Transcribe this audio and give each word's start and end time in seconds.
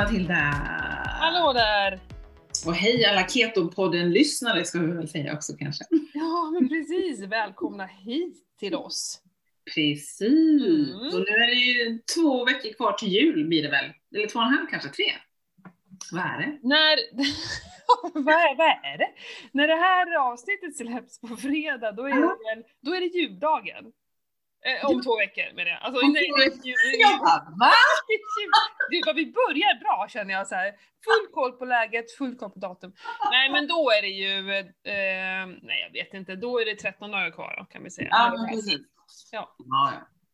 Matilda! 0.00 0.34
Hallå 1.20 1.52
där! 1.52 2.00
Och 2.66 2.74
hej 2.74 3.04
alla 3.04 3.22
Keto-podden-lyssnare 3.22 4.64
ska 4.64 4.78
vi 4.78 4.92
väl 4.92 5.08
säga 5.08 5.34
också 5.34 5.52
kanske. 5.58 5.84
Ja, 6.14 6.50
men 6.52 6.68
precis. 6.68 7.20
Välkomna 7.20 7.86
hit 7.86 8.36
till 8.58 8.74
oss. 8.74 9.22
Precis! 9.74 10.20
Mm. 10.20 11.06
Och 11.14 11.20
nu 11.20 11.34
är 11.44 11.46
det 11.46 11.54
ju 11.54 11.98
två 12.14 12.44
veckor 12.44 12.72
kvar 12.72 12.92
till 12.92 13.08
jul 13.08 13.48
blir 13.48 13.62
det 13.62 13.68
väl? 13.68 13.84
Eller 14.14 14.26
två 14.26 14.38
och 14.38 14.44
en 14.44 14.52
halv 14.52 14.66
kanske, 14.70 14.88
tre? 14.88 15.04
Vad 16.12 16.22
är 16.22 16.38
det? 16.38 16.68
När... 16.68 16.98
vad, 18.24 18.34
är, 18.34 18.56
vad 18.56 18.66
är 18.66 18.98
det? 18.98 19.10
När 19.52 19.68
det 19.68 19.76
här 19.76 20.30
avsnittet 20.32 20.76
släpps 20.76 21.20
på 21.20 21.36
fredag, 21.36 21.92
då 21.92 22.02
är 22.02 22.14
det, 22.14 22.20
väl, 22.20 22.64
då 22.80 22.94
är 22.94 23.00
det 23.00 23.06
juldagen. 23.06 23.92
Eh, 24.66 24.90
om 24.90 25.02
två 25.02 25.16
veckor 25.18 25.54
menar 25.56 25.70
jag. 25.70 25.82
Alltså, 25.82 26.00
nej, 26.06 26.30
nej, 26.38 26.48
jul- 26.64 27.00
Jag 27.00 27.18
bara, 27.18 27.44
va? 27.60 27.70
Det 28.90 29.02
vad 29.06 29.16
vi 29.16 29.26
börjar 29.26 29.80
bra 29.80 30.06
känner 30.10 30.34
jag 30.34 30.46
så 30.46 30.54
här. 30.54 30.70
Full 31.04 31.32
koll 31.34 31.52
på 31.52 31.64
läget, 31.64 32.12
full 32.18 32.36
koll 32.36 32.50
på 32.50 32.58
datum. 32.58 32.92
Nej 33.30 33.50
men 33.50 33.66
då 33.66 33.90
är 33.90 34.02
det 34.02 34.08
ju, 34.08 34.50
eh, 34.58 35.46
nej 35.62 35.80
jag 35.86 35.92
vet 35.92 36.14
inte, 36.14 36.36
då 36.36 36.58
är 36.60 36.64
det 36.64 36.74
13 36.74 37.10
dagar 37.10 37.30
kvar 37.30 37.54
då, 37.58 37.64
kan 37.64 37.84
vi 37.84 37.90
säga. 37.90 38.08
Ja, 38.10 38.34
men 38.36 38.48
precis. 38.54 38.80
Ja. 39.32 39.56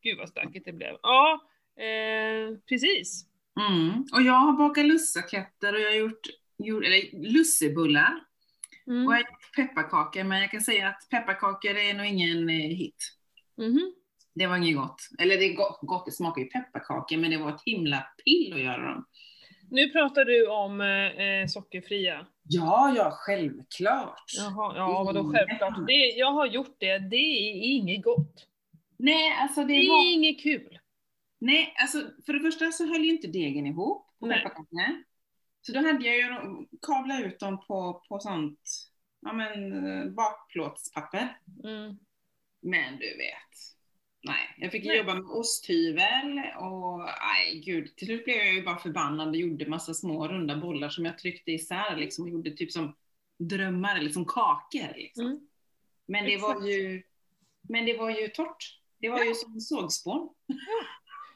Gud 0.02 0.18
vad 0.18 0.28
stökigt 0.28 0.64
det 0.64 0.72
blev. 0.72 0.96
Ja, 1.02 1.40
eh, 1.84 2.58
precis. 2.68 3.24
Mm. 3.60 4.04
Och 4.12 4.22
jag 4.22 4.32
har 4.32 4.52
bakat 4.52 4.86
lussekatter 4.86 5.74
och 5.74 5.80
jag 5.80 5.88
har 5.90 5.96
gjort, 5.96 6.27
gjort 6.58 6.84
eller 6.84 7.28
lussebullar. 7.32 8.20
Mm. 8.86 9.06
Och 9.06 9.12
jag 9.12 9.16
har 9.16 9.20
gjort 9.20 9.54
pepparkakor, 9.56 10.24
men 10.24 10.40
jag 10.40 10.50
kan 10.50 10.60
säga 10.60 10.88
att 10.88 11.08
pepparkakor 11.10 11.77
är 11.77 11.94
nog 11.94 12.06
ingen 12.06 12.48
eh, 12.48 12.55
hit. 12.55 13.12
Mhm. 13.58 13.92
Det 14.37 14.47
var 14.47 14.56
inget 14.56 14.77
gott. 14.77 15.01
Eller 15.19 15.37
det 15.37 15.45
är 15.45 15.55
gott, 15.55 15.79
gott 15.83 16.06
det 16.06 16.12
smakar 16.12 16.42
ju 16.42 16.48
pepparkakor, 16.48 17.17
men 17.17 17.31
det 17.31 17.37
var 17.39 17.51
ett 17.55 17.62
himla 17.67 18.06
pill 18.25 18.53
att 18.53 18.61
göra 18.61 18.92
dem. 18.92 19.06
Nu 19.70 19.89
pratar 19.91 20.25
du 20.25 20.48
om 20.48 20.81
eh, 20.81 21.47
sockerfria. 21.47 22.27
Ja, 22.42 22.95
ja, 22.97 23.11
självklart. 23.12 24.23
Jaha, 24.39 24.77
ja 24.77 25.05
vadå 25.05 25.33
självklart. 25.33 25.87
Det, 25.87 25.92
jag 25.92 26.33
har 26.33 26.47
gjort 26.47 26.77
det, 26.79 26.98
det 26.98 27.17
är 27.17 27.77
inget 27.77 28.05
gott. 28.05 28.47
Nej, 28.97 29.33
alltså 29.42 29.61
det 29.61 29.81
Det 29.81 29.89
var... 29.89 30.05
är 30.05 30.12
inget 30.12 30.42
kul. 30.42 30.79
Nej, 31.39 31.75
alltså 31.83 31.98
för 32.27 32.33
det 32.33 32.41
första 32.41 32.70
så 32.73 32.87
höll 32.87 33.05
ju 33.05 33.11
inte 33.11 33.27
degen 33.29 33.67
ihop 33.67 34.07
på 34.20 34.27
pepparkakorna. 34.29 35.03
Så 35.61 35.73
då 35.73 35.79
hade 35.79 36.07
jag 36.07 36.17
ju 36.17 36.27
kavlat 36.87 37.20
ut 37.20 37.39
dem 37.39 37.61
på, 37.67 38.03
på 38.09 38.19
sånt, 38.19 38.61
ja 39.20 39.33
men 39.33 39.73
eh, 39.87 40.07
bakplåtspapper. 40.12 41.39
Mm. 41.64 41.98
Men 42.62 42.92
du 42.92 43.17
vet. 43.17 43.75
Nej, 44.27 44.55
jag 44.58 44.72
fick 44.72 44.84
Nej. 44.84 44.96
jobba 44.98 45.14
med 45.14 45.24
osthyvel 45.24 46.41
och 46.60 46.98
nej 46.98 47.62
gud, 47.66 47.96
till 47.96 48.06
slut 48.06 48.24
blev 48.24 48.36
jag 48.36 48.55
ju 48.55 48.62
bara 48.62 48.78
förbannad 48.78 49.28
och 49.28 49.36
gjorde 49.36 49.66
massa 49.68 49.94
små 49.94 50.28
runda 50.28 50.56
bollar 50.56 50.88
som 50.88 51.05
jag 51.05 51.18
tryckte 51.18 51.52
isär 51.52 51.96
liksom 51.96 52.24
och 52.24 52.30
gjorde 52.30 52.50
typ 52.50 52.72
som 52.72 52.96
drömmar 53.38 53.96
eller 53.98 54.10
som 54.10 54.24
kakor 54.24 54.94
liksom. 54.96 55.27
Mm. 55.27 55.41
Men 56.08 56.24
det 56.24 56.36
var 56.36 56.50
Exakt. 56.50 56.66
ju, 56.68 57.02
men 57.68 57.86
det 57.86 57.96
var 57.98 58.10
ju 58.10 58.28
torrt. 58.28 58.80
Det 58.98 59.08
var 59.08 59.18
Ja. 59.18 59.24
ju 59.24 59.34
som 59.34 59.60
sågspån. 59.60 60.28
Eh, 60.48 60.55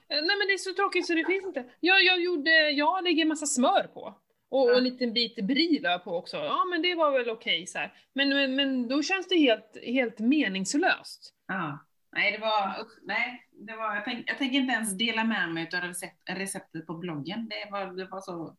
Nej 0.09 0.37
men 0.39 0.47
det 0.49 0.53
är 0.53 0.59
så 0.59 0.75
tråkigt 0.75 1.07
så 1.07 1.15
det 1.15 1.25
finns 1.25 1.45
inte. 1.47 1.65
Jag, 1.81 2.05
jag 2.05 2.21
gjorde, 2.21 2.71
jag 2.71 3.05
lägger 3.05 3.25
massa 3.25 3.47
smör 3.47 3.83
på. 3.95 4.15
Och, 4.49 4.63
och 4.65 4.71
Ja. 4.71 4.77
en 4.79 4.85
liten 4.85 5.13
bit 5.13 5.37
brie 5.47 5.99
på 6.05 6.17
också. 6.17 6.37
Ja 6.37 6.65
men 6.71 6.83
det 6.83 6.95
var 6.95 7.11
väl 7.19 7.31
okej 7.31 7.67
så 7.67 7.79
här. 7.79 7.93
Men, 8.13 8.29
men, 8.29 8.55
men 8.57 8.89
då 8.89 9.03
känns 9.03 9.29
det 9.29 9.37
helt, 9.37 9.77
helt 9.87 10.19
meningslöst. 10.19 11.35
Ja. 11.47 11.79
Nej, 12.13 12.33
det 12.33 12.39
var, 12.39 12.87
nej, 13.03 13.49
det 13.53 13.77
var, 13.77 13.95
jag, 13.95 14.05
tänk, 14.05 14.31
jag 14.31 14.39
tänker 14.39 14.59
inte 14.59 14.73
ens 14.73 14.99
dela 14.99 15.25
med 15.25 15.53
mig 15.53 15.69
av 15.75 15.81
recept, 15.81 16.23
receptet 16.31 16.87
på 16.87 16.95
bloggen. 16.95 17.49
Det 17.49 17.71
var, 17.71 17.97
det 17.97 18.05
var 18.05 18.21
så, 18.21 18.57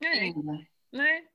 Nej. 0.00 0.28
Mm. 0.28 0.64
Nej. 0.92 1.28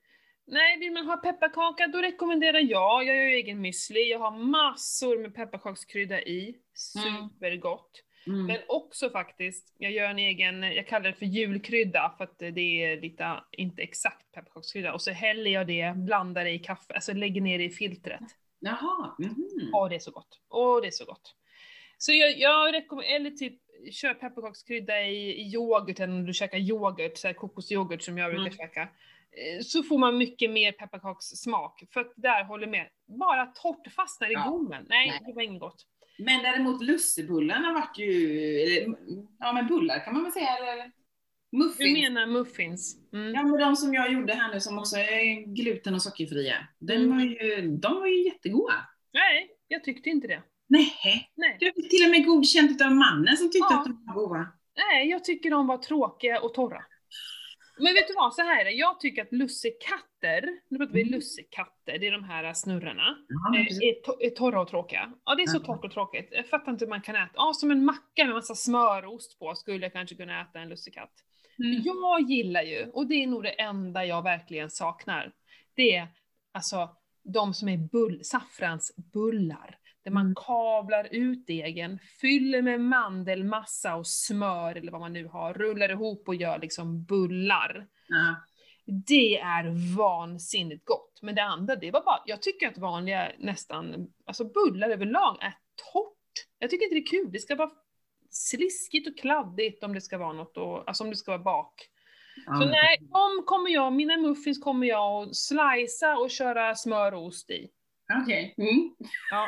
Nej, 0.45 0.79
vill 0.79 0.91
man 0.91 1.05
ha 1.05 1.17
pepparkaka 1.17 1.87
då 1.87 2.01
rekommenderar 2.01 2.59
jag, 2.59 3.03
jag 3.03 3.15
gör 3.15 3.23
ju 3.23 3.35
egen 3.35 3.65
müsli, 3.65 3.99
jag 4.11 4.19
har 4.19 4.37
massor 4.37 5.17
med 5.17 5.35
pepparkakskrydda 5.35 6.21
i, 6.21 6.55
supergott. 6.73 8.03
Mm. 8.27 8.45
Men 8.45 8.57
också 8.67 9.09
faktiskt, 9.09 9.75
jag 9.77 9.91
gör 9.91 10.09
en 10.09 10.19
egen, 10.19 10.63
jag 10.63 10.87
kallar 10.87 11.09
det 11.09 11.13
för 11.13 11.25
julkrydda 11.25 12.13
för 12.17 12.23
att 12.23 12.39
det 12.39 12.83
är 12.83 13.01
lite, 13.01 13.43
inte 13.51 13.81
exakt 13.81 14.31
pepparkakskrydda. 14.31 14.93
Och 14.93 15.01
så 15.01 15.11
häller 15.11 15.51
jag 15.51 15.67
det, 15.67 15.93
blandar 15.95 16.43
det 16.43 16.51
i 16.51 16.59
kaffe, 16.59 16.93
alltså 16.93 17.13
lägger 17.13 17.41
ner 17.41 17.57
det 17.57 17.63
i 17.63 17.69
filtret. 17.69 18.21
Jaha, 18.65 19.15
mhm. 19.19 19.69
Åh 19.73 19.89
det 19.89 19.95
är 19.95 19.99
så 19.99 20.11
gott, 20.11 20.39
åh 20.49 20.81
det 20.81 20.87
är 20.87 20.91
så 20.91 21.05
gott. 21.05 21.35
Så 21.97 22.11
jag, 22.13 22.37
jag 22.39 22.73
rekommenderar, 22.73 23.15
eller 23.15 23.29
typ 23.31 23.59
kör 23.91 24.13
pepparkakskrydda 24.13 25.01
i, 25.03 25.41
i 25.41 25.53
yoghurten 25.53 26.11
om 26.11 26.25
du 26.25 26.33
käkar 26.33 26.57
yoghurt, 26.57 27.17
så 27.17 27.27
här 27.27 27.33
kokosyoghurt 27.33 28.01
som 28.01 28.17
jag 28.17 28.29
brukar 28.31 28.43
Mm. 28.45 28.57
käka. 28.57 28.81
Eh, 28.81 29.61
Så 29.63 29.83
får 29.83 29.97
man 29.97 30.17
mycket 30.17 30.51
mer 30.51 30.71
pepparkakssmak. 30.71 31.83
För 31.93 32.01
att 32.01 32.13
där 32.15 32.43
håller 32.43 32.67
med, 32.67 32.89
bara 33.19 33.45
torrt 33.45 33.93
fastnar 33.95 34.29
i 34.29 34.33
Ja. 34.33 34.49
gommen. 34.49 34.85
Nej, 34.89 35.09
Nej. 35.09 35.19
det 35.25 35.33
var 35.33 35.41
inget 35.41 35.59
gott. 35.61 35.85
Men 36.17 36.43
däremot 36.43 36.83
lussebullarna 36.83 37.73
vart 37.73 37.97
ju, 37.97 38.11
eller, 38.61 38.95
ja 39.39 39.53
men 39.53 39.67
bullar 39.67 40.05
kan 40.05 40.13
man 40.13 40.23
väl 40.23 40.31
säga, 40.31 40.57
eller 40.57 40.91
muffins. 41.57 41.77
Du 41.77 42.01
menar 42.01 42.27
muffins? 42.27 42.95
Mm. 43.13 43.33
Ja 43.33 43.43
men 43.43 43.59
de 43.59 43.75
som 43.75 43.93
jag 43.93 44.13
gjorde 44.13 44.33
här 44.33 44.53
nu 44.53 44.59
som 44.59 44.77
också 44.77 44.95
är 44.97 45.53
gluten 45.55 45.95
och 45.95 46.01
sockerfria, 46.01 46.55
den 46.79 46.97
Mm. 47.03 47.09
var 47.17 47.23
ju, 47.25 47.67
de 47.77 47.93
var 47.99 48.07
ju 48.07 48.23
jättegoda. 48.25 48.73
Nej, 49.13 49.49
jag 49.67 49.83
tyckte 49.83 50.09
inte 50.09 50.27
det. 50.27 50.41
Nej, 50.67 50.93
Nej. 51.35 51.57
jag 51.59 51.75
fick 51.75 51.89
till 51.89 52.05
och 52.05 52.11
med 52.11 52.25
godkänt 52.25 52.81
av 52.81 52.91
mannen 52.95 53.37
som 53.37 53.47
tyckte 53.51 53.67
Ja. 53.73 53.79
att 53.79 53.85
de 53.85 54.03
var 54.05 54.13
goda. 54.27 54.47
Nej, 54.77 55.09
jag 55.09 55.23
tycker 55.23 55.51
de 55.51 55.67
var 55.67 55.77
tråkiga 55.77 56.39
och 56.41 56.53
torra. 56.53 56.81
Men 57.77 57.93
vet 57.93 58.07
du 58.07 58.13
vad, 58.13 58.33
så 58.33 58.41
här 58.41 58.61
är 58.61 58.65
det. 58.65 58.71
Jag 58.71 58.99
tycker 58.99 59.21
att 59.21 59.31
lussekatter, 59.31 60.59
nu 60.69 60.77
pratar 60.77 60.93
vi 60.93 61.01
Mm. 61.01 61.13
lussekatter, 61.13 61.97
det 61.99 62.07
är 62.07 62.11
de 62.11 62.23
här 62.23 62.53
snurrorna, 62.53 63.17
Ja, 63.29 63.59
eh, 63.59 63.65
är, 63.65 64.01
to- 64.05 64.17
är 64.19 64.29
torra 64.29 64.61
och 64.61 64.67
tråkiga. 64.67 65.13
Ja, 65.25 65.35
det 65.35 65.43
är 65.43 65.47
så 65.47 65.59
torrt 65.59 65.85
och 65.85 65.91
tråkigt. 65.91 66.27
Jag 66.31 66.47
fattar 66.49 66.71
inte 66.71 66.85
hur 66.85 66.89
man 66.89 67.01
kan 67.01 67.15
äta. 67.15 67.31
Ja, 67.35 67.53
som 67.53 67.71
en 67.71 67.85
macka 67.85 68.25
med 68.25 68.33
massa 68.33 68.55
smörost 68.55 69.39
på 69.39 69.55
skulle 69.55 69.85
jag 69.85 69.93
kanske 69.93 70.15
kunna 70.15 70.41
äta 70.41 70.59
en 70.59 70.69
lussekatt. 70.69 71.11
Mm. 71.59 71.81
Jag 71.83 72.21
gillar 72.29 72.61
ju, 72.63 72.89
och 72.93 73.07
det 73.07 73.15
är 73.23 73.27
nog 73.27 73.43
det 73.43 73.61
enda 73.61 74.05
jag 74.05 74.21
verkligen 74.23 74.69
saknar, 74.69 75.31
det 75.75 75.95
är 75.95 76.07
alltså 76.53 76.89
de 77.23 77.53
som 77.53 77.69
är 77.69 77.77
bull, 77.77 78.19
saffransbullar. 78.23 79.77
Där 80.03 80.11
man 80.11 80.21
Mm. 80.25 80.35
kavlar 80.35 81.07
ut 81.11 81.47
degen, 81.47 81.99
fyller 82.21 82.61
med 82.61 82.81
mandelmassa 82.81 83.95
och 83.95 84.07
smör 84.07 84.75
eller 84.75 84.91
vad 84.91 85.01
man 85.01 85.13
nu 85.13 85.25
har, 85.27 85.53
rullar 85.53 85.89
ihop 85.91 86.27
och 86.27 86.35
gör 86.35 86.59
liksom 86.59 87.03
bullar. 87.03 87.87
Ja. 88.07 88.35
Det 88.85 89.37
är 89.39 89.95
vansinnigt 89.97 90.85
gott. 90.85 91.19
Men 91.21 91.35
det 91.35 91.43
andra, 91.43 91.75
det 91.75 91.91
var 91.91 92.03
bara, 92.03 92.21
jag 92.25 92.41
tycker 92.41 92.67
att 92.67 92.77
vanliga 92.77 93.31
nästan, 93.39 94.07
alltså 94.25 94.45
bullar 94.45 94.89
överlag 94.89 95.37
är 95.41 95.53
torrt. 95.93 96.47
Jag 96.59 96.69
tycker 96.69 96.83
inte 96.83 96.95
det 96.95 97.01
är 97.17 97.23
kul, 97.23 97.31
det 97.31 97.39
ska 97.39 97.55
vara 97.55 97.71
sliskigt 98.29 99.07
och 99.07 99.17
kladdigt 99.17 99.83
om 99.83 99.93
det 99.93 100.01
ska 100.01 100.17
vara 100.17 100.33
något, 100.33 100.57
och, 100.57 100.87
alltså 100.87 101.03
om 101.03 101.09
det 101.09 101.15
ska 101.15 101.31
vara 101.31 101.43
bak. 101.43 101.73
Ja, 102.45 102.53
Så 102.53 102.65
nej, 102.65 102.97
de 103.01 103.45
kommer 103.45 103.69
jag, 103.69 103.93
mina 103.93 104.17
muffins 104.17 104.59
kommer 104.63 104.87
jag 104.87 105.23
att 105.29 105.35
slicea 105.35 106.17
och 106.17 106.29
köra 106.31 106.75
smör 106.75 107.13
och 107.13 107.25
ost 107.25 107.49
i. 107.49 107.69
Okej. 108.23 108.55
Mm. 108.57 108.95
Ja. 109.31 109.47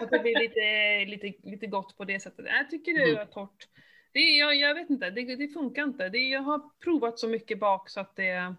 Så 0.00 0.06
det 0.06 0.18
blir 0.18 0.38
lite, 0.40 1.10
lite, 1.10 1.48
lite 1.48 1.66
gott 1.66 1.96
på 1.96 2.04
det 2.04 2.20
sättet. 2.20 2.46
Jag 2.48 2.70
tycker 2.70 2.92
det 2.92 3.02
är 3.02 3.14
Mm. 3.14 3.26
torrt. 3.28 3.68
Det 4.12 4.20
jag, 4.20 4.56
jag 4.56 4.74
vet 4.74 4.90
inte, 4.90 5.10
det, 5.10 5.36
det 5.36 5.48
funkar 5.48 5.84
inte. 5.84 6.08
Det, 6.08 6.18
jag 6.18 6.40
har 6.42 6.60
provat 6.84 7.18
så 7.18 7.28
mycket 7.28 7.58
bak 7.60 7.90
så 7.90 8.00
att 8.00 8.16
det, 8.16 8.54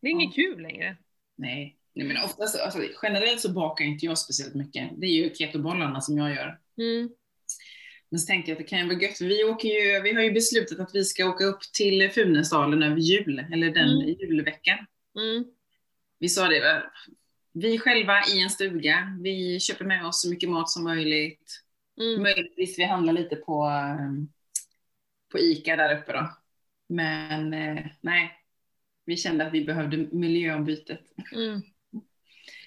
det 0.00 0.08
är 0.08 0.10
inget 0.10 0.34
kul 0.34 0.62
längre. 0.62 0.96
Nej. 1.36 1.76
Nej, 1.92 2.06
men 2.06 2.16
oftast, 2.24 2.60
alltså, 2.60 2.78
generellt 3.02 3.40
så 3.40 3.52
bakar 3.52 3.84
inte 3.84 4.06
jag 4.06 4.18
speciellt 4.18 4.54
mycket. 4.54 4.90
Det 4.96 5.06
är 5.06 5.10
ju 5.10 5.34
ketobollarna 5.34 6.00
som 6.00 6.18
jag 6.18 6.30
gör. 6.34 6.58
Mm. 6.78 7.10
Men 8.08 8.18
så 8.20 8.26
tänkte 8.26 8.50
jag 8.50 8.56
att 8.56 8.64
det 8.64 8.68
kan 8.68 8.78
ju 8.78 8.86
vara 8.86 8.98
gött, 9.02 9.20
vi, 9.20 9.44
åker 9.44 9.68
ju, 9.68 10.00
vi 10.02 10.12
har 10.14 10.22
ju 10.22 10.30
beslutat 10.32 10.80
att 10.80 10.94
vi 10.94 11.04
ska 11.04 11.26
åka 11.28 11.44
upp 11.44 11.60
till 11.74 12.10
Funäsdalen 12.10 12.82
över 12.82 12.96
jul, 12.96 13.38
eller 13.52 13.70
den 13.70 13.88
Mm. 13.88 14.06
julveckan. 14.08 14.78
Mm. 15.18 15.44
Vi 16.18 16.28
sa 16.28 16.48
det? 16.48 16.82
Vi 17.60 17.78
själva 17.78 18.20
i 18.34 18.42
en 18.42 18.50
stuga, 18.50 19.18
vi 19.20 19.60
köper 19.60 19.84
med 19.84 20.06
oss 20.06 20.22
så 20.22 20.30
mycket 20.30 20.50
mat 20.50 20.70
som 20.70 20.84
möjligt. 20.84 21.62
Mm. 22.00 22.22
Möjligtvis 22.22 22.78
vi 22.78 22.84
handlar 22.84 23.12
lite 23.12 23.36
på, 23.36 23.62
ehm, 23.64 24.28
på 25.28 25.38
ICA 25.38 25.76
där 25.76 25.98
uppe 25.98 26.12
då. 26.12 26.36
Men 26.86 27.54
eh, 27.54 27.86
nej, 28.00 28.32
vi 29.04 29.16
kände 29.16 29.46
att 29.46 29.52
vi 29.52 29.64
behövde 29.64 29.96
miljöombytet. 29.96 31.00
Mm. 31.32 31.62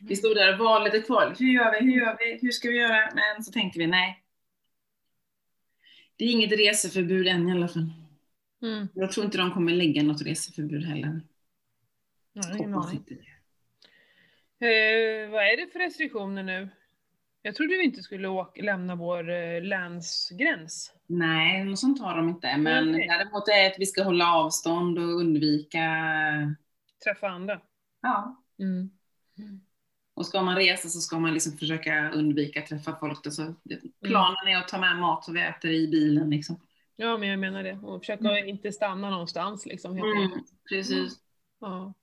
Vi 0.02 0.16
stod 0.16 0.36
där 0.36 0.54
och 0.54 0.60
var 0.60 0.84
lite 0.84 1.02
kvar. 1.02 1.36
Hur 1.40 1.54
gör 1.54 1.72
vi? 1.72 1.86
Hur 1.86 2.00
gör 2.00 2.18
vi? 2.20 2.40
Hur 2.42 2.52
ska 2.52 2.70
vi 2.70 2.78
göra? 2.78 3.12
Men 3.16 3.44
så 3.44 3.52
tänkte 3.52 3.80
vi 3.80 3.88
nej. 3.88 4.24
Det 6.16 6.26
är 6.26 6.32
inget 6.32 6.52
reseförbud 6.52 7.28
än 7.28 7.50
i 7.50 7.52
alla 7.52 7.68
fall. 7.68 7.92
Mm. 8.62 8.88
Jag 8.94 9.12
tror 9.12 9.26
inte 9.26 9.38
de 9.38 9.52
kommer 9.52 9.72
lägga 9.72 10.04
något 10.04 10.22
reseförbud 10.22 10.86
heller. 10.86 11.22
Ja, 12.34 12.58
ingen 12.58 12.74
Hoppas 12.74 12.88
aning. 12.88 12.98
inte 12.98 13.14
det. 13.14 13.30
Eh, 14.62 15.30
vad 15.32 15.44
är 15.44 15.58
det 15.58 15.72
för 15.72 15.80
restriktioner 15.80 16.44
nu? 16.44 16.70
Jag 17.42 17.56
trodde 17.56 17.78
vi 17.78 17.84
inte 17.84 18.02
skulle 18.04 18.28
åka, 18.28 18.62
lämna 18.62 18.96
vår 18.96 19.30
eh, 19.30 19.62
länsgräns. 19.62 20.94
Nej, 21.08 21.64
något 21.66 21.80
sånt 21.80 22.02
har 22.02 22.18
de 22.18 22.30
inte. 22.30 22.58
Men 22.58 22.90
Okej. 22.96 23.08
däremot 23.08 23.48
är 23.48 23.64
det 23.64 23.68
att 23.68 23.80
vi 23.80 23.86
ska 23.86 24.04
hålla 24.04 24.34
avstånd 24.34 25.00
och 25.00 25.06
undvika... 25.20 25.82
Träffa 27.04 27.28
andra. 27.28 27.62
Ja. 28.02 28.44
Mm. 28.60 28.90
Och 30.14 30.26
ska 30.26 30.42
man 30.42 30.56
resa 30.56 30.90
så 30.90 31.00
ska 31.00 31.20
man 31.20 31.34
liksom 31.34 31.58
försöka 31.58 32.12
undvika 32.12 32.60
att 32.60 32.68
träffa 32.68 32.96
folk. 33.00 33.24
Då. 33.24 33.32
Så 33.32 33.56
det- 33.64 33.82
planen 34.04 34.48
är 34.48 34.58
att 34.58 34.68
ta 34.68 34.78
med 34.80 34.98
mat 34.98 35.24
så 35.26 35.32
vi 35.32 35.42
äter 35.42 35.72
i 35.72 35.88
bilen. 35.88 36.30
Liksom. 36.30 36.60
Ja, 36.96 37.18
men 37.18 37.30
jag 37.30 37.40
menar 37.40 37.64
det. 37.64 37.80
Och 37.84 38.02
försöka 38.02 38.38
inte 38.40 38.72
stanna 38.72 39.10
någonstans 39.10 39.66
liksom. 39.66 39.98
Mm, 39.98 40.32
precis. 40.70 41.20
Ja. 41.60 41.94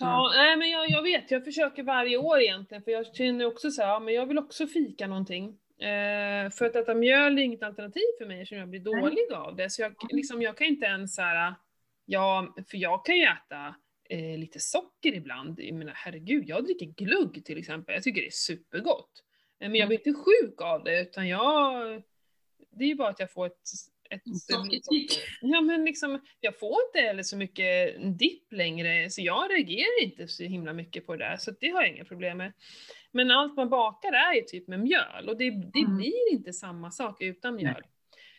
Ja, 0.00 0.32
nej 0.34 0.56
men 0.56 0.70
jag, 0.70 0.90
jag 0.90 1.02
vet, 1.02 1.30
jag 1.30 1.44
försöker 1.44 1.82
varje 1.82 2.16
år 2.16 2.40
egentligen, 2.40 2.82
för 2.82 2.90
jag 2.90 3.14
känner 3.16 3.46
också 3.46 3.70
så 3.70 3.82
här, 3.82 3.88
ja, 3.88 4.00
men 4.00 4.14
jag 4.14 4.26
vill 4.26 4.38
också 4.38 4.66
fika 4.66 5.06
någonting. 5.06 5.58
Eh, 5.78 6.50
för 6.50 6.64
att 6.64 6.76
äta 6.76 6.94
mjöl 6.94 7.38
är 7.38 7.42
inget 7.42 7.62
alternativ 7.62 8.02
för 8.18 8.26
mig 8.26 8.40
eftersom 8.40 8.58
jag 8.58 8.68
blir 8.68 8.80
Nej. 8.80 9.02
dålig 9.02 9.32
av 9.32 9.56
det. 9.56 9.70
Så 9.70 9.82
jag, 9.82 9.94
liksom, 10.10 10.42
jag 10.42 10.56
kan 10.56 10.66
inte 10.66 10.86
ens 10.86 11.14
så 11.14 11.22
här, 11.22 11.54
ja, 12.04 12.54
för 12.70 12.76
jag 12.76 13.04
kan 13.04 13.16
ju 13.16 13.22
äta 13.22 13.74
eh, 14.08 14.38
lite 14.38 14.60
socker 14.60 15.14
ibland. 15.14 15.60
Jag 15.60 15.74
menar 15.74 15.92
herregud, 15.96 16.48
jag 16.48 16.64
dricker 16.64 16.86
glugg 16.86 17.44
till 17.44 17.58
exempel. 17.58 17.94
Jag 17.94 18.02
tycker 18.02 18.20
det 18.20 18.26
är 18.26 18.30
supergott. 18.30 19.24
Eh, 19.60 19.68
men 19.70 19.74
jag 19.74 19.88
blir 19.88 19.98
inte 19.98 20.20
sjuk 20.20 20.60
av 20.60 20.84
det, 20.84 21.00
utan 21.02 21.28
jag, 21.28 22.02
det 22.70 22.84
är 22.84 22.88
ju 22.88 22.94
bara 22.94 23.08
att 23.08 23.20
jag 23.20 23.32
får 23.32 23.46
ett 23.46 23.68
ett 24.14 24.22
Sockerkick. 24.38 25.18
Ja 25.40 25.60
men 25.60 25.84
liksom, 25.84 26.20
jag 26.40 26.58
får 26.58 26.76
inte 26.88 27.06
heller 27.06 27.22
så 27.22 27.36
mycket 27.36 27.96
dipp 28.18 28.52
längre, 28.52 29.10
så 29.10 29.22
jag 29.22 29.50
reagerar 29.50 30.02
inte 30.02 30.28
så 30.28 30.42
himla 30.44 30.72
mycket 30.72 31.06
på 31.06 31.16
det 31.16 31.24
där, 31.24 31.36
så 31.36 31.50
det 31.60 31.68
har 31.68 31.82
jag 31.82 31.90
inga 31.90 32.04
problem 32.04 32.38
med. 32.38 32.52
Men 33.12 33.30
allt 33.30 33.56
man 33.56 33.68
bakar 33.68 34.12
är 34.12 34.34
ju 34.34 34.42
typ 34.42 34.68
med 34.68 34.80
mjöl, 34.80 35.28
och 35.28 35.36
det, 35.38 35.50
det 35.50 35.78
Mm. 35.80 35.96
blir 35.96 36.32
inte 36.32 36.52
samma 36.52 36.90
sak 36.90 37.22
utan 37.22 37.54
Nej. 37.54 37.64
mjöl. 37.64 37.82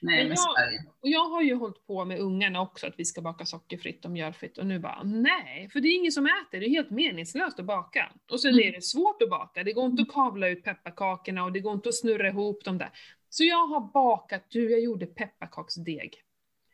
Nej, 0.02 0.18
Men 0.18 0.28
men 0.28 0.38
jag-. 0.38 0.86
Och 1.02 1.10
jag 1.10 1.30
har 1.30 1.42
ju 1.42 1.54
hållit 1.56 1.88
på 1.88 2.06
med 2.06 2.19
ungarna 2.19 2.62
också, 2.62 2.88
att 2.88 2.94
vi 2.98 3.06
ska 3.06 3.22
baka 3.22 3.46
sockerfritt 3.46 4.06
och 4.06 4.12
mjölfritt, 4.12 4.58
och 4.58 4.66
nu 4.66 4.80
bara 4.80 5.04
nej, 5.04 5.69
för 5.74 5.80
det 5.80 5.88
är 5.88 5.96
ingen 5.96 6.12
som 6.12 6.26
äter, 6.26 6.60
det 6.60 6.66
är 6.66 6.69
helt 6.69 6.90
meningslöst 6.90 7.60
att 7.60 7.66
baka. 7.66 8.12
Och 8.31 8.42
sen 8.42 8.54
Mm. 8.54 8.68
är 8.68 8.72
det 8.72 8.81
svårt 8.81 9.22
att 9.22 9.30
baka, 9.30 9.64
det 9.64 9.74
går 9.74 9.86
inte 9.86 10.02
att 10.02 10.08
kavla 10.14 10.48
ut 10.48 10.64
pepparkakorna 10.64 11.44
och 11.44 11.52
det 11.52 11.60
går 11.60 11.74
inte 11.74 11.90
att 11.90 11.96
snurra 11.96 12.28
ihop 12.28 12.64
dem 12.66 12.78
där. 12.78 12.90
Så 13.33 13.44
jag 13.44 13.68
har 13.68 13.80
bakat, 13.94 14.44
du 14.50 14.71
jag 14.71 14.80
gjorde 14.81 15.06
pepparkaksdeg. 15.06 16.13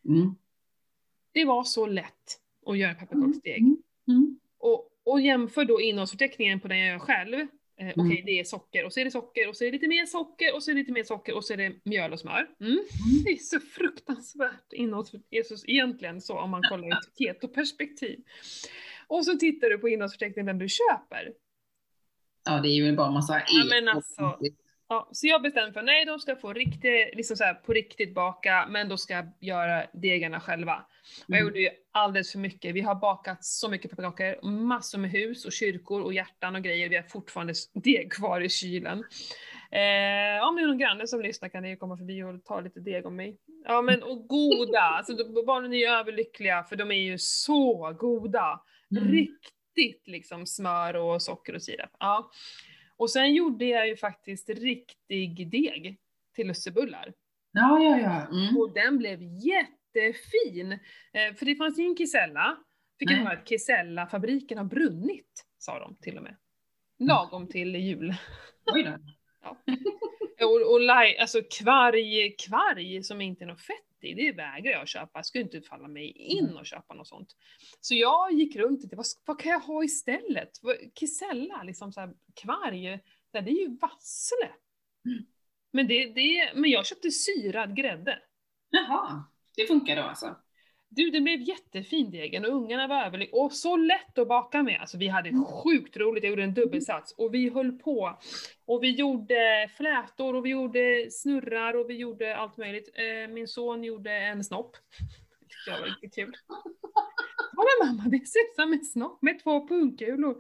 Mm. 0.05 0.35
Det 1.31 1.45
var 1.45 1.63
så 1.63 1.85
lätt 1.85 2.39
att 2.65 2.77
göra 2.77 2.93
pepparkaksdeg. 2.93 3.59
Mm. 3.61 3.77
Mm. 4.07 4.39
Och, 4.57 4.89
och 5.03 5.21
jämför 5.21 5.65
då 5.65 5.81
innehållsförteckningen 5.81 6.59
på 6.59 6.67
den 6.67 6.77
jag 6.79 6.87
gör 6.89 6.99
själv. 6.99 7.33
Eh, 7.77 7.87
Okej, 7.89 8.11
Mm. 8.11 8.25
det 8.25 8.39
är 8.39 8.43
socker, 8.43 8.85
och 8.85 8.93
så 8.93 8.99
är 8.99 9.05
det 9.05 9.11
socker, 9.11 9.49
och 9.49 9.57
så 9.57 9.63
är 9.63 9.67
det 9.67 9.71
lite 9.71 9.87
mer 9.87 10.05
socker, 10.05 10.55
och 10.55 10.63
så 10.63 10.71
är 10.71 10.75
det 10.75 10.79
lite 10.81 10.91
mer 10.91 11.03
socker, 11.03 11.35
och 11.35 11.45
så 11.45 11.53
är 11.53 11.57
det 11.57 11.73
mjöl 11.83 12.13
och 12.13 12.19
smör. 12.19 12.49
Mm. 12.59 12.79
Det 13.25 13.29
är 13.31 13.37
så 13.37 13.59
fruktansvärt 13.59 14.73
innehållsförteckning, 14.73 15.59
egentligen 15.75 16.21
så 16.21 16.39
om 16.39 16.49
man 16.49 16.61
kollar 16.69 16.87
i 16.87 16.91
ett 16.91 17.17
keto-perspektiv. 17.19 18.23
Och 19.07 19.25
så 19.25 19.35
tittar 19.37 19.69
du 19.69 19.77
på 19.77 19.89
innehållsförteckningen 19.89 20.45
den 20.45 20.57
du 20.57 20.67
köper. 20.69 21.33
Ja, 22.45 22.59
det 22.61 22.69
är 22.69 22.73
ju 22.73 22.95
bara 22.95 23.11
massa 23.11 23.33
Ja, 23.47 23.61
el. 23.63 23.69
men 23.83 23.95
alltså, 23.95 24.39
Ja, 24.91 25.09
så 25.11 25.27
jag 25.27 25.41
bestämde 25.41 25.73
för 25.73 25.81
nej, 25.81 26.05
de 26.05 26.19
ska 26.19 26.35
få 26.35 26.53
riktigt, 26.53 27.15
liksom 27.15 27.37
så 27.37 27.43
här, 27.43 27.53
på 27.53 27.73
riktigt 27.73 28.13
baka, 28.13 28.67
men 28.69 28.89
då 28.89 28.97
ska 28.97 29.13
jag 29.13 29.25
göra 29.39 29.85
degarna 29.93 30.39
själva. 30.39 30.75
Och 30.75 31.23
jag 31.27 31.37
Mm. 31.37 31.47
gjorde 31.47 31.59
ju 31.59 31.69
alldeles 31.91 32.31
för 32.31 32.39
mycket. 32.39 32.75
Vi 32.75 32.81
har 32.81 32.95
bakat 32.95 33.43
så 33.45 33.69
mycket 33.69 33.91
pepparkakor, 33.91 34.49
massor 34.49 34.97
med 34.99 35.11
hus 35.11 35.45
och 35.45 35.51
kyrkor 35.51 36.01
och 36.01 36.13
hjärtan 36.13 36.55
och 36.55 36.61
grejer. 36.61 36.89
Vi 36.89 36.95
har 36.95 37.03
fortfarande 37.03 37.53
deg 37.73 38.11
kvar 38.13 38.41
i 38.41 38.49
kylen. 38.49 38.97
Eh, 39.71 40.47
om 40.47 40.55
det 40.55 40.61
är 40.61 40.67
någon 40.67 40.77
granne 40.77 41.07
som 41.07 41.21
lyssnar 41.21 41.49
kan 41.49 41.63
ni 41.63 41.77
komma 41.77 41.97
förbi 41.97 42.23
och 42.23 42.45
ta 42.45 42.61
lite 42.61 42.79
deg 42.79 43.05
om 43.05 43.15
mig. 43.15 43.37
Ja 43.65 43.81
men 43.81 44.03
och 44.03 44.27
goda, 44.27 44.79
alltså 44.81 45.15
barnen 45.45 45.73
är 45.73 45.77
ju 45.77 45.85
överlyckliga 45.85 46.63
för 46.63 46.75
de 46.75 46.91
är 46.91 46.95
ju 47.01 47.17
så 47.17 47.93
goda. 47.99 48.61
Mm. 48.91 49.11
Riktigt 49.11 50.07
liksom 50.07 50.45
smör 50.45 50.95
och 50.95 51.21
socker 51.21 51.55
och 51.55 51.63
sirap. 51.63 51.89
Ja. 51.99 52.31
Och 52.99 53.11
sen 53.11 53.33
gjorde 53.33 53.65
jag 53.65 53.87
ju 53.87 53.95
faktiskt 53.95 54.49
riktig 54.49 55.51
deg 55.51 55.97
till 56.35 56.47
lussebullar. 56.47 57.13
Ja, 57.51 57.83
ja, 57.83 57.99
ja. 57.99 58.27
Mm. 58.27 58.57
Och 58.57 58.73
den 58.73 58.97
blev 58.97 59.19
jättefin. 59.21 60.71
Eh, 61.13 61.35
för 61.35 61.45
det 61.45 61.55
fanns 61.55 61.79
ju 61.79 61.83
en 61.83 61.95
Kisella. 61.95 62.57
Fick 62.99 63.11
jag 63.11 63.17
höra 63.17 63.37
att 63.37 63.49
Kisella-fabriken 63.49 64.57
har 64.57 64.65
brunnit, 64.65 65.45
sa 65.57 65.79
de 65.79 65.95
till 65.95 66.17
och 66.17 66.23
med. 66.23 66.35
Lagom 66.99 67.47
till 67.47 67.75
jul. 67.75 68.15
Oj 68.73 68.83
då. 68.83 68.97
Och, 70.45 70.73
och 70.73 70.81
laj, 70.81 71.17
alltså 71.17 71.41
kvarg, 71.59 72.35
kvarg 72.35 73.03
som 73.03 73.21
inte 73.21 73.43
är 73.43 73.47
något 73.47 73.61
fett 73.61 73.88
i, 74.03 74.13
det 74.13 74.31
vägrar 74.31 74.71
jag 74.71 74.87
köpa. 74.87 75.19
Jag 75.19 75.25
skulle 75.25 75.43
inte 75.43 75.61
falla 75.61 75.87
mig 75.87 76.11
in 76.11 76.57
och 76.57 76.65
köpa 76.65 76.93
något 76.93 77.07
sånt. 77.07 77.35
Så 77.81 77.95
jag 77.95 78.31
gick 78.31 78.55
runt 78.55 78.75
och 78.75 78.81
tänkte, 78.81 78.95
vad, 78.95 79.05
vad 79.25 79.39
kan 79.39 79.51
jag 79.51 79.59
ha 79.59 79.83
istället? 79.83 80.51
Kisella, 80.99 81.63
liksom 81.63 81.93
så 81.93 81.99
här, 81.99 82.13
kvarg, 82.35 82.99
det 83.31 83.37
är 83.37 83.47
ju 83.47 83.77
vassle. 83.77 84.49
Mm. 85.05 85.25
Men, 85.71 85.87
det, 85.87 86.13
det, 86.13 86.51
men 86.55 86.69
jag 86.69 86.85
köpte 86.85 87.11
syrad 87.11 87.75
grädde. 87.75 88.19
Jaha, 88.69 89.23
det 89.55 89.67
funkar 89.67 89.95
då 89.95 90.01
alltså? 90.01 90.35
Du, 90.91 91.09
det 91.09 91.21
blev 91.21 91.41
jättefin 91.41 92.11
degen 92.11 92.45
och 92.45 92.51
ungarna 92.51 92.87
var 92.87 93.05
överlyckliga. 93.05 93.41
Och 93.41 93.53
så 93.53 93.75
lätt 93.77 94.17
att 94.17 94.27
baka 94.27 94.63
med. 94.63 94.77
Alltså 94.81 94.97
vi 94.97 95.07
hade 95.07 95.31
sjukt 95.45 95.97
roligt, 95.97 96.23
jag 96.23 96.29
gjorde 96.29 96.43
en 96.43 96.53
dubbelsats. 96.53 97.11
Och 97.17 97.33
vi 97.33 97.49
höll 97.49 97.71
på. 97.71 98.17
Och 98.65 98.83
vi 98.83 98.91
gjorde 98.95 99.69
flätor 99.77 100.35
och 100.35 100.45
vi 100.45 100.49
gjorde 100.49 101.07
snurrar 101.11 101.73
och 101.73 101.89
vi 101.89 101.93
gjorde 101.97 102.37
allt 102.37 102.57
möjligt. 102.57 102.89
Eh, 102.95 103.33
min 103.33 103.47
son 103.47 103.83
gjorde 103.83 104.11
en 104.11 104.43
snopp. 104.43 104.75
Det 105.65 105.71
var 105.71 105.87
riktigt 105.87 106.15
kul. 106.15 106.33
Kolla 107.55 107.85
mamma, 107.91 108.03
det 108.09 108.27
ser 108.27 108.39
ut 108.39 108.55
som 108.55 108.73
en 108.73 108.85
snopp 108.85 109.21
med 109.21 109.39
två 109.43 109.67
pungkulor. 109.67 110.37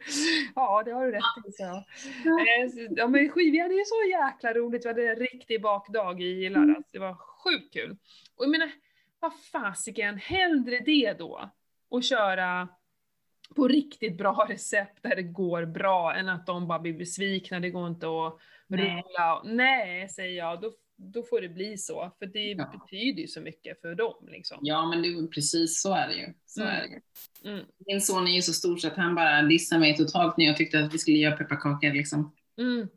Ja, 0.55 0.83
det 0.85 0.91
har 0.91 1.05
du 1.05 1.11
rätt 1.11 1.21
i. 1.45 1.61
Eh, 1.63 2.69
så- 2.71 2.93
Ja, 2.95 3.07
men 3.07 3.31
vi 3.35 3.59
hade 3.59 3.73
ju 3.73 3.85
så 3.85 3.95
jäkla 4.09 4.53
roligt, 4.53 4.85
vi 4.85 4.89
hade 4.89 5.09
en 5.09 5.15
riktig 5.15 5.61
bakdag 5.61 6.21
i 6.21 6.49
lördags. 6.49 6.91
Det 6.91 6.99
var 6.99 7.13
sjukt 7.43 7.73
kul. 7.73 7.91
Och 8.37 8.43
jag 8.45 8.49
menar, 8.51 8.71
vad 9.19 9.31
fasiken, 9.51 10.17
hellre 10.17 10.79
det 10.85 11.13
då. 11.19 11.49
Och 11.89 12.03
köra 12.03 12.67
på 13.55 13.67
riktigt 13.67 14.17
bra 14.17 14.45
recept 14.49 15.03
där 15.03 15.15
det 15.15 15.23
går 15.23 15.65
bra 15.65 16.15
än 16.15 16.29
att 16.29 16.45
de 16.45 16.67
bara 16.67 16.79
blir 16.79 16.93
besvikna, 16.93 17.59
det 17.59 17.69
går 17.69 17.87
inte 17.87 18.07
att 18.07 18.37
Nej. 18.67 19.03
rulla. 19.05 19.41
Nej, 19.45 20.09
säger 20.09 20.37
jag, 20.37 20.61
då, 20.61 20.71
då 20.97 21.23
får 21.23 21.41
det 21.41 21.49
bli 21.49 21.77
så. 21.77 22.11
För 22.19 22.25
det 22.25 22.39
Ja. 22.51 22.71
betyder 22.73 23.21
ju 23.21 23.27
så 23.27 23.41
mycket 23.41 23.81
för 23.81 23.95
dem 23.95 24.27
liksom. 24.31 24.57
Ja, 24.61 24.85
men 24.89 25.01
det, 25.01 25.27
precis 25.27 25.81
så 25.81 25.93
är 25.93 26.07
det 26.07 26.13
ju. 26.13 26.33
Så 26.45 26.61
Mm. 26.61 26.73
är 26.75 26.81
det 26.81 26.87
ju. 26.87 26.99
Mm. 27.53 27.65
Min 27.87 28.01
son 28.01 28.27
är 28.27 28.31
ju 28.31 28.41
så 28.41 28.53
stor 28.53 28.77
så 28.77 28.87
att 28.87 28.97
han 28.97 29.15
bara 29.15 29.41
dissade 29.41 29.79
mig 29.81 29.97
totalt 29.97 30.37
när 30.37 30.45
jag 30.45 30.57
tyckte 30.57 30.79
att 30.79 30.93
vi 30.93 30.97
skulle 30.97 31.17
göra 31.17 31.35
pepparkakor. 31.37 31.93
Liksom. 31.93 32.35
Mm. 32.57 32.87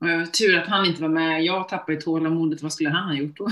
Och 0.00 0.06
det 0.06 0.16
var 0.16 0.26
tur 0.26 0.58
att 0.58 0.68
han 0.68 0.86
inte 0.86 1.02
var 1.02 1.08
med. 1.08 1.44
Jag 1.44 1.68
tappade 1.68 2.00
tålamodet. 2.00 2.62
Vad 2.62 2.72
skulle 2.72 2.90
han 2.90 3.08
ha 3.08 3.14
gjort 3.14 3.36
då? 3.36 3.48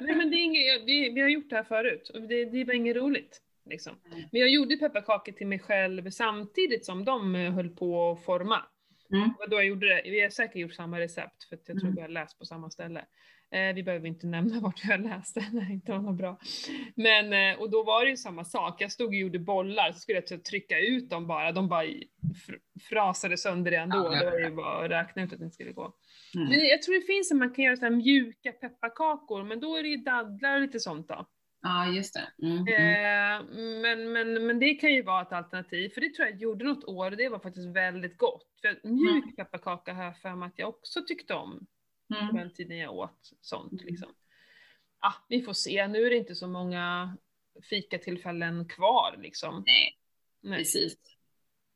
Nej 0.00 0.16
men 0.16 0.30
det 0.30 0.36
är 0.36 0.44
inget, 0.44 0.84
vi, 0.86 1.10
vi 1.10 1.20
har 1.20 1.28
gjort 1.28 1.50
det 1.50 1.56
här 1.56 1.64
förut 1.64 2.08
och 2.14 2.20
det, 2.20 2.44
det 2.44 2.64
var 2.64 2.74
inget 2.74 2.96
roligt. 2.96 3.42
Liksom. 3.64 3.96
Men 4.32 4.40
jag 4.40 4.50
gjorde 4.50 4.76
pepparkakor 4.76 5.32
till 5.32 5.46
mig 5.46 5.58
själv 5.58 6.10
samtidigt 6.10 6.84
som 6.84 7.04
de 7.04 7.34
eh, 7.34 7.52
höll 7.52 7.68
på 7.70 8.10
att 8.10 8.24
forma. 8.24 8.62
Mm. 9.12 9.30
Och 9.38 9.50
då 9.50 9.56
jag 9.56 9.66
gjorde 9.66 9.86
det, 9.88 10.02
vi 10.04 10.20
har 10.20 10.30
säkert 10.30 10.56
gjort 10.56 10.74
samma 10.74 11.00
recept 11.00 11.44
för 11.48 11.56
jag 11.56 11.64
tror 11.64 11.80
Mm. 11.80 11.94
vi 11.94 12.00
har 12.00 12.08
läst 12.08 12.38
på 12.38 12.44
samma 12.44 12.70
ställe. 12.70 13.04
Eh, 13.52 13.74
vi 13.74 13.82
behöver 13.82 14.08
inte 14.08 14.26
nämna 14.26 14.60
vart 14.60 14.84
vi 14.84 14.90
har 14.90 14.98
läst 14.98 15.34
det, 15.34 15.72
inte 15.72 15.92
var 15.92 15.98
något 15.98 16.16
bra. 16.16 16.38
Men, 16.94 17.32
eh, 17.32 17.60
och 17.60 17.70
då 17.70 17.82
var 17.82 18.04
det 18.04 18.10
ju 18.10 18.16
samma 18.16 18.44
sak, 18.44 18.80
jag 18.82 18.92
stod 18.92 19.06
och 19.08 19.14
gjorde 19.14 19.38
bollar, 19.38 19.92
så 19.92 19.98
skulle 19.98 20.18
jag 20.18 20.26
typ 20.26 20.44
trycka 20.44 20.78
ut 20.80 21.10
dem 21.10 21.26
bara, 21.26 21.52
de 21.52 21.68
bara 21.68 21.82
fr- 21.84 22.60
frasade 22.88 23.36
sönder 23.36 23.70
det 23.70 23.76
ändå. 23.76 23.96
Ja, 23.96 24.14
ja, 24.16 24.24
Det 24.24 24.30
var 24.30 24.38
ju 24.38 24.50
bara 24.50 24.84
att 24.84 24.90
räkna 24.90 25.22
ut 25.22 25.32
att 25.32 25.38
det 25.38 25.44
inte 25.44 25.54
skulle 25.54 25.72
gå. 25.72 25.94
Mm. 26.34 26.48
Men 26.48 26.58
jag 26.66 26.82
tror 26.82 26.94
det 26.94 27.06
finns 27.06 27.32
att 27.32 27.38
man 27.38 27.54
kan 27.54 27.64
göra 27.64 27.76
så 27.76 27.84
här 27.84 27.90
mjuka 27.90 28.52
pepparkakor, 28.52 29.44
men 29.44 29.60
då 29.60 29.76
är 29.76 29.82
det 29.82 29.88
ju 29.88 29.96
dadlar 29.96 30.54
och 30.54 30.60
lite 30.60 30.80
sånt 30.80 31.08
då. 31.08 31.26
Ja, 31.62 31.86
just 31.92 32.14
det. 32.14 32.46
Mm. 32.46 32.58
Mm. 32.66 33.42
Eh, 33.42 33.46
men, 33.82 34.12
men, 34.12 34.46
men 34.46 34.58
det 34.58 34.74
kan 34.74 34.92
ju 34.94 35.02
vara 35.02 35.22
ett 35.22 35.32
alternativ, 35.32 35.88
för 35.88 36.00
det 36.00 36.14
tror 36.14 36.28
jag 36.28 36.40
gjorde 36.40 36.64
något 36.64 36.84
år 36.84 37.10
och 37.10 37.16
det 37.16 37.28
var 37.28 37.38
faktiskt 37.38 37.66
väldigt 37.76 38.18
gott. 38.18 38.46
För 38.62 38.88
mjuk 38.88 39.24
Mm. 39.24 39.36
pepparkaka 39.36 39.92
har 39.94 40.04
jag 40.04 40.18
för 40.18 40.34
mig 40.34 40.46
att 40.46 40.58
jag 40.58 40.68
också 40.68 41.00
tyckte 41.08 41.34
om 41.34 41.66
på 42.18 42.24
Mm. 42.24 42.36
den 42.36 42.52
tiden 42.54 42.78
jag 42.78 42.94
åt 42.94 43.32
sånt. 43.40 43.72
Mm. 43.72 43.86
Liksom. 43.86 44.08
Ah, 44.98 45.12
vi 45.28 45.42
får 45.42 45.52
se, 45.52 45.88
nu 45.88 46.06
är 46.06 46.10
det 46.10 46.16
inte 46.16 46.34
så 46.34 46.48
många 46.48 47.16
fikatillfällen 47.70 48.68
kvar 48.68 49.16
liksom. 49.22 49.62
Nej, 49.66 49.98
Nej. 50.40 50.58
precis. 50.58 50.96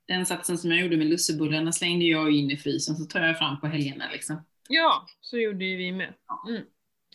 Den 0.07 0.27
satsen 0.27 0.59
som 0.59 0.71
jag 0.71 0.81
gjorde 0.81 0.97
med 0.97 1.07
lussebullarna 1.07 1.73
slängde 1.73 2.05
jag 2.05 2.33
in 2.33 2.51
i 2.51 2.57
frysen, 2.57 2.97
så 2.97 3.05
tar 3.05 3.21
jag 3.21 3.39
fram 3.39 3.61
på 3.61 3.67
helgerna. 3.67 4.05
Liksom. 4.13 4.45
Ja, 4.69 5.07
så 5.21 5.39
gjorde 5.39 5.65
ju 5.65 5.77
vi 5.77 5.93
med. 5.93 6.15
Mm. 6.49 6.63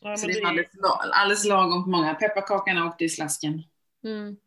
Ja, 0.02 0.18
Så 0.18 0.28
det 0.28 0.34
det 0.34 0.42
var 0.42 0.50
alldeles, 0.50 0.70
alldeles 1.14 1.46
lagom 1.46 1.84
på 1.84 1.90
många. 1.90 2.14
Pepparkakorna 2.14 2.86
åkte 2.88 3.04
i 3.06 3.10
slasken. 3.10 3.64
mm. 4.04 4.38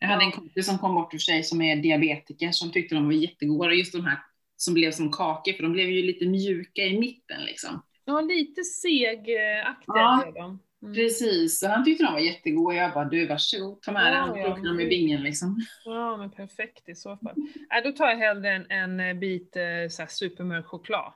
Jag 0.00 0.08
hade 0.08 0.22
Ja. 0.22 0.26
en 0.26 0.32
kompis 0.32 0.66
som 0.66 0.78
kom 0.78 0.94
bort 0.94 1.10
för 1.10 1.18
sig 1.18 1.44
som 1.44 1.62
är 1.62 1.76
diabetiker 1.76 2.52
som 2.52 2.72
tyckte 2.72 2.94
de 2.94 3.04
var 3.04 3.12
jättegoda. 3.12 3.72
Just 3.72 3.92
de 3.92 4.04
här 4.04 4.18
som 4.56 4.74
blev 4.74 4.92
som 4.92 5.12
kakor, 5.12 5.52
för 5.52 5.62
de 5.62 5.72
blev 5.72 5.90
ju 5.90 6.02
lite 6.02 6.26
mjuka 6.26 6.82
i 6.82 6.98
mitten 6.98 7.42
liksom. 7.44 7.82
Ja, 8.08 8.20
lite 8.20 8.64
segaktiga 8.64 9.74
Ja. 9.86 10.58
Mm. 10.82 10.94
Precis, 10.94 11.58
så 11.60 11.68
han 11.68 11.84
tyckte 11.84 12.04
de 12.04 12.12
var 12.12 12.20
jättegoda. 12.20 12.76
Jag 12.76 12.92
bara, 12.94 13.04
du 13.04 13.26
varsågod, 13.26 13.82
ta 13.82 13.92
med 13.92 14.02
Ja, 14.12 14.32
dig. 14.32 14.42
Han 14.50 14.64
ja. 14.64 14.80
i 14.80 14.88
bingen 14.88 15.22
liksom. 15.22 15.56
Ja, 15.84 16.16
men 16.16 16.30
perfekt 16.30 16.88
i 16.88 16.94
så 16.94 17.16
fall. 17.16 17.34
Nej, 17.70 17.82
då 17.84 17.92
tar 17.92 18.06
jag 18.08 18.16
hellre 18.16 18.50
en, 18.50 18.70
en 18.70 19.00
eh, 19.00 19.14
bit 19.14 19.56
eh, 19.56 19.62
så 19.90 20.02
här 20.02 20.08
supermörk 20.08 20.66
choklad. 20.66 21.12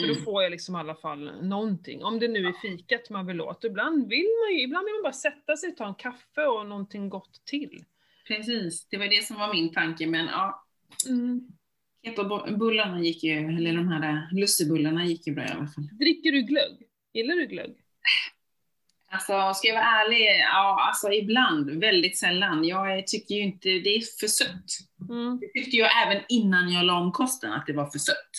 För 0.00 0.06
då 0.06 0.12
Mm. 0.12 0.24
får 0.24 0.42
jag 0.42 0.50
liksom 0.50 0.74
i 0.76 0.78
alla 0.78 0.94
fall 0.94 1.30
någonting. 1.42 2.04
Om 2.04 2.18
det 2.18 2.28
nu 2.28 2.46
är 2.46 2.52
fikat 2.52 3.10
man 3.10 3.26
vill 3.26 3.40
åt. 3.40 3.64
Ibland 3.64 4.08
vill 4.08 4.28
man 4.44 4.56
ju, 4.56 4.62
ibland 4.62 4.84
vill 4.84 4.94
man 4.94 5.02
bara 5.02 5.12
sätta 5.12 5.56
sig 5.56 5.70
och 5.70 5.76
ta 5.76 5.86
en 5.88 5.94
kaffe 5.94 6.46
och 6.46 6.66
någonting 6.66 7.08
gott 7.08 7.42
till. 7.44 7.84
Precis, 8.28 8.88
det 8.88 8.96
var 8.98 9.06
det 9.06 9.24
som 9.24 9.36
var 9.38 9.52
min 9.54 9.72
tanke, 9.72 10.06
men 10.06 10.26
ja. 10.26 10.64
Mm. 11.08 11.48
Ketobullarna 12.04 13.00
gick 13.00 13.24
ju, 13.24 13.32
eller 13.32 13.76
de 13.76 13.88
här 13.88 14.28
lussebullarna 14.32 15.04
gick 15.06 15.26
ju 15.26 15.34
bra 15.34 15.44
i 15.44 15.50
alla 15.50 15.66
fall. 15.66 15.88
Dricker 15.98 16.32
du 16.32 16.42
glögg? 16.42 16.82
Gillar 17.12 17.34
du 17.34 17.46
glögg? 17.46 17.74
Alltså, 19.10 19.52
ska 19.54 19.68
jag 19.68 19.74
vara 19.74 19.84
ärlig, 19.84 20.40
ja, 20.40 20.86
alltså 20.88 21.12
ibland, 21.12 21.70
väldigt 21.70 22.18
sällan. 22.18 22.64
Jag 22.64 23.06
tycker 23.06 23.34
ju 23.34 23.42
inte, 23.42 23.68
det 23.68 23.96
är 23.96 24.00
för 24.20 24.26
sött. 24.26 24.64
Mm. 25.10 25.38
Det 25.40 25.60
tyckte 25.60 25.76
jag 25.76 26.06
även 26.06 26.22
innan 26.28 26.72
jag 26.72 26.84
la 26.84 27.00
om 27.00 27.12
kosten, 27.12 27.52
att 27.52 27.66
det 27.66 27.72
var 27.72 27.90
för 27.90 27.98
sött. 27.98 28.30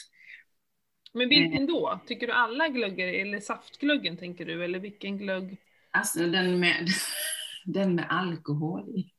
Men 1.13 1.29
vilken 1.29 1.65
då? 1.67 1.99
Tycker 2.07 2.27
du 2.27 2.33
alla 2.33 2.67
glöggar, 2.67 3.07
eller 3.07 3.39
saftglöggen 3.39 4.17
tänker 4.17 4.45
du, 4.45 4.63
eller 4.63 4.79
vilken 4.79 5.17
glögg? 5.17 5.57
Alltså 5.91 6.19
den 6.19 6.59
med, 6.59 6.87
den 7.65 7.95
med 7.95 8.05
alkohol 8.09 8.89
i. 8.89 9.11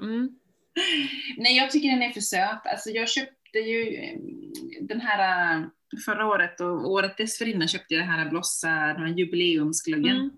Mm. 0.00 0.38
Nej, 1.36 1.56
jag 1.56 1.70
tycker 1.70 1.88
den 1.88 2.02
är 2.02 2.10
för 2.10 2.20
söt. 2.20 2.66
Alltså 2.66 2.90
jag 2.90 3.08
köpte 3.08 3.33
ju 3.60 3.96
eh, 3.96 4.18
den 4.80 5.00
här 5.00 5.58
eh, 5.60 5.66
förra 6.06 6.26
året 6.26 6.60
och 6.60 6.90
året 6.90 7.16
dessförinnan 7.16 7.68
köpte 7.68 7.94
jag 7.94 8.02
det 8.02 8.12
här 8.12 8.30
Blossa, 8.30 8.68
den 8.68 9.06
här 9.06 9.14
jubileumsglöggen. 9.18 10.16
Mm. 10.16 10.30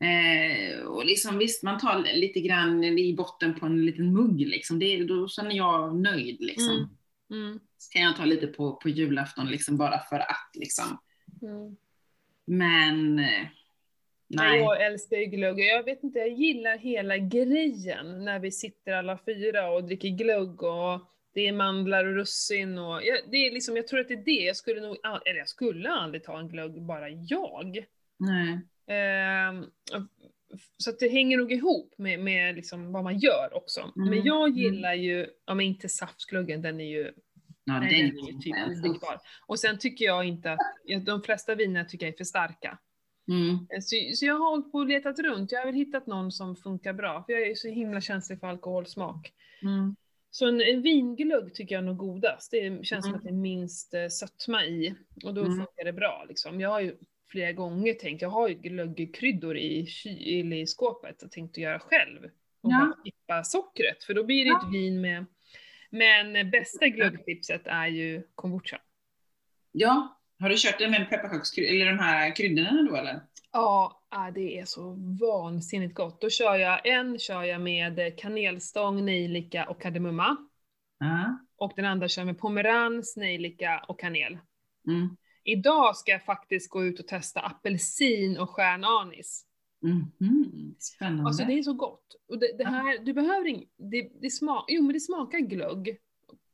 Eh, 0.00 0.80
och 0.80 1.04
liksom 1.04 1.38
visst, 1.38 1.62
man 1.62 1.78
tar 1.78 2.14
lite 2.14 2.40
grann 2.40 2.84
i 2.84 3.14
botten 3.16 3.54
på 3.54 3.66
en 3.66 3.86
liten 3.86 4.12
mugg 4.12 4.40
liksom. 4.40 4.78
Det, 4.78 5.04
då 5.04 5.28
känner 5.28 5.56
jag 5.56 5.96
nöjd 5.96 6.36
liksom. 6.40 6.88
Mm. 7.30 7.44
Mm. 7.44 7.60
Kan 7.92 8.02
jag 8.02 8.16
ta 8.16 8.24
lite 8.24 8.46
på, 8.46 8.76
på 8.76 8.88
julafton 8.88 9.46
liksom 9.46 9.76
bara 9.76 9.98
för 9.98 10.16
att 10.16 10.50
liksom. 10.54 10.98
Mm. 11.42 11.76
Men 12.44 13.18
eh, 13.18 13.46
Nej. 14.28 14.50
nej. 14.50 14.60
Jag 14.60 14.86
älskar 14.86 15.16
ju 15.16 15.24
glögg. 15.24 15.60
Jag 15.60 15.82
vet 15.82 16.02
inte, 16.02 16.18
jag 16.18 16.28
gillar 16.28 16.78
hela 16.78 17.18
grejen 17.18 18.24
när 18.24 18.38
vi 18.38 18.52
sitter 18.52 18.92
alla 18.92 19.18
fyra 19.26 19.70
och 19.70 19.84
dricker 19.84 20.08
glögg 20.08 20.62
och 20.62 21.00
det 21.36 21.46
är 21.46 21.52
mandlar 21.52 22.04
och 22.04 22.14
russin 22.14 22.78
och 22.78 23.04
jag, 23.04 23.18
det 23.30 23.36
är 23.36 23.52
liksom, 23.52 23.76
jag 23.76 23.86
tror 23.86 24.00
att 24.00 24.08
det 24.08 24.14
är 24.14 24.24
det. 24.24 24.44
Jag 24.44 24.56
skulle 24.56 24.80
nog, 24.80 24.96
eller 25.26 25.38
jag 25.38 25.48
skulle 25.48 25.90
aldrig 25.90 26.24
ta 26.24 26.38
en 26.38 26.48
glögg 26.48 26.82
bara 26.82 27.08
jag. 27.08 27.86
nej. 28.16 28.60
Ehm, 28.88 29.64
så 30.76 30.92
det 31.00 31.08
hänger 31.08 31.38
nog 31.38 31.52
ihop 31.52 31.94
med, 31.98 32.20
med 32.20 32.54
liksom 32.54 32.92
vad 32.92 33.04
man 33.04 33.18
gör 33.18 33.48
också. 33.52 33.92
Men 33.94 34.08
Mm, 34.08 34.26
jag 34.26 34.48
mm. 34.48 34.58
gillar 34.58 34.94
ju, 34.94 35.26
ja 35.46 35.54
men 35.54 35.66
inte 35.66 35.88
saftglöggen, 35.88 36.62
den 36.62 36.80
är 36.80 36.84
ju, 36.84 37.12
Ja, 37.64 37.72
den 37.72 37.82
den 37.82 37.92
är 37.92 38.04
ju 38.04 38.38
typ 38.38 38.56
odrickbar. 38.68 39.20
Och 39.46 39.58
sen 39.58 39.78
tycker 39.78 40.04
jag 40.04 40.24
inte 40.24 40.52
att, 40.52 40.58
de 41.06 41.22
flesta 41.22 41.54
viner 41.54 41.84
tycker 41.84 42.06
jag 42.06 42.12
är 42.12 42.16
för 42.16 42.24
starka. 42.24 42.78
Mm. 43.28 43.66
Så, 43.82 43.96
så 44.14 44.26
jag 44.26 44.34
har 44.34 44.50
hållit 44.50 44.72
på 44.72 44.78
och 44.78 44.86
letat 44.86 45.18
runt, 45.18 45.52
jag 45.52 45.60
har 45.60 45.66
väl 45.66 45.74
hittat 45.74 46.06
någon 46.06 46.32
som 46.32 46.56
funkar 46.56 46.92
bra, 46.92 47.24
för 47.26 47.32
jag 47.32 47.42
är 47.42 47.54
så 47.54 47.68
himla 47.68 48.00
känslig 48.00 48.40
för 48.40 48.46
alkoholsmak. 48.46 49.32
Mm. 49.62 49.96
Så 50.30 50.46
en, 50.48 50.60
en 50.60 50.82
vinglögg 50.82 51.54
tycker 51.54 51.74
jag 51.74 51.82
är 51.82 51.86
nog 51.86 51.96
godast, 51.96 52.50
det 52.50 52.86
känns 52.86 53.04
som 53.04 53.08
Mm. 53.14 53.16
att 53.18 53.22
det 53.24 53.30
är 53.30 53.32
minst 53.32 53.94
eh, 53.94 54.08
sötma 54.08 54.64
i, 54.64 54.94
och 55.24 55.34
då 55.34 55.40
Mm. 55.40 55.56
funkar 55.56 55.84
det 55.84 55.92
bra 55.92 56.24
liksom. 56.28 56.60
Jag 56.60 56.70
har 56.70 56.80
ju 56.80 56.96
flera 57.30 57.52
gånger 57.52 57.94
tänkt, 57.94 58.22
jag 58.22 58.28
har 58.28 58.48
ju 58.48 58.54
glöggkryddor 58.54 59.56
i, 59.56 59.86
ky- 59.86 60.40
eller 60.40 60.56
i 60.56 60.66
skåpet 60.66 61.22
och 61.22 61.30
tänkt 61.32 61.52
att 61.52 61.58
göra 61.62 61.78
själv. 61.78 62.24
Och 62.60 62.72
Ja. 62.72 62.78
bara 62.78 62.96
skippa 63.04 63.44
sockret, 63.44 64.04
för 64.04 64.14
då 64.14 64.24
blir 64.24 64.44
det 64.44 64.48
Ja. 64.50 64.62
ett 64.68 64.74
vin 64.74 65.00
med 65.00 65.26
Men 65.90 66.50
bästa 66.50 66.88
glöggtipset 66.88 67.62
är 67.66 67.86
ju 67.86 68.22
kombucha. 68.34 68.80
Ja, 69.72 70.20
har 70.38 70.48
du 70.48 70.54
kört 70.58 70.78
det 70.78 70.88
med 70.88 71.10
pepparkakskryddor, 71.10 71.74
eller 71.74 71.86
de 71.92 71.98
här 71.98 72.36
kryddorna 72.36 72.82
då 72.90 72.96
eller? 72.96 73.20
Ja, 73.52 74.02
ah, 74.16 74.30
det 74.30 74.58
är 74.58 74.64
så 74.64 74.96
vansinnigt 75.20 75.94
gott. 75.94 76.20
Då 76.20 76.30
kör 76.30 76.54
jag 76.54 76.86
en 76.86 77.18
kör 77.18 77.42
jag 77.42 77.60
med 77.60 78.18
kanelstång, 78.18 79.04
nejlika 79.04 79.68
och 79.68 79.80
kardemumma. 79.80 80.36
Ja. 80.98 81.38
Och 81.56 81.72
den 81.76 81.84
andra 81.84 82.08
kör 82.08 82.24
med 82.24 82.38
pomerans, 82.38 83.16
nejlika 83.16 83.84
och 83.88 84.00
kanel. 84.00 84.38
Mm. 84.88 85.16
Idag 85.44 85.96
ska 85.96 86.12
jag 86.12 86.24
faktiskt 86.24 86.70
gå 86.70 86.84
ut 86.84 87.00
och 87.00 87.06
testa 87.06 87.40
apelsin 87.40 88.38
och 88.38 88.50
stjärnanis. 88.50 89.46
Mhm. 89.82 90.74
Spännande. 90.78 91.24
Alltså 91.26 91.44
det 91.44 91.52
är 91.58 91.62
så 91.62 91.72
gott. 91.72 92.16
Och 92.28 92.38
det, 92.38 92.58
det 92.58 92.64
här, 92.64 92.98
du 92.98 93.12
behöver 93.12 93.46
ing, 93.46 93.68
det, 93.76 94.10
det, 94.20 94.30
smak, 94.30 94.64
jo, 94.68 94.82
men 94.82 94.92
det 94.92 95.00
smakar 95.00 95.38
glögg. 95.38 95.96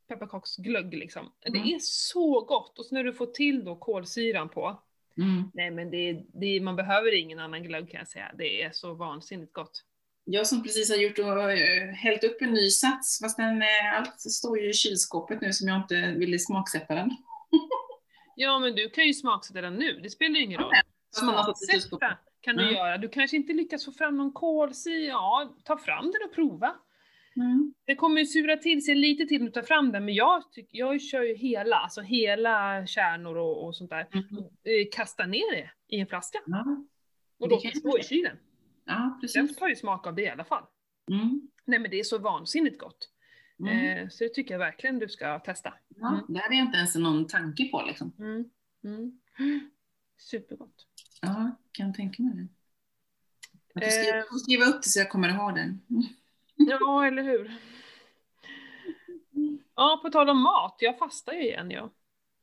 Pepparkaksglögg 0.08 0.94
liksom. 0.94 1.32
Det 1.40 1.58
Mm. 1.58 1.74
är 1.74 1.78
så 1.80 2.40
gott. 2.40 2.78
Och 2.78 2.84
så 2.84 2.94
när 2.94 3.04
du 3.04 3.12
får 3.12 3.26
till 3.26 3.64
då 3.64 3.76
kolsyran 3.76 4.48
på. 4.48 4.82
Mm. 5.18 5.50
Nej 5.54 5.70
men 5.70 5.90
det, 5.90 6.24
det, 6.34 6.60
man 6.60 6.76
behöver 6.76 7.14
ingen 7.14 7.38
annan 7.38 7.62
glögg 7.62 7.90
kan 7.90 7.98
jag 7.98 8.08
säga. 8.08 8.30
Det 8.38 8.62
är 8.62 8.70
så 8.72 8.94
vansinnigt 8.94 9.52
gott. 9.52 9.84
Jag 10.24 10.46
som 10.46 10.62
precis 10.62 10.90
har 10.90 10.96
gjort 10.96 11.18
och 11.18 11.52
eh, 11.52 11.88
hällt 11.94 12.24
upp 12.24 12.42
en 12.42 12.52
ny 12.52 12.70
sats, 12.70 13.18
fast 13.22 13.36
den, 13.36 13.62
eh, 13.62 13.98
allt 13.98 14.20
står 14.20 14.58
ju 14.58 14.70
i 14.70 14.72
kylskåpet 14.72 15.40
nu 15.40 15.52
som 15.52 15.68
jag 15.68 15.76
inte 15.76 16.14
ville 16.18 16.38
smaksätta 16.38 16.94
den. 16.94 17.10
Ja 18.36 18.58
men 18.58 18.74
du 18.74 18.90
kan 18.90 19.04
ju 19.06 19.14
smaksätta 19.14 19.60
den 19.60 19.74
nu, 19.74 20.00
det 20.02 20.10
spelar 20.10 20.36
ju 20.36 20.42
ingen 20.44 20.60
roll. 20.60 20.72
Smaksätta 21.10 22.18
kan 22.40 22.56
du 22.56 22.62
Mm. 22.62 22.74
göra. 22.74 22.98
Du 22.98 23.08
kanske 23.08 23.36
inte 23.36 23.52
lyckas 23.52 23.84
få 23.84 23.92
fram 23.92 24.16
någon 24.16 24.32
kolsyra, 24.32 25.06
ja 25.06 25.54
ta 25.64 25.78
fram 25.78 26.04
den 26.04 26.28
och 26.28 26.34
prova. 26.34 26.74
Mm. 27.36 27.74
Det 27.84 27.94
kommer 27.94 28.20
ju 28.20 28.26
sura 28.26 28.56
till 28.56 28.84
sig 28.84 28.94
lite 28.94 29.26
till 29.26 29.38
när 29.38 29.46
du 29.46 29.52
tar 29.52 29.62
fram 29.62 29.92
den, 29.92 30.04
men 30.04 30.14
jag, 30.14 30.52
tyck, 30.52 30.68
jag 30.70 31.00
kör 31.00 31.22
ju 31.22 31.34
hela, 31.34 31.76
alltså 31.76 32.00
hela 32.00 32.86
kärnor 32.86 33.36
och, 33.36 33.66
och 33.66 33.76
sånt 33.76 33.90
där. 33.90 34.08
Mm. 34.12 34.26
Eh, 34.44 34.88
Kasta 34.92 35.26
ner 35.26 35.52
det 35.56 35.70
i 35.88 36.00
en 36.00 36.06
flaska 36.06 36.38
Ja. 36.46 36.60
och 37.38 37.48
Det 37.48 37.54
låt 37.54 37.62
kan 37.62 37.70
det 37.70 37.74
jag 37.74 37.92
stå 37.92 37.98
i 37.98 38.02
kylen. 38.02 38.36
ja, 38.84 38.94
Den 38.94 39.20
precis. 39.20 39.56
tar 39.56 39.68
ju 39.68 39.76
smak 39.76 40.06
av 40.06 40.14
det 40.14 40.22
i 40.22 40.28
alla 40.28 40.44
fall. 40.44 40.64
Mm. 41.10 41.48
Nej 41.64 41.78
men 41.78 41.90
det 41.90 42.00
är 42.00 42.04
så 42.04 42.18
vansinnigt 42.18 42.78
gott. 42.78 43.08
Mm. 43.58 43.98
Eh, 43.98 44.08
så 44.08 44.24
det 44.24 44.34
tycker 44.34 44.54
jag 44.54 44.58
verkligen 44.58 44.98
du 44.98 45.08
ska 45.08 45.38
testa. 45.38 45.74
Ja, 45.88 46.26
det 46.28 46.38
hade 46.40 46.54
jag 46.56 46.64
inte 46.66 46.78
ens 46.78 46.94
någon 46.96 47.26
tanke 47.26 47.68
på 47.68 47.82
liksom. 47.86 48.12
Mm. 48.18 48.44
Mm. 48.84 49.20
Supergott. 50.18 50.86
Ja, 51.22 51.56
kan 51.72 51.94
tänka 51.94 52.22
mig 52.22 52.34
det. 52.36 52.48
Jag 53.74 53.84
får 53.84 53.90
skriva, 53.90 54.18
Eh. 54.18 54.24
får 54.30 54.38
skriva 54.38 54.64
upp 54.64 54.82
det 54.82 54.88
så 54.88 54.98
jag 55.00 55.10
kommer 55.10 55.28
ihåg 55.28 55.54
den. 55.54 55.80
Ja, 56.70 57.06
eller 57.06 57.22
hur? 57.22 57.52
Ja, 59.76 60.00
på 60.02 60.10
tal 60.10 60.30
om 60.30 60.42
mat, 60.42 60.76
jag 60.78 60.98
fastar 60.98 61.32
ju 61.32 61.42
igen 61.42 61.70
ja. 61.70 61.90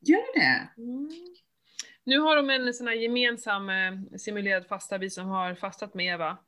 Gör 0.00 0.34
det? 0.34 0.68
Mm. 0.82 1.10
Nu 2.04 2.18
har 2.18 2.36
de 2.36 2.50
en 2.50 2.74
sån 2.74 2.86
här 2.86 2.94
gemensam 2.94 3.70
eh, 3.70 3.92
simulerad 4.18 4.66
fasta, 4.66 4.98
vi 4.98 5.10
som 5.10 5.26
har 5.28 5.54
fastat 5.54 5.94
med 5.94 6.14
Eva 6.14 6.38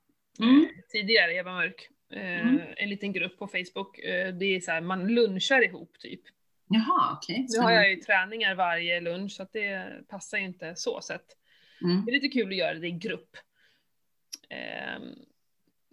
Mm. 0.41 0.63
eh, 0.65 0.69
tidigare, 0.93 1.33
Eva 1.35 1.53
Mörk. 1.53 1.89
Eh, 2.13 2.41
Mm. 2.49 2.61
En 2.77 2.89
liten 2.91 3.13
grupp 3.13 3.39
på 3.39 3.47
Facebook. 3.47 3.99
Eh, 3.99 4.35
det 4.35 4.45
är 4.47 4.61
så 4.61 4.71
här, 4.71 4.81
man 4.81 5.07
lunchar 5.15 5.65
ihop 5.65 5.99
typ. 5.99 6.21
Jaha, 6.69 7.13
okej. 7.17 7.47
Nu 7.49 7.59
har 7.59 7.71
jag 7.71 7.91
ju 7.91 7.97
träningar 7.97 8.55
varje 8.55 9.01
lunch 9.01 9.33
så 9.33 9.43
att 9.43 9.53
det 9.53 9.93
passar 10.09 10.39
ju 10.39 10.45
inte 10.45 10.77
så 10.77 11.01
sett. 11.01 11.37
Mm. 11.83 12.05
Det 12.05 12.11
är 12.11 12.13
lite 12.13 12.29
kul 12.29 12.49
att 12.49 12.57
göra 12.57 12.75
det 12.75 12.87
i 12.87 12.91
grupp. 12.91 13.37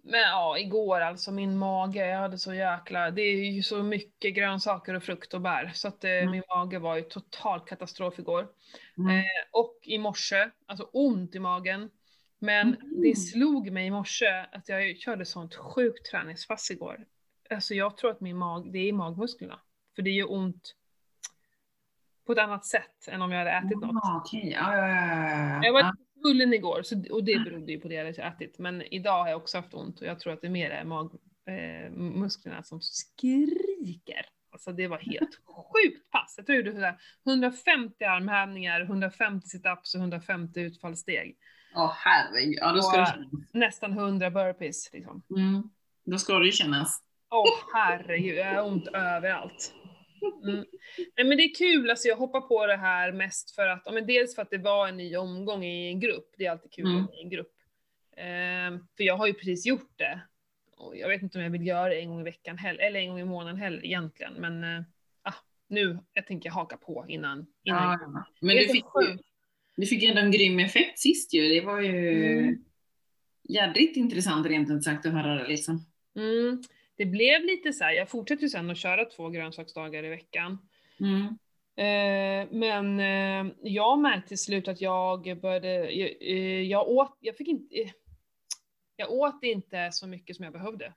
Men 0.02 0.20
ja, 0.20 0.58
igår 0.58 1.00
alltså 1.00 1.32
min 1.32 1.58
mage, 1.58 2.06
jag 2.06 2.18
hade 2.18 2.38
så 2.38 2.54
jäkla, 2.54 3.10
det 3.10 3.22
är 3.22 3.50
ju 3.50 3.62
så 3.62 3.82
mycket 3.82 4.34
grönsaker 4.34 4.94
och 4.94 5.02
frukt 5.02 5.34
och 5.34 5.40
bär 5.40 5.70
så 5.74 5.88
att 5.88 6.04
eh, 6.04 6.10
Mm. 6.10 6.30
min 6.30 6.42
mage 6.48 6.78
var 6.78 6.96
ju 6.96 7.02
total 7.02 7.60
katastrof 7.60 8.18
igår. 8.18 8.48
Mm. 8.98 9.16
Eh, 9.18 9.24
och 9.52 9.78
i 9.82 9.98
morse, 9.98 10.50
alltså 10.66 10.84
ont 10.92 11.34
i 11.34 11.38
magen. 11.38 11.90
Men 12.38 12.74
Mm. 12.74 13.02
det 13.02 13.16
slog 13.16 13.70
mig 13.72 13.86
i 13.86 13.90
morse 13.90 14.44
att 14.52 14.68
jag 14.68 14.96
körde 14.96 15.24
sånt 15.24 15.54
sjukt 15.54 16.10
träningspass 16.10 16.70
igår. 16.70 17.04
Alltså 17.50 17.74
jag 17.74 17.96
tror 17.96 18.10
att 18.10 18.20
min 18.20 18.36
mag, 18.36 18.72
det 18.72 18.88
är 18.88 18.92
magmusklerna. 18.92 19.60
För 19.96 20.02
det 20.02 20.10
gör 20.10 20.32
ont 20.32 20.74
på 22.26 22.32
ett 22.32 22.38
annat 22.38 22.64
sätt 22.66 23.08
än 23.08 23.22
om 23.22 23.32
jag 23.32 23.38
hade 23.38 23.50
ätit 23.50 23.80
något. 23.80 24.30
Ja, 24.32 24.76
ja, 24.76 24.86
Jag 25.54 25.64
ja. 25.64 25.72
var 25.72 25.94
svullen 26.22 26.54
igår 26.54 26.82
så, 26.82 27.04
och 27.10 27.24
det 27.24 27.44
berodde 27.44 27.72
ju 27.72 27.80
på 27.80 27.88
det 27.88 27.94
jag 27.94 28.04
hade 28.04 28.22
ätit. 28.22 28.58
Men 28.58 28.82
idag 28.82 29.22
har 29.22 29.28
jag 29.28 29.36
också 29.36 29.58
haft 29.58 29.74
ont 29.74 30.00
och 30.00 30.06
jag 30.06 30.20
tror 30.20 30.32
att 30.32 30.40
det 30.40 30.48
mer 30.48 30.70
är 30.70 30.84
magmusklerna 30.84 32.56
eh, 32.56 32.62
som 32.62 32.80
skriker. 32.80 34.26
Alltså 34.52 34.72
det 34.72 34.88
var 34.88 34.98
helt 34.98 35.30
sjukt 35.44 36.10
pass. 36.10 36.34
Jag 36.36 36.46
tror 36.46 36.56
jag 36.58 36.66
gjorde 36.66 36.76
sådär 36.76 36.98
150 37.26 38.04
armhävningar, 38.04 38.80
150 38.80 39.48
situps 39.48 39.94
och 39.94 40.00
150 40.00 40.60
utfallssteg. 40.60 41.36
Åh 41.76 41.92
herregud. 41.96 42.58
Ja, 42.60 42.72
då 42.72 42.82
ska 42.82 42.96
det 42.96 43.02
Och- 43.02 43.08
kännas. 43.08 43.28
Nästan 43.52 43.92
100 43.92 44.30
burpees 44.30 44.92
liksom. 44.92 45.22
Mm. 45.36 45.70
Då 46.04 46.18
ska 46.18 46.38
det 46.38 46.46
ju 46.46 46.52
kännas. 46.52 47.02
Åh 47.30 47.58
herregud, 47.74 48.38
jag 48.38 48.54
har 48.54 48.68
ont 48.68 48.86
överallt. 48.86 49.74
Mm. 50.44 50.64
Nej 51.16 51.26
men 51.26 51.36
det 51.36 51.44
är 51.44 51.54
kul, 51.54 51.90
alltså 51.90 52.08
jag 52.08 52.16
hoppar 52.16 52.40
på 52.40 52.66
det 52.66 52.76
här 52.76 53.12
mest 53.12 53.54
för 53.54 53.66
att, 53.66 53.82
ja, 53.84 53.92
men 53.92 54.06
dels 54.06 54.34
för 54.34 54.42
att 54.42 54.50
det 54.50 54.58
var 54.58 54.88
en 54.88 54.96
ny 54.96 55.16
omgång 55.16 55.64
i 55.64 55.88
en 55.88 56.00
grupp, 56.00 56.34
det 56.38 56.46
är 56.46 56.50
alltid 56.50 56.72
kul 56.72 56.86
Mm. 56.86 57.04
i 57.18 57.22
en 57.22 57.30
grupp. 57.30 57.52
Ehm, 58.16 58.78
för 58.96 59.04
jag 59.04 59.16
har 59.16 59.26
ju 59.26 59.34
precis 59.34 59.66
gjort 59.66 59.92
det. 59.98 60.20
Och 60.76 60.96
jag 60.96 61.08
vet 61.08 61.22
inte 61.22 61.38
om 61.38 61.44
jag 61.44 61.50
vill 61.50 61.66
göra 61.66 61.88
det 61.88 62.00
en 62.00 62.08
gång 62.08 62.20
i 62.20 62.24
veckan 62.24 62.58
heller, 62.58 62.80
eller 62.84 63.00
en 63.00 63.08
gång 63.08 63.20
i 63.20 63.24
månaden 63.24 63.56
heller 63.60 63.84
egentligen, 63.84 64.32
men 64.34 64.64
äh, 64.64 64.82
nu, 65.68 65.98
jag 66.12 66.26
tänker 66.26 66.50
haka 66.50 66.76
på 66.76 67.04
innan. 67.08 67.46
innan 67.64 67.98
Ja. 68.00 68.24
Men 68.40 68.56
du 68.56 68.64
fick, 68.68 68.84
ju, 69.02 69.18
du 69.76 69.86
fick 69.86 70.02
ju 70.02 70.08
ändå 70.08 70.20
en 70.22 70.30
grym 70.30 70.58
effekt 70.58 70.98
sist 70.98 71.34
ju. 71.34 71.48
Det 71.48 71.60
var 71.60 71.80
ju 71.80 72.22
Mm. 72.38 72.64
jädrigt 73.48 73.96
intressant 73.96 74.46
rent 74.46 74.70
ut 74.70 74.84
sagt 74.84 75.06
att 75.06 75.12
höra 75.12 75.34
det 75.34 75.48
liksom. 75.48 75.86
Mm, 76.16 76.62
det 77.00 77.06
blev 77.06 77.44
lite 77.44 77.72
så 77.72 77.84
här, 77.84 77.92
jag 77.92 78.08
fortsätter 78.08 78.42
ju 78.42 78.48
sen 78.48 78.70
att 78.70 78.76
köra 78.76 79.04
två 79.04 79.28
grönsaksdagar 79.28 80.04
i 80.04 80.08
veckan. 80.08 80.58
Mm. 81.00 81.26
Eh, 81.76 82.48
men 82.52 83.00
eh, 83.00 83.52
jag 83.62 83.98
märkte 83.98 84.28
till 84.28 84.38
slut 84.38 84.68
att 84.68 84.80
jag 84.80 85.40
började, 85.40 85.90
jag, 85.92 86.10
eh, 86.20 86.62
jag 86.62 86.88
åt, 86.88 87.18
jag 87.20 87.36
fick 87.36 87.48
inte, 87.48 87.74
jag 88.96 89.12
åt 89.12 89.44
inte 89.44 89.88
så 89.92 90.06
mycket 90.06 90.36
som 90.36 90.44
jag 90.44 90.52
behövde. 90.52 90.92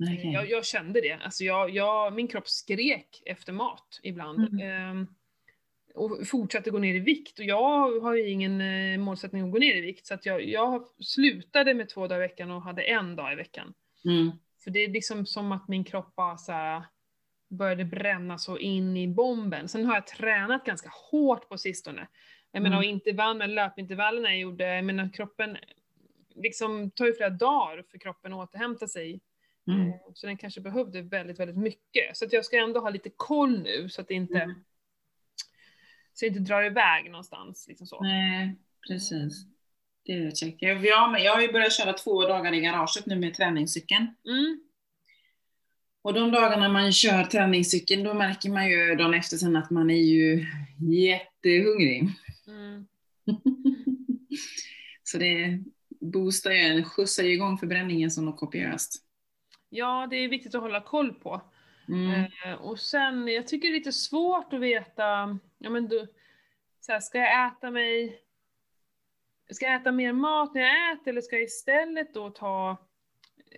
Okej. 0.00 0.32
Jag, 0.32 0.50
jag 0.50 0.64
kände 0.64 1.00
det, 1.00 1.12
alltså 1.12 1.44
jag, 1.44 1.70
jag, 1.70 2.12
min 2.12 2.28
kropp 2.28 2.48
skrek 2.48 3.22
efter 3.26 3.52
mat 3.52 4.00
ibland. 4.02 4.60
Eh, 4.62 4.94
och 5.94 6.28
fortsatte 6.28 6.70
gå 6.70 6.78
ner 6.78 6.94
i 6.94 6.98
vikt 6.98 7.38
och 7.38 7.44
jag 7.44 8.00
har 8.00 8.14
ju 8.14 8.28
ingen 8.28 9.00
målsättning 9.00 9.42
att 9.42 9.52
gå 9.52 9.58
ner 9.58 9.76
i 9.76 9.80
vikt 9.80 10.06
så 10.06 10.14
att 10.14 10.26
jag, 10.26 10.48
jag 10.48 10.86
slutade 11.00 11.74
med 11.74 11.88
två 11.88 12.06
dagar 12.06 12.24
i 12.24 12.28
veckan 12.28 12.50
och 12.50 12.62
hade 12.62 12.82
en 12.82 13.16
dag 13.16 13.32
i 13.32 13.36
veckan. 13.36 13.74
Mm. 14.04 14.30
För 14.64 14.70
det 14.70 14.78
är 14.80 14.88
liksom 14.88 15.26
som 15.26 15.52
att 15.52 15.68
min 15.68 15.84
kropp 15.84 16.14
bara 16.14 16.36
så 16.36 16.52
här 16.52 16.82
började 17.50 17.84
bränna 17.84 18.38
så 18.38 18.58
in 18.58 18.96
i 18.96 19.08
bomben. 19.08 19.68
Sen 19.68 19.86
har 19.86 19.94
jag 19.94 20.06
tränat 20.06 20.64
ganska 20.64 20.90
hårt 21.10 21.48
på 21.48 21.58
sistone. 21.58 22.08
Jag 22.52 22.62
menar, 22.62 22.76
Mm. 22.76 22.78
och 22.78 22.84
intervallen, 22.84 23.54
löpintervallerna 23.54 24.28
jag 24.28 24.38
gjorde, 24.38 24.74
jag 24.74 24.84
menar 24.84 25.12
kroppen, 25.12 25.56
liksom 26.34 26.90
tar 26.90 27.06
ju 27.06 27.12
flera 27.14 27.30
dagar 27.30 27.84
för 27.90 27.98
kroppen 27.98 28.32
att 28.32 28.48
återhämta 28.48 28.88
sig. 28.88 29.20
Mm. 29.66 29.88
Eh, 29.88 29.94
Så 30.14 30.26
den 30.26 30.36
kanske 30.36 30.60
behövde 30.60 31.02
väldigt, 31.02 31.40
väldigt 31.40 31.56
mycket. 31.56 32.16
Så 32.16 32.24
att 32.24 32.32
jag 32.32 32.44
ska 32.44 32.56
ändå 32.56 32.80
ha 32.80 32.90
lite 32.90 33.10
koll 33.16 33.62
nu 33.62 33.88
så 33.88 34.00
att 34.00 34.08
det 34.08 34.14
inte, 34.14 34.38
Mm. 34.40 34.64
så 36.12 36.24
det 36.24 36.26
inte 36.28 36.40
drar 36.40 36.62
iväg 36.62 37.10
någonstans. 37.10 37.68
Liksom 37.68 37.86
så. 37.86 38.00
Nej, 38.02 38.56
precis. 38.88 39.46
Det 40.02 40.12
är 40.12 40.30
check. 40.30 40.56
Jag, 40.58 40.86
jag, 40.86 41.12
med. 41.12 41.22
jag 41.22 41.34
har 41.34 41.42
ju 41.42 41.52
börjat 41.52 41.72
köra 41.72 41.92
två 41.92 42.26
dagar 42.26 42.52
i 42.52 42.60
garaget 42.60 43.06
nu 43.06 43.16
med 43.16 43.34
träningscykeln. 43.34 44.06
Mm. 44.26 44.60
Och 46.02 46.14
de 46.14 46.30
dagarna 46.30 46.68
man 46.68 46.92
kör 46.92 47.24
träningscykeln, 47.24 48.04
då 48.04 48.14
märker 48.14 48.50
man 48.50 48.70
ju 48.70 48.94
dagen 48.94 49.14
efter 49.14 49.36
sen 49.36 49.56
att 49.56 49.70
man 49.70 49.90
är 49.90 50.02
ju 50.02 50.46
jättehungrig. 50.78 52.08
Mm. 52.46 52.86
Så 55.02 55.18
det 55.18 55.58
boostar 56.00 56.50
ju, 56.50 56.84
skjutsar 56.84 57.22
ju 57.22 57.32
igång 57.32 57.58
förbränningen 57.58 58.10
som 58.10 58.24
något 58.24 58.40
kopiöst. 58.40 59.02
Ja, 59.68 60.06
det 60.10 60.16
är 60.16 60.28
viktigt 60.28 60.54
att 60.54 60.60
hålla 60.60 60.80
koll 60.80 61.12
på. 61.12 61.42
Mm. 61.88 62.24
Eh, 62.44 62.52
och 62.52 62.78
sen, 62.78 63.28
jag 63.28 63.46
tycker 63.46 63.68
det 63.68 63.74
är 63.74 63.78
lite 63.78 63.92
svårt 63.92 64.52
att 64.52 64.60
veta, 64.60 65.38
ja 65.58 65.70
men 65.70 65.88
du, 65.88 66.06
så 66.80 66.92
här, 66.92 67.00
ska 67.00 67.18
jag 67.18 67.46
äta 67.46 67.70
mig, 67.70 68.20
ska 69.54 69.66
jag 69.66 69.74
äta 69.74 69.92
mer 69.92 70.12
mat 70.12 70.54
när 70.54 70.62
jag 70.62 70.92
äter 70.92 71.08
eller 71.10 71.20
ska 71.20 71.36
jag 71.36 71.44
istället 71.44 72.14
då 72.14 72.30
ta 72.30 72.70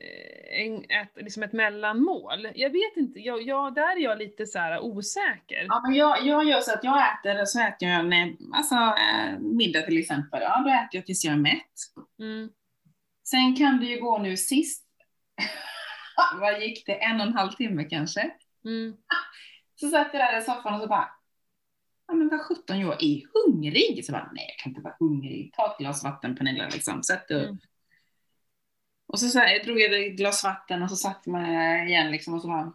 eh, 0.00 0.60
en, 0.60 0.76
ett, 0.90 1.12
liksom 1.16 1.42
ett 1.42 1.52
mellanmål? 1.52 2.48
Jag 2.54 2.70
vet 2.70 2.96
inte, 2.96 3.20
jag, 3.20 3.42
jag, 3.42 3.74
där 3.74 3.96
är 3.96 4.00
jag 4.00 4.18
lite 4.18 4.46
så 4.46 4.58
här 4.58 4.80
osäker. 4.80 5.64
Ja, 5.68 5.82
men 5.86 5.94
jag, 5.94 6.26
jag 6.26 6.44
gör 6.44 6.60
så 6.60 6.72
att 6.72 6.84
jag 6.84 6.96
äter, 6.98 7.44
så 7.44 7.60
äter 7.60 7.88
jag 7.88 8.06
när, 8.06 8.32
alltså, 8.54 8.74
eh, 8.74 9.38
middag 9.38 9.82
till 9.82 9.98
exempel, 9.98 10.42
ja 10.42 10.62
då 10.64 10.70
äter 10.70 10.88
jag 10.92 11.06
tills 11.06 11.24
jag 11.24 11.34
är 11.34 11.38
mätt. 11.38 11.72
Mm, 12.18 12.50
Sen 13.26 13.56
kan 13.56 13.80
det 13.80 13.86
ju 13.86 14.00
gå 14.00 14.18
nu 14.18 14.36
sist, 14.36 14.86
vad 16.40 16.62
gick 16.62 16.86
det, 16.86 16.94
en 16.94 17.20
och 17.20 17.26
en 17.26 17.32
halv 17.36 17.50
timme 17.52 17.84
kanske? 17.84 18.30
mm, 18.64 18.96
Så 19.80 19.88
satt 19.88 20.08
jag 20.12 20.22
där 20.22 20.38
i 20.38 20.42
soffan 20.42 20.74
och 20.74 20.80
så 20.80 20.86
bara, 20.86 21.08
ja 22.06 22.14
men 22.14 22.28
vad 22.28 22.40
sjutton, 22.40 22.80
jag 22.80 23.02
är 23.02 23.22
hungrig. 23.34 24.04
Så 24.04 24.12
bara, 24.12 24.30
nej 24.34 24.46
jag 24.48 24.58
kan 24.58 24.70
inte 24.70 24.80
vara 24.82 24.96
hungrig. 25.00 25.52
Ta 25.56 25.70
ett 25.72 25.78
glas 25.78 26.04
vatten 26.04 26.36
Pernilla 26.36 26.68
liksom, 26.68 27.02
sätt 27.02 27.30
upp. 27.30 27.42
Mm. 27.44 27.58
Och 29.06 29.20
så, 29.20 29.28
så 29.28 29.38
här, 29.38 29.64
drog 29.64 29.80
jag 29.80 30.06
ett 30.06 30.16
glas 30.16 30.44
vatten 30.44 30.82
och 30.82 30.90
så 30.90 30.96
satte 30.96 31.30
man 31.30 31.44
igen 31.88 32.10
liksom 32.10 32.34
och 32.34 32.42
så 32.42 32.48
bara, 32.48 32.72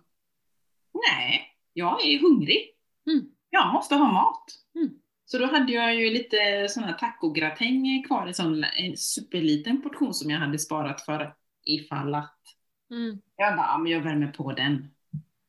nej, 0.94 1.42
jag 1.74 2.06
är 2.08 2.20
hungrig. 2.20 2.70
mm, 3.12 3.32
Jag 3.50 3.74
måste 3.74 3.96
ha 3.96 4.12
mat. 4.12 4.46
Mm. 4.76 4.90
Så 5.26 5.38
då 5.38 5.46
hade 5.46 5.72
jag 5.74 5.96
ju 5.96 6.10
lite 6.10 6.68
sån 6.70 6.84
här 6.84 6.94
tacogratäng 6.94 8.04
kvar 8.08 8.28
i 8.28 8.34
sån 8.34 8.64
en 8.64 8.98
superliten 8.98 9.82
portion 9.82 10.14
som 10.14 10.30
jag 10.32 10.40
hade 10.40 10.60
sparat 10.60 11.02
för 11.02 11.36
ifall 11.66 12.16
att. 12.16 12.40
mm, 12.92 13.22
Jag 13.36 13.56
bara, 13.58 13.68
ja, 13.68 13.78
men 13.78 13.92
jag 13.92 14.02
värmer 14.02 14.28
på 14.32 14.52
den. 14.54 14.96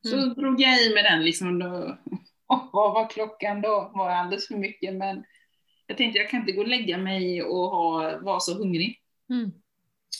Så 0.08 0.16
Mm. 0.16 0.34
drog 0.34 0.60
jag 0.60 0.82
i 0.82 0.94
med 0.94 1.04
den 1.04 1.24
liksom. 1.24 1.58
Då, 1.58 1.98
vad 2.72 2.92
var 2.92 3.10
klockan 3.10 3.60
då? 3.60 3.90
Var 3.94 4.10
alldeles 4.10 4.48
för 4.48 4.56
mycket 4.56 4.94
men 4.94 5.24
jag 5.86 5.96
tänkte 5.96 6.18
jag 6.18 6.30
kan 6.30 6.40
inte 6.40 6.52
gå 6.52 6.60
och 6.60 6.68
lägga 6.68 6.98
mig 6.98 7.42
och 7.42 7.70
ha, 7.70 8.18
vara 8.18 8.40
så 8.40 8.54
hungrig. 8.54 9.00
mm, 9.30 9.52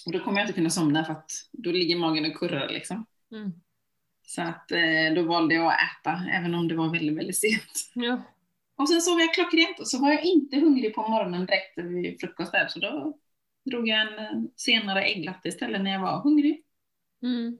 Och 0.07 0.13
då 0.13 0.21
kommer 0.21 0.39
jag 0.39 0.45
inte 0.45 0.53
kunna 0.53 0.71
somna 0.71 1.05
för 1.05 1.13
att 1.13 1.31
då 1.53 1.73
ligger 1.73 1.97
magen 1.99 2.25
och 2.31 2.37
kurrar 2.37 2.69
liksom. 2.69 3.07
mm. 3.33 3.53
Så 4.27 4.43
att 4.43 4.73
eh, 4.73 5.15
då 5.15 5.23
valde 5.23 5.55
jag 5.55 5.67
att 5.67 5.79
äta 6.01 6.23
även 6.33 6.55
om 6.55 6.69
det 6.69 6.75
var 6.75 6.89
väldigt, 6.89 7.19
väldigt 7.19 7.39
sent. 7.39 7.73
Ja. 7.95 8.23
Och 8.77 8.89
sen 8.89 9.01
sov 9.01 9.21
jag 9.21 9.35
klockrent 9.35 9.81
och 9.81 9.89
så 9.89 10.01
var 10.01 10.11
jag 10.11 10.25
inte 10.25 10.57
hungrig 10.57 10.95
på 10.95 11.09
morgonen 11.09 11.47
direkt 11.47 11.79
vid 11.79 12.21
frukost 12.21 12.53
där, 12.53 12.69
så 12.69 12.81
då 12.81 13.19
drog 13.71 13.89
jag 13.89 14.01
en 14.01 14.19
eh, 14.19 14.43
senare 14.57 15.03
ägglatte 15.03 15.49
istället 15.49 15.83
när 15.83 15.93
jag 15.93 16.01
var 16.01 16.23
hungrig. 16.23 16.65
Mm. 17.23 17.59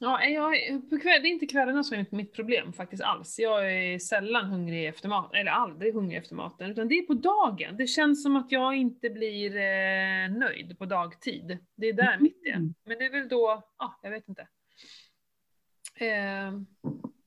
Ja, 0.00 0.24
jag, 0.24 0.52
på 0.90 0.98
kväll, 0.98 1.22
det 1.22 1.28
är 1.28 1.30
inte 1.30 1.46
kvällarna 1.46 1.84
som 1.84 1.98
är 1.98 2.06
mitt 2.10 2.32
problem 2.32 2.72
faktiskt 2.72 3.02
alls. 3.02 3.38
Jag 3.38 3.72
är 3.72 3.98
sällan 3.98 4.44
hungrig 4.46 4.86
efter 4.88 5.08
maten, 5.08 5.40
eller 5.40 5.50
aldrig 5.50 5.94
hungrig 5.94 6.18
efter 6.18 6.34
maten, 6.34 6.70
utan 6.70 6.88
det 6.88 6.94
är 6.94 7.02
på 7.02 7.14
dagen. 7.14 7.76
Det 7.76 7.86
känns 7.86 8.22
som 8.22 8.36
att 8.36 8.52
jag 8.52 8.76
inte 8.76 9.10
blir 9.10 9.56
eh, 9.56 10.38
nöjd 10.38 10.78
på 10.78 10.84
dagtid. 10.86 11.58
Det 11.76 11.86
är 11.86 11.92
där 11.92 12.18
mitt 12.20 12.46
är. 12.46 12.52
Mm. 12.56 12.74
Men 12.84 12.98
det 12.98 13.04
är 13.04 13.10
väl 13.10 13.28
då, 13.28 13.62
ja, 13.78 13.98
jag 14.02 14.10
vet 14.10 14.28
inte. 14.28 14.42
Eh, 15.94 16.52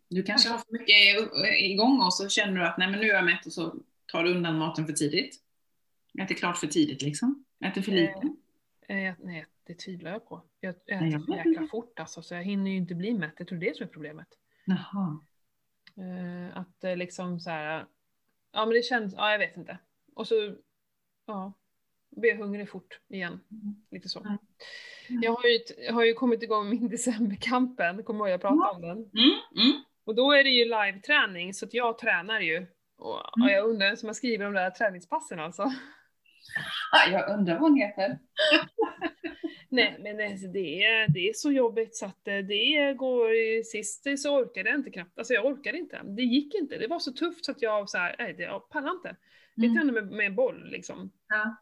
Du 0.09 0.23
kanske 0.23 0.49
har 0.49 0.57
för 0.57 0.71
mycket 0.73 1.61
igång 1.61 2.01
och 2.01 2.13
så 2.13 2.29
känner 2.29 2.59
du 2.59 2.67
att 2.67 2.77
nej 2.77 2.89
men 2.91 2.99
nu 2.99 3.09
är 3.09 3.13
jag 3.15 3.25
mätt 3.25 3.45
och 3.45 3.53
så 3.53 3.75
tar 4.11 4.23
du 4.23 4.31
undan 4.31 4.57
maten 4.57 4.85
för 4.85 4.93
tidigt. 4.93 5.35
Äter 6.21 6.35
klart 6.35 6.57
för 6.57 6.67
tidigt 6.67 7.01
liksom. 7.01 7.45
Äter 7.65 7.81
för 7.81 7.91
lite. 7.91 8.21
eh, 8.87 8.99
jag- 9.03 9.15
nej, 9.23 9.45
det 9.67 9.73
tvivlar 9.73 10.11
jag 10.11 10.27
på. 10.27 10.41
Jag 10.59 10.75
Nej, 10.87 10.97
äter 10.97 11.07
jag 11.11 11.23
så 11.23 11.35
jäkla 11.35 11.67
fort 11.67 11.99
alltså, 11.99 12.21
så 12.21 12.33
jag 12.33 12.43
hinner 12.43 12.71
ju 12.71 12.77
inte 12.77 12.95
bli 12.95 13.13
mätt. 13.13 13.33
Jag 13.37 13.47
tror 13.47 13.59
det 13.59 13.69
är 13.69 13.73
som 13.73 13.83
är 13.83 13.89
problemet. 13.89 14.27
Jaha. 14.65 15.19
Eh, 15.97 16.57
att 16.57 16.81
det 16.81 16.95
liksom 16.95 17.39
så 17.39 17.49
här, 17.49 17.85
ja 18.51 18.65
men 18.65 18.73
det 18.75 18.81
känns, 18.81 19.13
ja 19.13 19.31
jag 19.31 19.39
vet 19.39 19.57
inte. 19.57 19.77
Och 20.15 20.27
så, 20.27 20.55
ja, 21.25 21.53
blir 22.09 22.29
jag 22.29 22.37
hungrig 22.37 22.69
fort 22.69 22.99
igen. 23.07 23.39
Lite 23.91 24.09
så. 24.09 24.19
Mm. 24.19 24.37
Jag 25.21 25.31
har 25.31 25.45
ju, 25.45 25.59
jag 25.85 25.93
har 25.93 26.03
ju 26.03 26.13
kommit 26.13 26.43
igång 26.43 26.69
med 26.69 26.81
min 26.81 26.89
decemberkampen, 26.89 28.03
kommer 28.03 28.19
ihåg 28.19 28.29
jag 28.29 28.41
pratade 28.41 28.75
om 28.75 28.81
den? 28.81 28.97
Mm, 28.97 29.39
mm. 29.55 29.83
Och 30.03 30.15
då 30.15 30.31
är 30.31 30.43
det 30.43 30.49
ju 30.49 30.65
live-träning, 30.65 31.53
så 31.53 31.65
att 31.65 31.73
jag 31.73 31.97
tränar 31.97 32.39
ju. 32.39 32.67
Och, 32.97 33.15
och 33.15 33.49
jag 33.49 33.69
undrar 33.69 33.87
vem 33.87 33.97
som 33.97 34.09
har 34.09 34.13
skrivit 34.13 34.39
de 34.39 34.53
där 34.53 34.69
träningspassen 34.69 35.39
alltså. 35.39 35.63
Ah, 36.91 37.09
jag 37.11 37.29
undrar 37.29 37.53
vad 37.53 37.69
hon 37.69 37.77
heter. 37.77 38.19
Nej 39.69 39.95
men 39.99 40.17
det, 40.17 40.53
det, 40.53 40.83
är, 40.83 41.07
det 41.07 41.29
är 41.29 41.33
så 41.33 41.51
jobbigt 41.51 41.95
så 41.95 42.05
att 42.05 42.27
eh, 42.27 42.37
det 42.37 42.93
går, 42.97 43.63
sist 43.63 44.19
så 44.19 44.39
orkade 44.39 44.69
jag 44.69 44.79
inte 44.79 44.91
knappt, 44.91 45.17
alltså 45.17 45.33
jag 45.33 45.45
orkade 45.45 45.77
inte. 45.77 46.01
Det 46.03 46.21
gick 46.23 46.55
inte, 46.55 46.77
det 46.77 46.87
var 46.87 46.99
så 46.99 47.11
tufft 47.11 47.45
så 47.45 47.51
att 47.51 47.61
jag 47.61 47.89
så 47.89 47.97
här, 47.97 48.15
nej 48.19 48.33
det, 48.33 48.43
jag 48.43 48.69
pallar 48.69 48.91
inte. 48.91 49.15
Vi 49.55 49.65
Mm. 49.67 49.77
tränade 49.77 50.01
med, 50.01 50.11
med 50.11 50.35
boll 50.35 50.69
liksom. 50.71 51.11
Ja. 51.29 51.57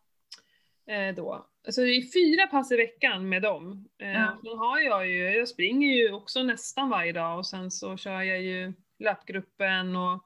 Eh, 0.94 1.15
då. 1.15 1.48
Alltså 1.65 1.82
det 1.82 1.88
är 1.98 2.02
fyra 2.13 2.48
pass 2.48 2.72
i 2.72 2.76
veckan 2.78 3.30
med 3.30 3.41
dem. 3.41 3.89
Eh, 4.02 4.10
Ja. 4.12 4.39
Sen 4.44 4.58
har 4.58 4.80
jag 4.80 5.08
ju, 5.10 5.24
jag 5.38 5.48
springer 5.48 5.96
ju 5.96 6.12
också 6.13 6.44
nästan 6.44 6.89
varje 6.89 7.12
dag 7.12 7.38
och 7.38 7.48
sen 7.48 7.72
så 7.72 7.98
kör 7.98 8.22
jag 8.22 8.41
ju 8.41 8.74
löpgruppen 9.00 9.96
och 9.96 10.24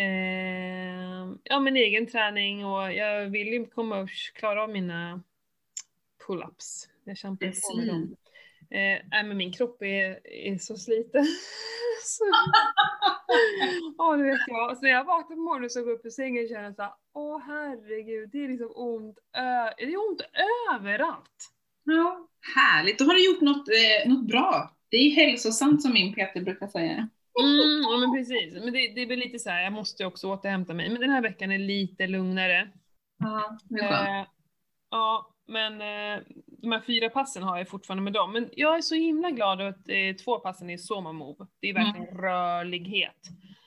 eh, 0.00 1.32
ja 1.44 1.60
men 1.60 1.76
egen 1.76 2.06
träning 2.06 2.64
och 2.66 2.92
jag 2.92 3.26
vill 3.26 3.48
ju 3.48 3.66
komma 3.66 3.98
och 4.00 4.08
klara 4.34 4.62
av 4.62 4.70
mina 4.70 5.22
pull-ups. 6.28 6.88
Jag 7.04 7.16
kämpar 7.16 7.46
på 7.46 7.76
med 7.76 7.88
dem. 7.88 8.16
Eh, 8.70 9.24
men 9.26 9.36
min 9.36 9.52
kropp 9.52 9.82
är, 9.82 10.26
är 10.26 10.58
så 10.58 10.76
sliten. 10.76 11.24
så, 12.04 12.24
Åh, 13.98 14.16
det 14.16 14.24
vet 14.24 14.40
jag. 14.46 14.76
Så 14.76 14.82
när 14.82 14.90
jag 14.90 15.04
vaknar 15.04 15.36
på 15.36 15.42
morgonen 15.42 15.70
så 15.70 15.80
går 15.80 15.90
jag 15.90 15.98
upp 15.98 16.06
ur 16.06 16.10
sängen 16.10 16.48
känner 16.48 16.62
jag 16.64 16.74
såhär, 16.74 16.92
åh 17.14 17.42
herregud, 17.46 18.30
det 18.32 18.44
är 18.44 18.48
liksom 18.48 18.72
ont, 18.74 19.18
ö- 19.18 19.74
det 19.76 19.92
är 19.92 20.08
ont 20.10 20.22
överallt. 20.74 21.52
Ja, 21.84 22.28
härligt. 22.56 22.98
Då 22.98 23.04
har 23.04 23.14
du 23.14 23.26
gjort 23.26 23.40
något, 23.40 23.68
eh, 23.68 24.12
något 24.12 24.26
bra. 24.26 24.76
Det 24.88 24.96
är 24.96 25.10
hälsosamt 25.10 25.82
som 25.82 25.92
min 25.92 26.14
Peter 26.14 26.40
brukar 26.40 26.66
säga. 26.66 27.08
Mm, 27.40 27.82
ja 27.82 27.98
men 28.00 28.12
precis. 28.12 28.54
Men 28.54 28.72
det, 28.72 28.88
det 28.94 29.02
är 29.02 29.06
väl 29.06 29.18
lite 29.18 29.38
så 29.38 29.50
här, 29.50 29.62
jag 29.62 29.72
måste 29.72 30.04
också 30.04 30.28
återhämta 30.28 30.74
mig. 30.74 30.90
Men 30.90 31.00
den 31.00 31.10
här 31.10 31.22
veckan 31.22 31.52
är 31.52 31.58
lite 31.58 32.06
lugnare. 32.06 32.70
Ja, 33.18 33.58
det 33.64 33.80
är 33.80 33.88
skönt. 33.88 34.08
Eh, 34.08 34.32
ja, 34.90 35.35
men 35.46 35.72
eh, 35.72 36.22
de 36.48 36.72
här 36.72 36.82
fyra 36.86 37.10
passen 37.10 37.42
har 37.42 37.58
jag 37.58 37.68
fortfarande 37.68 38.02
med 38.02 38.12
dem. 38.12 38.32
Men 38.32 38.50
jag 38.52 38.76
är 38.76 38.80
så 38.80 38.94
himla 38.94 39.30
glad 39.30 39.60
att 39.60 39.88
eh, 39.88 40.16
två 40.24 40.38
passen 40.38 40.70
är 40.70 40.76
Soma 40.76 41.12
Move. 41.12 41.46
Det 41.60 41.68
är 41.68 41.74
verkligen 41.74 42.18
rörlighet. 42.18 43.22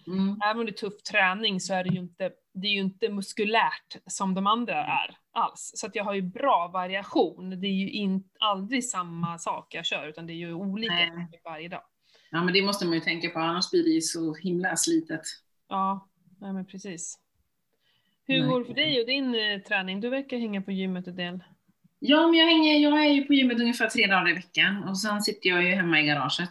Mm. 0.08 0.39
Även 0.44 0.60
om 0.60 0.65
det 0.65 0.72
är 0.72 0.89
tuff 0.89 1.04
träning 1.04 1.60
så 1.60 1.74
är 1.74 1.84
det 1.84 1.89
ju 1.89 2.00
inte, 2.00 2.32
det 2.54 2.68
är 2.68 2.72
ju 2.72 2.80
inte 2.80 3.10
muskulärt 3.10 3.98
som 4.06 4.36
de 4.36 4.48
andra 4.48 4.86
är 4.86 5.18
alls. 5.32 5.72
Så 5.76 5.88
att 5.88 5.96
jag 5.96 6.04
har 6.04 6.13
ju 6.13 6.22
bra 6.22 6.70
variation. 6.74 7.62
Det 7.62 7.68
är 7.68 7.74
ju 7.74 7.89
in, 7.89 8.30
aldrig 8.39 8.89
samma 8.89 9.38
sak 9.38 9.76
jag 9.76 9.86
kör 9.86 10.08
utan 10.08 10.28
det 10.28 10.34
är 10.34 10.36
ju 10.36 10.54
olika 10.54 10.94
Nej. 10.94 11.42
varje 11.44 11.68
dag. 11.68 11.84
Ja, 12.32 12.44
men 12.44 12.54
det 12.54 12.62
måste 12.62 12.86
man 12.86 12.94
ju 12.94 13.00
tänka 13.00 13.30
på, 13.30 13.39
annars 13.39 13.72
blir 13.72 13.84
det 13.84 13.89
ju 13.89 14.02
så 14.02 14.36
himla 14.36 14.76
slitet. 14.76 15.22
Ja, 15.70 16.08
nej 16.39 16.54
men 16.54 16.65
precis. 16.65 17.20
Hur 18.26 18.48
går 18.48 18.60
det 18.60 18.65
för 18.65 18.74
dig 18.74 19.00
och 19.00 19.08
din 19.08 19.36
eh, 19.36 19.60
träning? 19.60 20.02
Du 20.02 20.10
verkar 20.10 20.38
hänga 20.38 20.62
på 20.62 20.72
gymmet 20.72 21.08
en 21.08 21.15
del. 21.15 21.39
Ja, 21.99 22.27
men 22.27 22.39
jag, 22.39 22.47
hänger, 22.47 22.79
jag 22.79 23.05
är 23.05 23.09
ju 23.09 23.23
på 23.25 23.33
gymmet 23.33 23.59
ungefär 23.59 23.89
tre 23.89 24.07
dagar 24.07 24.29
i 24.29 24.33
veckan 24.33 24.83
och 24.83 24.99
sen 24.99 25.21
sitter 25.21 25.49
jag 25.49 25.63
ju 25.63 25.69
hemma 25.69 26.01
i 26.01 26.05
garaget 26.05 26.49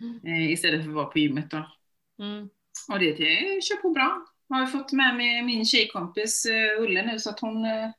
Mm. 0.00 0.20
eh, 0.24 0.50
istället 0.52 0.82
för 0.82 0.88
att 0.88 0.94
vara 0.94 1.06
på 1.06 1.18
gymmet 1.18 1.50
då. 1.50 1.70
Mm. 2.18 2.48
Och 2.88 2.98
det 2.98 3.12
det 3.12 3.62
kör 3.64 3.76
på 3.76 3.90
bra. 3.90 4.26
Jag 4.48 4.56
har 4.56 4.66
fått 4.66 4.92
med 4.92 5.16
mig 5.16 5.42
min 5.42 5.64
tjejkompis 5.64 6.46
eh, 6.46 6.82
Ulle 6.82 7.02
nu 7.06 7.18
så 7.18 7.30
att 7.30 7.40
hon, 7.40 7.64
eh, 7.64 7.90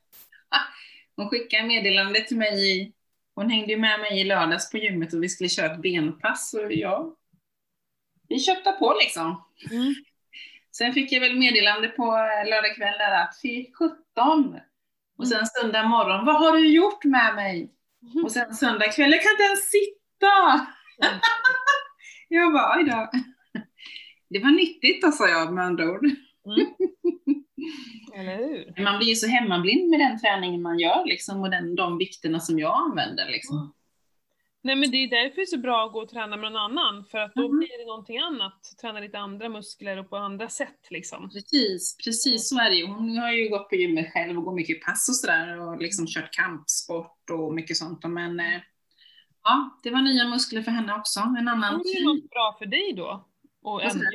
hon 1.16 1.28
skickade 1.28 1.68
meddelande 1.68 2.20
till 2.20 2.36
mig. 2.36 2.78
I, 2.78 2.92
hon 3.34 3.50
hängde 3.50 3.72
ju 3.72 3.78
med 3.78 4.00
mig 4.00 4.20
i 4.20 4.24
lördags 4.24 4.70
på 4.70 4.78
gymmet 4.78 5.14
och 5.14 5.22
vi 5.22 5.28
skulle 5.28 5.48
köra 5.48 5.72
ett 5.72 5.82
benpass 5.82 6.54
och 6.54 6.72
ja, 6.72 7.16
vi 8.28 8.40
köpte 8.40 8.72
på 8.72 8.96
liksom. 9.00 9.44
Mm. 9.70 9.94
Sen 10.72 10.92
fick 10.92 11.12
jag 11.12 11.20
väl 11.20 11.36
meddelande 11.38 11.88
på 11.88 12.02
eh, 12.02 12.50
lördag 12.50 12.76
kväll 12.76 12.98
där 12.98 13.22
att 13.22 13.40
fy 13.42 13.66
17. 13.72 14.60
Och 15.18 15.28
sen 15.28 15.46
söndag 15.46 15.88
morgon, 15.88 16.26
vad 16.26 16.36
har 16.36 16.52
du 16.52 16.68
gjort 16.68 17.04
med 17.04 17.34
mig? 17.34 17.70
Och 18.24 18.32
sen 18.32 18.54
söndag 18.54 18.92
kväll, 18.92 19.12
jag 19.12 19.22
kan 19.22 19.32
inte 19.32 19.42
ens 19.42 19.70
sitta! 19.70 20.52
Mm. 21.02 21.20
jag 22.28 22.52
bara, 22.52 22.82
då. 22.82 23.10
Det 24.30 24.38
var 24.38 24.50
nyttigt 24.50 25.14
sa 25.14 25.28
jag 25.28 25.52
med 25.52 25.64
andra 25.64 25.90
ord. 25.90 26.04
Mm. 26.46 26.66
Eller 28.14 28.36
hur? 28.36 28.84
Man 28.84 28.98
blir 28.98 29.08
ju 29.08 29.14
så 29.14 29.28
hemmablind 29.28 29.90
med 29.90 30.00
den 30.00 30.20
träningen 30.20 30.62
man 30.62 30.78
gör 30.78 31.04
liksom, 31.06 31.40
och 31.42 31.50
den, 31.50 31.74
de 31.74 31.98
vikterna 31.98 32.40
som 32.40 32.58
jag 32.58 32.74
använder. 32.74 33.26
Liksom. 33.26 33.74
Nej 34.64 34.76
men 34.76 34.90
det 34.90 34.96
är 34.96 35.08
därför 35.10 35.36
det 35.36 35.42
är 35.42 35.46
så 35.46 35.58
bra 35.58 35.86
att 35.86 35.92
gå 35.92 36.02
och 36.02 36.08
träna 36.08 36.36
med 36.36 36.52
någon 36.52 36.62
annan, 36.62 37.04
för 37.04 37.18
att 37.18 37.34
då 37.34 37.48
Mhm. 37.48 37.58
blir 37.58 37.78
det 37.78 37.86
någonting 37.86 38.18
annat. 38.18 38.60
Träna 38.80 39.00
lite 39.00 39.18
andra 39.18 39.48
muskler 39.48 39.98
och 39.98 40.10
på 40.10 40.16
andra 40.16 40.48
sätt 40.48 40.80
liksom. 40.90 41.30
Precis, 41.30 41.96
precis 42.04 42.48
så 42.48 42.58
är 42.60 42.70
det 42.70 42.76
ju. 42.76 42.86
Hon 42.86 43.18
har 43.18 43.32
ju 43.32 43.48
gått 43.48 43.68
på 43.68 43.74
gymmet 43.76 44.12
själv 44.12 44.38
och 44.38 44.44
går 44.44 44.54
mycket 44.54 44.82
pass 44.82 45.08
och 45.08 45.16
sådär 45.16 45.60
och 45.60 45.78
liksom 45.82 46.06
kört 46.06 46.30
kampsport 46.34 47.30
och 47.30 47.54
mycket 47.54 47.76
sånt. 47.76 48.04
Men 48.04 48.40
eh, 48.40 48.60
ja, 49.44 49.80
det 49.82 49.90
var 49.90 50.02
nya 50.02 50.28
muskler 50.28 50.62
för 50.62 50.70
henne 50.70 50.94
också. 50.94 51.20
En 51.20 51.48
annan 51.48 51.82
Det 51.84 51.88
är 51.88 52.00
ju 52.00 52.04
något 52.06 52.30
bra 52.30 52.56
för 52.58 52.66
dig 52.66 52.92
då. 52.96 53.28
Och 53.62 53.82
ändra, 53.82 54.06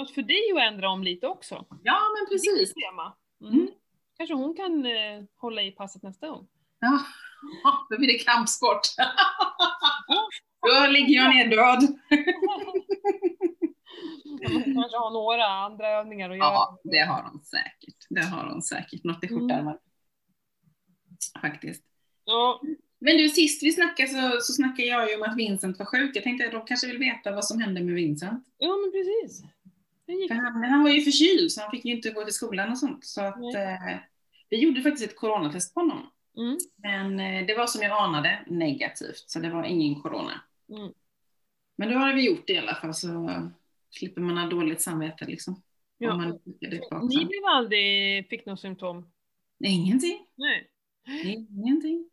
och 0.00 0.10
för 0.10 0.22
dig 0.22 0.42
att 0.56 0.72
ändra 0.72 0.90
om 0.90 1.02
lite 1.02 1.26
också. 1.26 1.66
Ja, 1.82 1.98
men 2.18 2.26
precis. 2.30 2.74
Tema. 2.74 3.16
Mm. 3.42 3.54
Mm. 3.54 3.68
Kanske 4.16 4.34
hon 4.34 4.54
kan 4.56 4.86
eh, 4.86 5.24
hålla 5.36 5.62
i 5.62 5.70
passet 5.70 6.02
nästa 6.02 6.28
gång. 6.28 6.46
Ja, 6.80 7.00
då 7.90 7.98
blir 7.98 8.08
det 8.08 8.18
kampsport. 8.18 8.80
Då 10.62 10.86
ligger 10.90 11.14
jag 11.14 11.34
ner 11.34 11.48
död. 11.50 11.96
Man 14.40 14.62
kanske 14.64 14.96
har 14.96 15.10
några 15.10 15.46
andra 15.46 15.88
övningar 15.88 16.30
att 16.30 16.36
göra. 16.36 16.46
Ja, 16.48 16.80
det 16.84 16.98
har 16.98 17.22
hon 17.22 17.40
säkert. 17.44 17.96
Det 18.10 18.24
har 18.24 18.50
hon 18.50 18.62
säkert. 18.62 19.04
Något 19.04 19.24
i 19.24 19.28
skjortärmar. 19.28 19.78
Faktiskt. 21.40 21.84
Ja, 22.24 22.60
Men 22.98 23.16
du, 23.16 23.28
sist 23.28 23.62
vi 23.62 23.72
snackade 23.72 24.08
så, 24.08 24.40
så 24.40 24.52
snackade 24.52 24.88
jag 24.88 25.10
ju 25.10 25.16
om 25.16 25.22
att 25.22 25.36
Vincent 25.36 25.78
var 25.78 25.86
sjuk. 25.86 26.16
Jag 26.16 26.22
tänkte 26.24 26.46
att 26.46 26.52
de 26.52 26.66
kanske 26.66 26.86
vill 26.86 26.98
veta 26.98 27.32
vad 27.32 27.44
som 27.44 27.60
hände 27.60 27.80
med 27.80 27.94
Vincent. 27.94 28.44
ja 28.58 28.68
men 28.76 28.92
precis. 28.92 29.42
För 30.28 30.34
han, 30.34 30.64
han 30.64 30.82
var 30.82 30.90
ju 30.90 31.00
förkyld 31.00 31.52
så 31.52 31.60
han 31.60 31.70
fick 31.70 31.84
ju 31.84 31.92
inte 31.96 32.10
gå 32.10 32.24
till 32.24 32.34
skolan 32.34 32.70
och 32.70 32.78
sånt. 32.78 33.04
Så 33.04 33.20
att, 33.20 33.54
eh, 33.54 33.98
vi 34.50 34.60
gjorde 34.60 34.82
faktiskt 34.82 35.10
ett 35.10 35.16
coronatest 35.16 35.74
på 35.74 35.80
honom. 35.80 36.10
Mm. 36.36 36.58
Men 36.76 37.20
eh, 37.20 37.46
det 37.46 37.54
var 37.54 37.66
som 37.66 37.82
jag 37.82 37.92
anade 37.92 38.44
negativt, 38.46 39.24
så 39.26 39.38
det 39.38 39.50
var 39.50 39.64
ingen 39.64 40.02
corona. 40.02 40.40
Mm. 40.68 40.92
Men 41.76 41.90
då 41.90 41.98
har 41.98 42.14
vi 42.14 42.26
gjort 42.26 42.46
det 42.46 42.52
i 42.52 42.58
alla 42.58 42.74
fall 42.74 42.94
så 42.94 43.30
slipper 43.90 44.20
man 44.20 44.38
ha 44.38 44.46
dåligt 44.46 44.82
samvete 44.82 45.24
liksom. 45.24 45.62
Ja. 45.98 46.16
Man 46.16 46.38
Ni 47.08 47.24
blev 47.24 47.44
aldrig, 47.44 48.28
fick 48.28 48.46
några 48.46 48.56
symptom? 48.56 49.10
Nej, 49.58 49.72
Ingenting. 49.72 50.26
Nej. 50.34 50.70
Ingenting. 51.24 52.10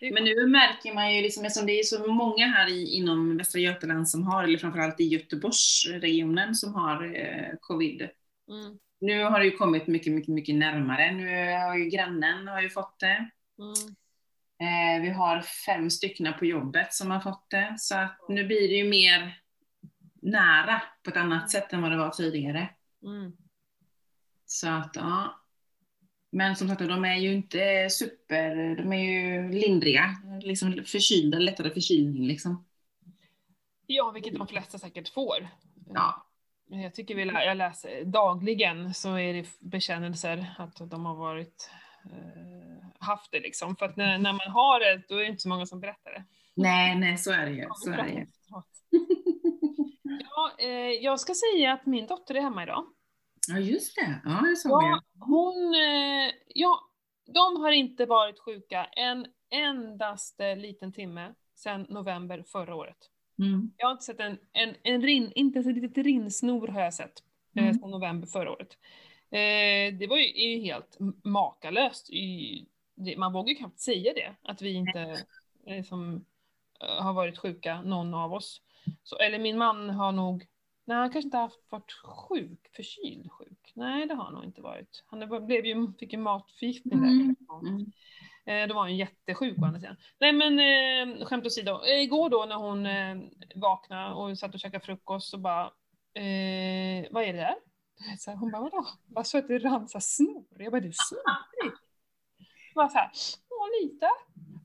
Är 0.00 0.12
Men 0.12 0.24
nu 0.24 0.46
märker 0.46 0.94
man 0.94 1.14
ju, 1.14 1.22
liksom, 1.22 1.44
eftersom 1.44 1.66
det 1.66 1.78
är 1.78 1.82
så 1.82 2.12
många 2.12 2.46
här 2.46 2.70
i, 2.70 2.86
inom 2.86 3.36
Västra 3.36 3.60
Götaland 3.60 4.08
som 4.08 4.22
har, 4.26 4.44
eller 4.44 4.58
framförallt 4.58 5.00
i 5.00 5.04
Göteborgsregionen 5.04 6.54
som 6.54 6.74
har 6.74 7.16
eh, 7.16 7.56
covid. 7.60 8.08
Mm. 8.48 8.78
Nu 9.00 9.24
har 9.24 9.38
det 9.38 9.44
ju 9.44 9.56
kommit 9.56 9.86
mycket, 9.86 10.12
mycket, 10.12 10.34
mycket 10.34 10.54
närmare. 10.54 11.12
Nu 11.12 11.52
har 11.52 11.76
ju 11.76 11.84
grannen 11.84 12.48
har 12.48 12.62
ju 12.62 12.70
fått 12.70 12.98
det. 12.98 13.30
Mm. 13.58 13.96
Eh, 14.60 15.02
vi 15.02 15.10
har 15.10 15.42
fem 15.42 15.90
stycken 15.90 16.34
på 16.38 16.46
jobbet 16.46 16.94
som 16.94 17.10
har 17.10 17.20
fått 17.20 17.50
det. 17.50 17.74
Så 17.78 17.96
att 17.96 18.18
nu 18.28 18.46
blir 18.46 18.68
det 18.68 18.74
ju 18.74 18.90
mer 18.90 19.40
nära 20.22 20.82
på 21.02 21.10
ett 21.10 21.16
annat 21.16 21.50
sätt 21.50 21.72
än 21.72 21.82
vad 21.82 21.90
det 21.90 21.96
var 21.96 22.10
tidigare. 22.10 22.68
Mm. 23.02 23.32
Så 24.46 24.68
att, 24.68 24.96
ja. 24.96 25.40
Men 26.32 26.56
som 26.56 26.68
sagt, 26.68 26.80
de 26.80 27.04
är 27.04 27.16
ju 27.16 27.32
inte 27.32 27.90
super, 27.90 28.76
de 28.76 28.92
är 28.92 29.10
ju 29.10 29.52
lindriga. 29.52 30.16
Liksom 30.42 30.72
förkylda, 30.86 31.38
lättare 31.38 31.70
förkylning 31.70 32.26
liksom. 32.26 32.64
Ja, 33.86 34.10
vilket 34.10 34.34
de 34.34 34.46
flesta 34.46 34.78
säkert 34.78 35.08
får. 35.08 35.48
Ja. 35.94 36.26
Jag 36.72 36.94
tycker 36.94 37.14
vi 37.14 37.24
lä- 37.24 37.44
jag 37.44 37.56
läser 37.56 38.04
dagligen 38.04 38.94
så 38.94 39.14
är 39.18 39.34
det 39.34 39.46
bekännelser 39.60 40.54
att 40.58 40.90
de 40.90 41.06
har 41.06 41.14
varit 41.14 41.70
eh, 42.04 42.86
haft 43.06 43.32
det 43.32 43.40
liksom. 43.40 43.76
För 43.76 43.86
att 43.86 43.96
när, 43.96 44.18
när 44.18 44.32
man 44.32 44.50
har 44.50 44.80
det, 44.80 45.02
då 45.08 45.14
är 45.14 45.20
det 45.20 45.26
inte 45.26 45.42
så 45.42 45.48
många 45.48 45.66
som 45.66 45.80
berättar 45.80 46.10
det. 46.10 46.24
Nej, 46.54 46.94
nej, 46.98 47.18
så 47.18 47.32
är 47.32 47.46
det 47.46 47.52
ju. 47.52 47.66
Så 47.74 47.90
är 47.92 47.96
det 47.96 48.10
ju. 48.10 48.26
Ja, 50.30 50.50
eh, 50.58 50.68
jag 51.04 51.20
ska 51.20 51.32
säga 51.34 51.72
att 51.72 51.86
min 51.86 52.06
dotter 52.06 52.34
är 52.34 52.40
hemma 52.40 52.62
idag. 52.62 52.86
Ja, 53.48 53.58
just 53.58 53.96
det. 53.96 54.20
Ja, 54.24 54.30
det 54.50 54.56
såg 54.56 54.72
Ja, 54.72 54.88
jag. 54.88 55.26
hon, 55.26 55.74
eh, 55.74 56.32
ja, 56.46 56.80
de 57.34 57.60
har 57.62 57.72
inte 57.72 58.06
varit 58.06 58.38
sjuka 58.38 58.84
en 58.84 59.26
endaste 59.50 60.54
liten 60.54 60.92
timme 60.92 61.34
sedan 61.54 61.86
november 61.88 62.44
förra 62.52 62.74
året. 62.74 62.96
Mm. 63.40 63.72
Jag 63.76 63.86
har 63.86 63.92
inte 63.92 64.04
sett 64.04 64.20
en, 64.20 64.38
en, 64.52 64.74
en 64.82 65.02
rin, 65.02 65.32
inte 65.34 65.58
ens 65.58 65.66
ett 65.66 65.82
litet 65.82 66.04
rinsnor 66.04 66.68
har 66.68 66.80
jag 66.80 66.94
sett 66.94 67.22
eh, 67.56 67.62
Mm. 67.62 67.74
sedan 67.74 67.90
november 67.90 68.26
förra 68.26 68.50
året. 68.50 68.78
Eh, 69.30 69.98
det 69.98 70.06
var 70.08 70.16
ju, 70.16 70.24
är 70.24 70.56
ju 70.56 70.60
helt 70.60 70.96
makalöst. 71.24 72.10
I, 72.10 72.66
det, 72.94 73.16
man 73.16 73.32
vågar 73.32 73.48
ju 73.48 73.54
knappt 73.54 73.80
säga 73.80 74.12
det, 74.14 74.34
att 74.42 74.62
vi 74.62 74.72
inte 74.72 75.16
som, 75.88 76.24
eh, 76.80 77.02
har 77.02 77.12
varit 77.12 77.38
sjuka, 77.38 77.82
någon 77.82 78.14
av 78.14 78.32
oss. 78.32 78.62
Så, 79.02 79.16
eller 79.16 79.38
min 79.38 79.58
man 79.58 79.90
har 79.90 80.12
nog, 80.12 80.46
nej 80.84 80.96
han 80.96 81.12
kanske 81.12 81.26
inte 81.26 81.36
har 81.36 81.42
haft, 81.44 81.60
varit 81.68 81.92
sjuk, 81.92 82.68
förkyld 82.76 83.30
sjuk. 83.32 83.72
Nej 83.74 84.06
det 84.06 84.14
har 84.14 84.24
han 84.24 84.34
nog 84.34 84.44
inte 84.44 84.62
varit. 84.62 85.04
Han 85.06 85.46
blev 85.46 85.66
ju, 85.66 85.92
fick 85.98 86.12
ju 86.12 86.18
matförgiftning 86.18 87.00
där. 87.00 87.08
Mm. 87.08 87.92
Eh, 88.46 88.66
då 88.68 88.74
var 88.74 88.82
han 88.82 88.96
jättesjuk 88.96 89.58
å 89.58 89.64
andra 89.64 89.80
sidan. 89.80 89.96
Nej 90.20 90.32
men 90.32 90.58
eh, 90.58 91.26
skämt 91.26 91.46
åsido. 91.46 91.86
Igår 91.86 92.30
då 92.30 92.44
när 92.48 92.56
hon 92.56 92.86
eh, 92.86 93.16
vaknade 93.54 94.14
och 94.14 94.38
satt 94.38 94.54
och 94.54 94.60
käkade 94.60 94.84
frukost 94.84 95.30
så 95.30 95.38
bara, 95.38 95.64
eh, 96.14 97.06
vad 97.10 97.22
är 97.24 97.32
det 97.32 97.38
där? 97.38 97.54
Så 98.18 98.30
här, 98.30 98.38
hon 98.38 98.50
bara, 98.50 98.62
vadå? 98.62 98.86
Bara 99.06 99.24
så 99.24 99.38
att 99.38 99.48
det 99.48 99.58
rann 99.58 99.88
så 99.88 100.00
snor. 100.00 100.44
Jag 100.58 100.72
bara, 100.72 100.80
du 100.80 100.88
är 100.88 100.92
snorig? 100.92 101.72
Bara 102.74 102.88
så 102.88 102.98
här, 102.98 103.10
ja 103.50 103.66
lite. 103.82 104.06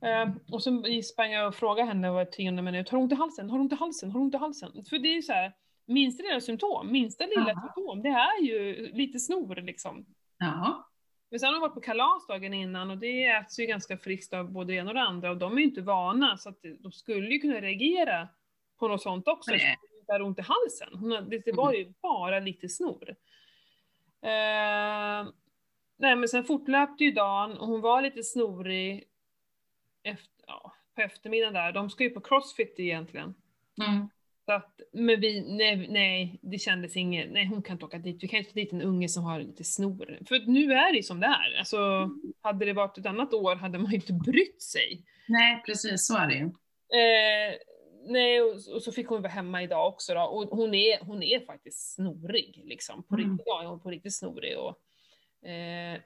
Eh, 0.07 0.53
och 0.53 0.63
så 0.63 0.83
sprang 1.03 1.31
jag 1.31 1.47
och 1.47 1.55
frågade 1.55 1.87
henne 1.87 2.11
var 2.11 2.25
tionde 2.25 2.61
minut, 2.61 2.89
har 2.89 2.97
hon 2.97 3.03
ont 3.03 3.11
i 3.11 3.15
halsen? 3.15 3.49
Har 3.49 3.57
hon 3.57 3.61
ont 3.65 3.73
i 3.73 3.75
halsen? 3.75 4.11
Har 4.11 4.19
hon 4.19 4.25
ont 4.25 4.33
i 4.35 4.37
halsen? 4.37 4.71
För 4.89 4.97
det 4.97 5.07
är 5.07 5.15
ju 5.15 5.21
så 5.21 5.33
här, 5.33 5.53
minsta 5.85 6.23
lilla 6.23 6.41
symptom, 6.41 6.91
minsta 6.91 7.25
lilla 7.25 7.49
Ja. 7.55 7.61
symptom, 7.61 8.01
det 8.01 8.09
är 8.09 8.41
ju 8.43 8.87
lite 8.93 9.19
snor 9.19 9.55
liksom. 9.55 10.05
Ja. 10.37 10.89
Men 11.29 11.39
sen 11.39 11.47
har 11.47 11.53
de 11.53 11.61
varit 11.61 11.73
på 11.73 11.81
kalas 11.81 12.27
dagen 12.27 12.53
innan 12.53 12.91
och 12.91 12.97
det 12.97 13.25
äts 13.25 13.59
ju 13.59 13.65
ganska 13.65 13.97
friskt 13.97 14.33
av 14.33 14.51
både 14.51 14.73
det 14.73 14.77
ena 14.77 14.89
och 14.89 14.95
det 14.95 15.01
andra 15.01 15.31
och 15.31 15.37
de 15.37 15.53
är 15.53 15.57
ju 15.57 15.63
inte 15.63 15.81
vana 15.81 16.37
så 16.37 16.49
att 16.49 16.59
de 16.79 16.91
skulle 16.91 17.33
ju 17.33 17.39
kunna 17.39 17.61
reagera 17.61 18.27
på 18.79 18.87
något 18.87 19.01
sånt 19.01 19.27
också. 19.27 19.51
Nej. 19.51 19.77
Så 19.81 19.95
hon 19.97 20.05
har 20.07 20.21
ont 20.21 20.39
i 20.39 20.41
halsen. 20.41 21.29
Det, 21.29 21.39
det 21.45 21.51
var 21.51 21.73
ju 21.73 21.93
bara 22.01 22.39
lite 22.39 22.69
snor. 22.69 23.09
Eh, 24.21 25.27
nej 25.97 26.15
men 26.15 26.27
sen 26.27 26.43
fortlöpte 26.43 27.03
ju 27.03 27.11
dagen 27.11 27.57
och 27.57 27.67
hon 27.67 27.81
var 27.81 28.01
lite 28.01 28.23
snorig 28.23 29.03
efter, 30.03 30.43
ja, 30.47 30.73
på 30.95 31.01
eftermiddagen 31.01 31.53
där. 31.53 31.71
De 31.71 31.89
ska 31.89 32.03
ju 32.03 32.09
på 32.09 32.21
crossfit 32.21 32.75
egentligen. 32.77 33.35
Mm. 33.87 34.09
Så 34.45 34.51
att, 34.51 34.81
men 34.93 35.19
vi, 35.19 35.55
nej, 35.57 35.87
nej, 35.89 36.39
det 36.41 36.57
kändes 36.59 36.95
inget, 36.95 37.31
nej 37.31 37.45
hon 37.45 37.63
kan 37.63 37.73
inte 37.73 37.85
åka 37.85 37.97
dit, 37.97 38.23
vi 38.23 38.27
kan 38.27 38.39
inte 38.39 38.51
ta 38.51 38.59
dit 38.59 38.73
en 38.73 38.81
unge 38.81 39.09
som 39.09 39.23
har 39.23 39.39
lite 39.39 39.63
snor. 39.63 40.19
För 40.27 40.39
nu 40.39 40.73
är 40.73 40.91
det 40.91 40.97
ju 40.97 41.03
som 41.03 41.19
det 41.19 41.25
är, 41.25 41.59
alltså 41.59 42.09
hade 42.41 42.65
det 42.65 42.73
varit 42.73 42.97
ett 42.97 43.05
annat 43.05 43.33
år 43.33 43.55
hade 43.55 43.77
man 43.77 43.91
ju 43.91 43.95
inte 43.95 44.13
brytt 44.13 44.61
sig. 44.61 45.03
Nej, 45.27 45.63
precis 45.65 46.07
så 46.07 46.17
är 46.17 46.27
det 46.27 46.35
ju. 46.35 46.43
Eh, 46.99 47.55
nej, 48.07 48.41
och, 48.41 48.55
och, 48.75 48.83
så 48.83 48.91
fick 48.91 49.07
hon 49.07 49.21
vara 49.21 49.31
hemma 49.31 49.63
idag 49.63 49.87
också 49.87 50.13
då, 50.13 50.21
och 50.21 50.57
hon 50.57 50.75
är, 50.75 51.05
hon 51.05 51.23
är 51.23 51.45
faktiskt 51.45 51.93
snorig 51.93 52.61
liksom. 52.65 53.03
På 53.03 53.15
Mm. 53.15 53.29
riktigt, 53.29 53.43
ja, 53.45 53.63
hon 53.65 53.75
är 53.75 53.83
på 53.83 53.89
riktigt 53.89 54.15
snorig 54.15 54.57
och 54.57 54.79
eh, 55.49 55.99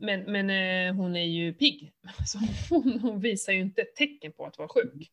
men, 0.00 0.32
men 0.32 0.50
eh, 0.50 0.94
hon 0.94 1.16
är 1.16 1.24
ju 1.24 1.52
pigg, 1.54 1.92
så 2.26 2.38
hon, 2.74 2.98
hon 3.00 3.20
visar 3.20 3.52
ju 3.52 3.60
inte 3.60 3.84
tecken 3.84 4.32
på 4.32 4.46
att 4.46 4.58
vara 4.58 4.68
sjuk. 4.68 5.10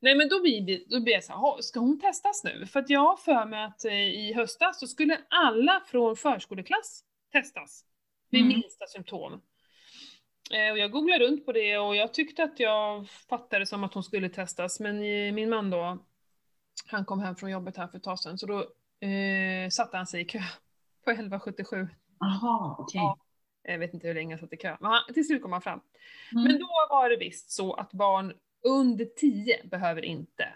Nej 0.00 0.14
men 0.14 0.28
då 0.28 0.40
blir, 0.42 0.82
då 0.90 1.00
blir 1.00 1.12
jag 1.14 1.24
så 1.24 1.32
här, 1.32 1.38
"Ha, 1.38 1.58
ska 1.60 1.80
hon 1.80 2.00
testas 2.00 2.44
nu? 2.44 2.66
För 2.66 2.80
att 2.80 2.90
jag 2.90 3.00
har 3.00 3.16
för 3.16 3.46
mig 3.46 3.64
att 3.64 3.84
eh, 3.84 3.92
i 3.94 4.32
höstas 4.32 4.80
så 4.80 4.86
skulle 4.86 5.20
alla 5.28 5.82
från 5.86 6.16
förskoleklass 6.16 7.04
testas 7.32 7.84
vid 8.30 8.40
Mm. 8.42 8.52
minsta 8.58 8.86
symptom. 8.86 9.32
Eh, 10.52 10.72
och 10.72 10.78
jag 10.78 10.90
googlade 10.90 11.24
runt 11.24 11.46
på 11.46 11.52
det 11.52 11.78
och 11.78 11.96
jag 11.96 12.14
tyckte 12.14 12.44
att 12.44 12.60
jag 12.60 13.08
fattade 13.10 13.66
som 13.66 13.84
att 13.84 13.94
hon 13.94 14.02
skulle 14.04 14.28
testas, 14.28 14.80
men 14.80 14.96
eh, 14.96 15.32
min 15.32 15.50
man 15.50 15.70
då, 15.70 15.98
han 16.86 17.04
kom 17.04 17.20
hem 17.20 17.36
från 17.36 17.50
jobbet 17.50 17.76
här 17.76 17.86
för 17.88 17.98
ett 17.98 18.04
tag 18.04 18.18
sedan, 18.18 18.38
så 18.38 18.46
då 18.46 18.58
eh, 19.08 19.68
satte 19.70 19.96
han 19.96 20.06
sig 20.06 20.20
i 20.20 20.24
kö 20.24 20.38
på 21.04 21.10
1177. 21.10 21.88
Jaha, 22.20 22.76
okej. 22.78 22.98
Ja. 23.00 23.18
Jag 23.62 23.78
vet 23.78 23.94
inte 23.94 24.06
hur 24.06 24.14
länge 24.14 24.32
jag 24.32 24.40
satt 24.40 24.52
i 24.52 24.56
kö, 24.56 24.76
men 24.80 24.90
han, 24.90 25.14
till 25.14 25.26
slut 25.26 25.42
kom 25.42 25.52
han 25.52 25.62
fram. 25.62 25.80
Mm. 26.32 26.44
Men 26.44 26.58
då 26.58 26.66
var 26.90 27.10
det 27.10 27.16
visst 27.16 27.50
så 27.50 27.74
att 27.74 27.92
barn 27.92 28.32
under 28.66 29.04
10 29.04 29.60
behöver 29.64 30.04
inte 30.04 30.48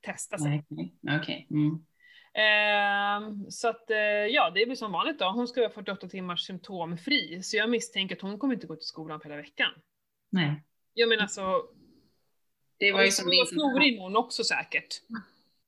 testa 0.00 0.38
sig. 0.38 0.64
Okej. 0.70 0.94
Okej. 1.20 1.46
Mm. 1.50 1.84
Ehm, 2.34 3.50
så 3.50 3.68
att, 3.68 3.90
eh, 3.90 3.96
ja, 4.30 4.50
det 4.54 4.66
blir 4.66 4.74
som 4.76 4.92
vanligt 4.92 5.18
då. 5.18 5.30
Hon 5.30 5.48
ska 5.48 5.60
vara 5.60 5.70
48 5.70 6.08
timmars 6.08 6.46
symptomfri, 6.46 7.42
så 7.42 7.56
jag 7.56 7.70
misstänker 7.70 8.16
att 8.16 8.22
hon 8.22 8.38
kommer 8.38 8.54
inte 8.54 8.66
gå 8.66 8.76
till 8.76 8.86
skolan 8.86 9.20
på 9.20 9.28
hela 9.28 9.36
veckan. 9.42 9.70
Nej. 10.30 10.62
Jag 10.94 11.08
menar 11.08 11.26
så, 11.26 11.62
Det 12.78 12.92
var 12.92 13.02
ju 13.04 13.10
som 13.10 13.30
Vincent. 13.30 13.60
snorig 13.60 13.94
imorgon 13.94 14.16
också 14.16 14.44
säkert. 14.44 14.88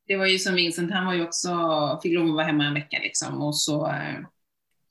Det 0.06 0.16
var 0.16 0.26
ju 0.26 0.38
som 0.38 0.54
Vincent, 0.54 0.92
han 0.92 1.06
var 1.06 1.14
ju 1.14 1.22
också, 1.26 1.48
fick 2.02 2.12
lov 2.14 2.26
att 2.26 2.32
vara 2.34 2.44
hemma 2.46 2.64
en 2.64 2.74
vecka 2.74 2.98
liksom 3.02 3.42
och 3.42 3.56
så 3.56 3.86
eh, 3.86 4.20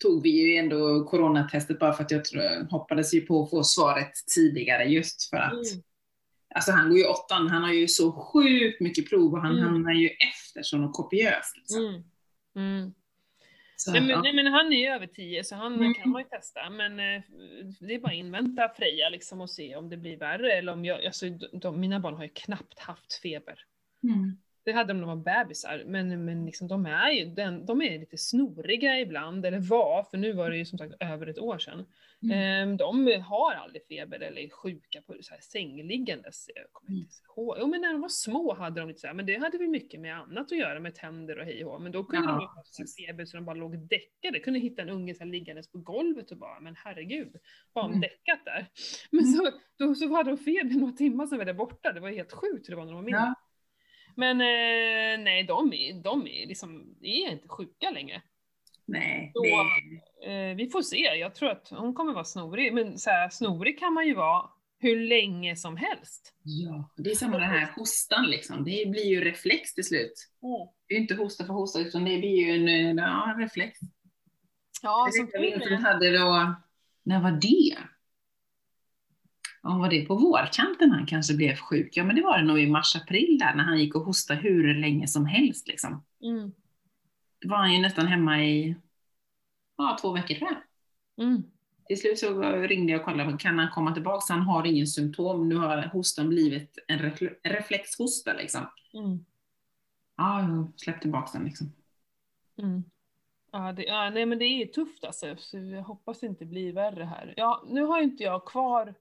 tog 0.04 0.24
vi 0.24 0.30
ju 0.30 0.58
ändå 0.58 1.06
coronatestet 1.06 1.80
bara 1.80 1.94
för 1.94 2.04
att 2.04 2.12
jag 2.12 2.26
tror, 2.26 2.70
hoppades 2.72 3.14
ju 3.14 3.22
på 3.22 3.44
att 3.44 3.50
få 3.50 3.64
svaret 3.64 4.12
tidigare 4.36 4.84
just 4.84 5.30
för 5.30 5.38
att 5.38 5.54
Mm. 5.54 5.84
Alltså 6.56 6.72
han 6.72 6.90
går 6.90 6.98
ju 6.98 7.06
åttan, 7.06 7.48
han 7.48 7.64
har 7.64 7.74
ju 7.74 7.88
så 7.88 8.12
sjukt 8.12 8.82
mycket 8.82 9.10
prov 9.10 9.34
och 9.34 9.42
han 9.42 9.52
Mm. 9.52 9.64
hamnar 9.64 9.94
ju 9.94 10.08
efter 10.08 10.64
så 10.64 10.78
något 10.78 10.94
kopiöst. 10.96 11.58
Liksom. 11.58 11.86
Mm. 11.86 12.04
Mm. 12.56 12.94
Så, 13.76 13.92
Nej, 13.92 14.02
men, 14.02 14.10
ja. 14.10 14.22
nej 14.22 14.34
men 14.34 14.48
han 14.48 14.74
är 14.74 14.78
ju 14.80 14.88
över 14.88 15.08
10 15.08 15.44
så 15.44 15.56
han 15.56 15.74
Mm. 15.76 15.94
kan 15.94 16.10
man 16.10 16.22
ju 16.22 16.28
testa. 16.28 16.70
Men 16.70 16.92
eh, 17.00 17.22
det 17.80 17.94
är 17.96 18.00
bara 18.00 18.08
att 18.12 18.14
invänta 18.18 18.70
Freja 18.78 19.10
liksom 19.10 19.42
och 19.42 19.50
se 19.50 19.76
om 19.76 19.90
det 19.90 19.98
blir 19.98 20.18
värre 20.18 20.52
eller 20.54 20.72
om 20.74 20.86
jag, 20.86 21.06
alltså 21.06 21.30
de, 21.30 21.60
de, 21.60 21.80
mina 21.80 22.00
barn 22.00 22.16
har 22.16 22.24
ju 22.24 22.30
knappt 22.34 22.80
haft 22.80 23.14
feber. 23.14 23.60
Mm. 24.04 24.38
Det 24.70 24.74
hade 24.74 24.94
de 24.94 25.00
när 25.00 25.08
de 25.08 25.18
var 25.24 25.44
bebisar, 25.44 25.84
men, 25.86 26.26
men 26.26 26.46
liksom, 26.46 26.68
de 26.68 26.86
är 26.86 27.12
ju 27.12 27.26
den, 27.26 27.66
de 27.66 27.82
är 27.82 28.00
lite 28.00 28.18
snoriga 28.18 29.00
ibland, 29.00 29.46
eller 29.46 29.60
var, 29.60 30.04
för 30.04 30.18
nu 30.18 30.34
var 30.34 30.50
det 30.50 30.58
ju 30.58 30.66
som 30.66 30.78
sagt 30.78 30.94
över 31.00 31.28
ett 31.28 31.40
år 31.40 31.58
sedan. 31.58 31.86
Mm. 32.24 32.38
Ehm, 32.70 32.78
de 32.78 33.22
har 33.22 33.54
aldrig 33.54 33.86
feber 33.88 34.20
eller 34.20 34.42
är 34.42 34.50
sjuka 34.50 35.02
på 35.02 35.16
så 35.22 35.34
här 35.34 35.42
sängliggandes. 35.42 36.46
Jag 36.56 36.66
kommer 36.72 36.90
Mm. 36.90 37.00
inte 37.02 37.14
ihåg. 37.38 37.58
Jo 37.60 37.68
men 37.68 37.82
när 37.82 37.92
de 37.92 38.02
var 38.02 38.10
små 38.10 38.54
hade 38.54 38.80
de 38.80 38.88
lite 38.88 39.00
så 39.00 39.08
här, 39.08 39.14
men 39.14 39.26
det 39.26 39.38
hade 39.38 39.58
väl 39.58 39.68
mycket 39.68 40.00
med 40.00 40.16
annat 40.18 40.52
att 40.52 40.58
göra, 40.58 40.80
med 40.80 40.96
tänder 40.96 41.40
och 41.40 41.46
hej 41.46 41.66
och. 41.66 41.82
Men 41.82 41.92
då 41.92 42.04
kunde 42.04 42.28
Ja, 42.32 42.36
de 42.78 42.84
ha 42.84 42.88
feber 43.08 43.26
så 43.26 43.38
de 43.38 43.46
bara 43.46 43.56
låg 43.56 43.78
däckade. 43.78 44.40
Kunde 44.40 44.60
hitta 44.60 44.82
en 44.82 44.90
unge 44.90 45.16
så 45.16 45.24
här 45.24 45.32
liggandes 45.32 45.72
på 45.72 45.78
golvet 45.78 46.32
och 46.32 46.38
bara, 46.38 46.60
men 46.60 46.76
herregud, 46.76 47.36
de 47.74 47.86
Mm. 47.90 48.02
däckat 48.02 48.40
där? 48.46 48.66
Men 49.12 49.26
så, 49.26 49.52
då, 49.78 49.96
så 49.96 50.14
hade 50.16 50.30
de 50.30 50.38
feber 50.38 50.80
några 50.80 50.94
timmar 50.94 51.26
sen 51.28 51.38
var 51.38 51.46
det 51.46 51.54
borta. 51.54 51.92
Det 51.92 52.00
var 52.00 52.10
helt 52.10 52.32
sjukt 52.34 52.68
hur 52.70 52.72
det 52.72 52.76
var 52.78 52.86
när 52.86 52.92
de 52.92 52.96
var 52.96 53.04
mindre. 53.06 53.22
Ja. 53.22 53.36
Men 54.20 54.42
eh, 54.42 55.24
nej, 55.24 55.44
de 55.44 55.74
är, 55.74 56.04
de 56.04 56.28
är 56.28 56.48
liksom, 56.48 56.96
är 57.02 57.32
inte 57.32 57.48
sjuka 57.48 57.90
längre. 57.92 58.22
Nej, 58.86 59.32
Så- 59.36 59.44
det, 59.44 59.50
Eh, 60.26 60.56
vi 60.56 60.70
får 60.70 60.82
se, 60.82 60.98
jag 60.98 61.36
tror 61.36 61.50
att 61.50 61.70
hon 61.70 61.94
kommer 61.94 62.14
vara 62.14 62.24
snorig. 62.24 62.74
Men 62.74 62.98
så 62.98 63.10
här, 63.10 63.30
snorig 63.30 63.80
kan 63.80 63.94
man 63.94 64.08
ju 64.08 64.14
vara 64.16 64.50
hur 64.80 65.00
länge 65.08 65.56
som 65.56 65.78
helst. 65.78 66.34
ja, 66.44 66.90
det 66.98 67.10
är 67.12 67.16
samma 67.16 67.38
den 67.38 67.50
här 67.50 67.72
hostan 67.76 68.26
liksom. 68.26 68.64
Det 68.64 68.90
blir 68.90 69.06
ju 69.06 69.22
reflex 69.24 69.74
till 69.74 69.84
slut. 69.84 70.14
Det 70.88 70.94
är 70.94 70.98
ju 70.98 71.02
inte 71.02 71.16
hosta 71.16 71.46
för 71.46 71.54
hosta 71.54 71.80
utan 71.80 72.06
det 72.06 72.18
blir 72.18 72.46
ju 72.46 72.52
en 72.56 72.68
eh, 72.98 73.04
ja, 73.06 73.32
en 73.34 73.40
reflex. 73.42 73.80
Ja, 74.82 75.08
Jag 75.08 75.14
som 75.16 75.28
tur 75.28 75.72
är. 75.72 75.78
hade 75.78 76.18
då, 76.18 76.56
när 77.04 77.22
var 77.22 77.32
det? 77.32 77.78
Ja, 79.64 79.78
var 79.78 79.90
det 79.90 80.06
på 80.06 80.16
vårkanten 80.16 80.92
han 80.92 81.06
kanske 81.06 81.34
blev 81.34 81.56
sjuk? 81.56 81.98
Ja, 81.98 82.04
men 82.04 82.16
det 82.16 82.22
var 82.22 82.38
det 82.38 82.44
nog 82.44 82.60
i 82.60 82.68
mars-april 82.68 83.38
där 83.40 83.54
när 83.56 83.64
han 83.64 83.80
gick 83.80 83.96
och 83.96 84.02
hostade 84.02 84.40
hur 84.40 84.74
länge 84.74 85.08
som 85.08 85.26
helst 85.26 85.68
liksom. 85.68 86.04
Mm. 86.24 86.52
Då 87.42 87.50
var 87.50 87.58
han 87.58 87.74
ju 87.74 87.82
nästan 87.82 88.08
hemma 88.08 88.44
i 88.44 88.76
ja, 89.78 89.98
två 90.02 90.12
veckor 90.12 90.36
tror 90.36 90.50
jag. 90.50 91.28
Mm. 91.28 91.44
Till 91.88 92.00
slut 92.00 92.20
så 92.20 92.42
ringde 92.42 92.92
jag 92.92 93.00
och 93.00 93.06
kollade, 93.06 93.38
kan 93.38 93.60
han 93.60 93.70
komma 93.70 93.94
tillbaka? 93.94 94.34
Han 94.34 94.42
har 94.42 94.68
ingen 94.68 94.88
symptom. 94.88 95.50
Nu 95.50 95.56
har 95.56 95.82
hostan 95.82 96.30
blivit 96.30 96.78
en 96.88 97.00
refle- 97.00 97.36
reflexhosta 97.44 98.34
liksom. 98.34 98.62
Mm. 98.94 99.26
Ja, 100.18 100.42
jag 100.42 100.72
släppte 100.76 101.02
tillbaka 101.02 101.38
den 101.38 101.46
liksom. 101.48 101.72
Mm. 102.58 102.84
Ja, 103.52 103.74
det, 103.74 103.84
ja, 103.84 104.10
nej 104.10 104.26
men 104.26 104.40
det 104.40 104.46
är 104.46 104.66
tufft 104.66 105.04
alltså, 105.04 105.36
så 105.38 105.58
jag 105.58 105.84
hoppas 105.84 106.20
det 106.20 106.28
inte 106.28 106.46
blir 106.46 106.74
värre 106.74 107.04
här. 107.04 107.34
Ja, 107.38 107.64
nu 107.68 107.82
har 107.82 108.02
inte 108.02 108.24
jag 108.24 108.46
kvar 108.46 108.96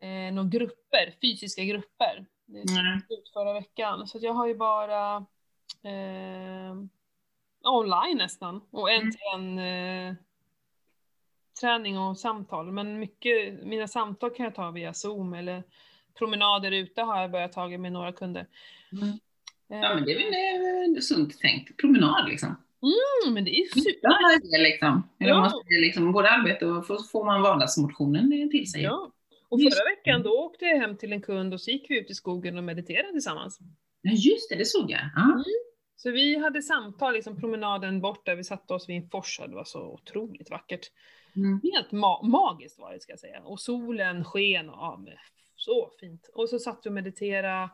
eh, 0.00 0.34
några 0.34 0.48
grupper, 0.48 1.14
fysiska 1.22 1.64
grupper. 1.64 2.26
Det 2.46 2.58
är 2.58 2.82
Nej. 2.82 3.00
slut 3.06 3.30
förra 3.32 3.52
veckan, 3.52 4.06
så 4.06 4.18
jag 4.22 4.32
har 4.32 4.46
ju 4.46 4.54
bara 4.54 5.16
eh, 5.82 6.74
online 7.64 8.16
nästan 8.18 8.60
och 8.70 8.90
en 8.90 9.00
Mm. 9.00 9.10
till 9.12 9.20
en 9.34 9.58
eh, 9.58 10.14
träning 11.60 11.98
och 11.98 12.18
samtal. 12.18 12.72
Men 12.72 12.98
mycket, 12.98 13.64
mina 13.64 13.88
samtal 13.88 14.30
kan 14.30 14.44
jag 14.44 14.54
ta 14.54 14.70
via 14.70 14.94
zoom 14.94 15.34
eller 15.34 15.62
promenader 16.18 16.70
ute 16.72 17.02
har 17.02 17.20
jag 17.20 17.30
börjat 17.30 17.52
ta 17.52 17.68
med 17.68 17.92
några 17.92 18.12
kunder. 18.12 18.46
Mm. 18.92 19.08
Eh, 19.08 19.88
Ja, 19.88 19.94
men 19.94 20.04
det 20.04 20.12
är 20.12 20.18
väl 20.18 20.96
eh, 20.96 21.00
sunt 21.00 21.38
tänkt. 21.38 21.76
Promenad 21.76 22.28
liksom. 22.28 22.56
mm, 22.82 23.34
men 23.34 23.44
det 23.44 23.58
är 23.60 23.64
super. 23.80 23.98
Ja, 24.02 24.38
det 24.42 24.56
är 24.56 24.62
liksom. 24.62 25.08
Eller 25.18 25.34
man 25.34 25.50
liksom 25.68 26.12
både 26.12 26.30
arbete 26.30 26.66
och 26.66 26.86
får 26.86 27.24
man 27.24 27.42
vardagsmotionen 27.42 28.50
till 28.50 28.70
sig. 28.70 28.82
Ja. 28.82 29.12
Och 29.50 29.60
förra 29.60 29.84
veckan 29.96 30.22
då 30.22 30.30
åkte 30.30 30.64
jag 30.64 30.76
hem 30.78 30.96
till 30.96 31.12
en 31.12 31.22
kund 31.22 31.54
och 31.54 31.60
så 31.60 31.70
gick 31.70 31.90
vi 31.90 31.98
ut 32.00 32.10
i 32.10 32.14
skogen 32.14 32.58
och 32.58 32.64
mediterade 32.64 33.12
tillsammans. 33.12 33.58
Ja, 34.02 34.10
just 34.12 34.50
det, 34.50 34.56
det 34.56 34.64
såg 34.64 34.90
jag. 34.90 35.00
Ja. 35.16 35.44
Så 35.96 36.10
vi 36.10 36.38
hade 36.38 36.62
samtal, 36.62 37.14
liksom 37.14 37.40
promenaden 37.40 38.00
bort 38.00 38.26
där 38.26 38.36
vi 38.36 38.44
satte 38.44 38.74
oss 38.74 38.88
vid 38.88 38.96
en 38.96 39.10
fors, 39.10 39.40
det 39.48 39.54
var 39.54 39.64
så 39.64 39.80
otroligt 39.80 40.50
vackert. 40.50 40.90
Mm. 41.36 41.60
Helt 41.62 41.90
ma- 41.90 42.28
magiskt 42.28 42.78
var 42.78 42.92
det 42.92 43.00
ska 43.00 43.12
jag 43.12 43.20
säga. 43.20 43.40
Och 43.40 43.60
solen 43.60 44.24
sken 44.24 44.68
och 44.68 44.76
ja, 44.76 45.04
så 45.56 45.90
fint. 46.00 46.30
Och 46.34 46.48
så 46.48 46.58
satt 46.58 46.80
vi 46.84 46.90
och 46.90 46.94
mediterade 46.94 47.70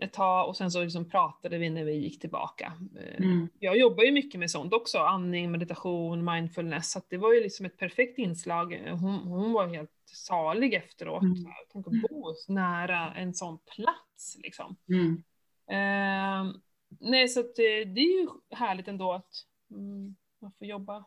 ett 0.00 0.12
tag 0.12 0.48
och 0.48 0.56
sen 0.56 0.70
så 0.70 0.82
liksom 0.82 1.10
pratade 1.10 1.58
vi 1.58 1.70
när 1.70 1.84
vi 1.84 1.92
gick 1.92 2.20
tillbaka. 2.20 2.72
Eh, 2.96 3.24
Mm. 3.24 3.48
Jag 3.58 3.78
jobbar 3.78 4.04
ju 4.04 4.12
mycket 4.12 4.40
med 4.40 4.50
sånt 4.50 4.72
också, 4.72 4.98
andning, 4.98 5.50
meditation, 5.50 6.24
mindfulness, 6.24 6.90
så 6.90 7.00
det 7.08 7.16
var 7.16 7.32
ju 7.32 7.40
liksom 7.40 7.66
ett 7.66 7.76
perfekt 7.76 8.18
inslag. 8.18 8.82
Hon, 8.90 9.18
hon 9.18 9.52
var 9.52 9.66
helt 9.66 9.90
salig 10.12 10.74
efteråt. 10.74 11.22
Mm. 11.22 11.36
Tänk 11.72 11.86
att 11.86 11.92
bo 11.92 12.34
så 12.34 12.52
nära 12.52 13.14
en 13.14 13.34
sån 13.34 13.58
plats 13.74 14.38
liksom. 14.42 14.76
Mm. 14.88 15.22
Eh, 15.70 16.54
nej, 17.00 17.28
så 17.28 17.42
det, 17.42 17.84
det 17.84 18.00
är 18.00 18.20
ju 18.20 18.28
härligt 18.50 18.88
ändå 18.88 19.12
att 19.12 19.32
mm, 19.70 20.16
man 20.40 20.52
får 20.58 20.66
jobba 20.66 21.04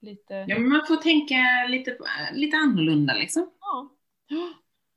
lite. 0.00 0.34
Ja, 0.48 0.58
men 0.58 0.68
man 0.68 0.86
får 0.88 0.96
tänka 0.96 1.66
lite, 1.68 1.98
lite 2.32 2.56
annorlunda 2.56 3.14
liksom. 3.14 3.50
Ja. 3.60 3.90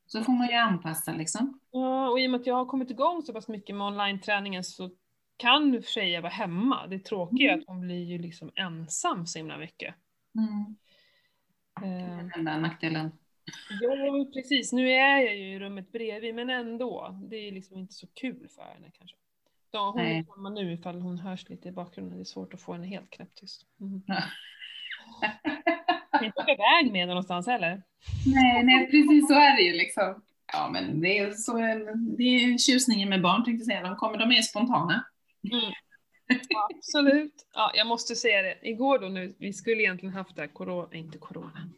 Så 0.08 0.24
får 0.24 0.32
man 0.32 0.48
ju 0.48 0.54
anpassa 0.54 1.12
liksom. 1.12 1.60
Ja, 1.70 2.08
och 2.08 2.20
i 2.20 2.26
och 2.26 2.30
med 2.30 2.40
att 2.40 2.46
jag 2.46 2.54
har 2.54 2.66
kommit 2.66 2.90
igång 2.90 3.22
så 3.22 3.32
pass 3.32 3.48
mycket 3.48 3.76
med 3.76 3.86
online-träningen 3.86 4.64
så 4.64 4.90
kan 5.36 5.82
Freja 5.82 6.20
vara 6.20 6.32
hemma. 6.32 6.86
Det 6.86 6.98
tråkiga 6.98 7.52
är 7.52 7.58
att 7.58 7.64
hon 7.66 7.80
blir 7.80 8.04
ju 8.04 8.18
liksom 8.18 8.50
ensam 8.54 9.26
så 9.26 9.38
himla 9.38 9.56
mycket. 9.58 9.94
Mm. 10.38 10.76
Eh, 11.82 12.16
Den 12.16 12.32
enda 12.36 12.56
nackdelen. 12.58 13.10
ja, 13.80 14.26
precis. 14.34 14.72
Nu 14.72 14.90
är 14.90 15.18
jag 15.18 15.36
ju 15.36 15.54
i 15.54 15.58
rummet 15.58 15.92
bredvid, 15.92 16.34
men 16.34 16.50
ändå. 16.50 17.18
Det 17.30 17.36
är 17.36 17.52
liksom 17.52 17.78
inte 17.78 17.94
så 17.94 18.06
kul 18.06 18.48
för 18.48 18.62
henne 18.62 18.90
kanske. 18.98 19.16
Ja, 19.70 19.90
hon 19.90 20.02
Nej. 20.02 20.18
är 20.18 20.36
hemma 20.36 20.50
nu 20.50 20.72
ifall 20.72 21.00
hon 21.00 21.18
hörs 21.18 21.48
lite 21.48 21.68
i 21.68 21.72
bakgrunden. 21.72 22.18
Det 22.18 22.22
är 22.22 22.24
svårt 22.24 22.54
att 22.54 22.60
få 22.60 22.72
henne 22.72 22.86
helt 22.86 23.10
knäpptyst. 23.10 23.66
Mm. 23.80 24.02
Inte 26.22 26.40
åka 26.40 26.52
iväg 26.52 26.92
med 26.92 27.00
henne 27.00 27.06
någonstans 27.06 27.46
heller. 27.46 27.82
Nej, 28.26 28.64
nej, 28.64 28.90
precis 28.90 29.28
så 29.28 29.34
är 29.34 29.56
det 29.56 29.62
ju 29.62 29.72
liksom. 29.72 30.22
Ja, 30.52 30.70
men 30.72 31.00
det 31.00 31.18
är, 31.18 31.32
så, 31.32 31.52
det 32.18 32.22
är 32.22 32.58
tjusningen 32.58 33.08
med 33.08 33.22
barn 33.22 33.44
tänkte 33.44 33.60
jag 33.60 33.66
säga. 33.66 33.88
De, 33.88 33.96
kommer, 33.96 34.18
de 34.18 34.32
är 34.32 34.42
spontana. 34.42 35.04
Mm. 35.52 35.72
Absolut. 36.74 37.34
Ja, 37.54 37.72
jag 37.74 37.86
måste 37.86 38.14
säga 38.16 38.42
det. 38.42 38.58
Igår 38.62 38.98
då 38.98 39.08
nu, 39.08 39.34
vi 39.38 39.52
skulle 39.52 39.82
egentligen 39.82 40.14
haft 40.14 40.36
det 40.36 40.42
här 40.42 40.48
corona, 40.48 40.88
inte 40.92 41.18
corona, 41.18 41.68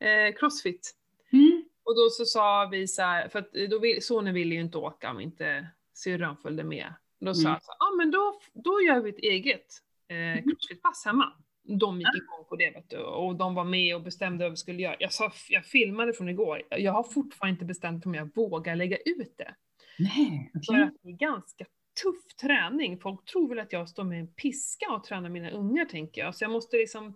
eh, 0.00 0.34
crossfit. 0.38 0.94
Mm. 1.32 1.64
Och 1.84 1.96
då 1.96 2.10
så 2.10 2.24
sa 2.24 2.68
vi 2.72 2.88
så 2.88 3.02
här, 3.02 3.28
för 3.28 3.38
att 3.38 3.52
då 3.70 3.78
vill, 3.78 4.02
sonen 4.04 4.34
ville 4.34 4.54
ju 4.54 4.60
inte 4.60 4.78
åka 4.78 5.10
om 5.10 5.20
inte 5.20 5.66
syrran 5.94 6.36
följde 6.36 6.64
med. 6.64 6.94
Då 7.20 7.34
sa 7.34 7.40
Mm. 7.40 7.52
jag 7.52 7.62
så 7.62 7.72
ja 7.78 7.86
ah, 7.86 7.96
men 7.96 8.10
då, 8.10 8.40
då 8.52 8.82
gör 8.82 9.00
vi 9.00 9.10
ett 9.10 9.18
eget 9.18 9.66
eh, 10.08 10.16
Mm. 10.16 10.44
crossfit-pass 10.44 11.04
hemma. 11.04 11.32
De 11.66 12.00
gick 12.00 12.16
igång 12.16 12.44
på 12.48 12.56
det 12.56 12.70
vet 12.70 12.90
du, 12.90 12.98
och 12.98 13.36
de 13.36 13.54
var 13.54 13.64
med 13.64 13.96
och 13.96 14.02
bestämde 14.02 14.44
vad 14.44 14.52
vi 14.52 14.56
skulle 14.56 14.82
göra. 14.82 14.96
Jag, 14.98 15.12
sa, 15.12 15.32
jag 15.48 15.64
filmade 15.64 16.12
från 16.12 16.28
igår, 16.28 16.62
jag 16.70 16.92
har 16.92 17.02
fortfarande 17.02 17.52
inte 17.52 17.64
bestämt 17.64 18.06
om 18.06 18.14
jag 18.14 18.34
vågar 18.34 18.76
lägga 18.76 18.96
ut 18.96 19.34
det. 19.36 19.54
Nej, 19.98 20.50
För 20.52 20.72
okej. 20.72 20.82
att 20.82 20.94
det 21.02 21.08
är 21.08 21.12
ganska 21.12 21.64
tuff 22.02 22.34
träning. 22.40 22.98
Folk 22.98 23.24
tror 23.24 23.48
väl 23.48 23.58
att 23.58 23.72
jag 23.72 23.88
står 23.88 24.04
med 24.04 24.20
en 24.20 24.26
piska 24.26 24.92
och 24.92 25.04
tränar 25.04 25.28
mina 25.28 25.50
ungar 25.50 25.84
tänker 25.84 26.20
jag. 26.20 26.34
Så 26.34 26.44
jag 26.44 26.50
måste 26.50 26.76
liksom... 26.76 27.14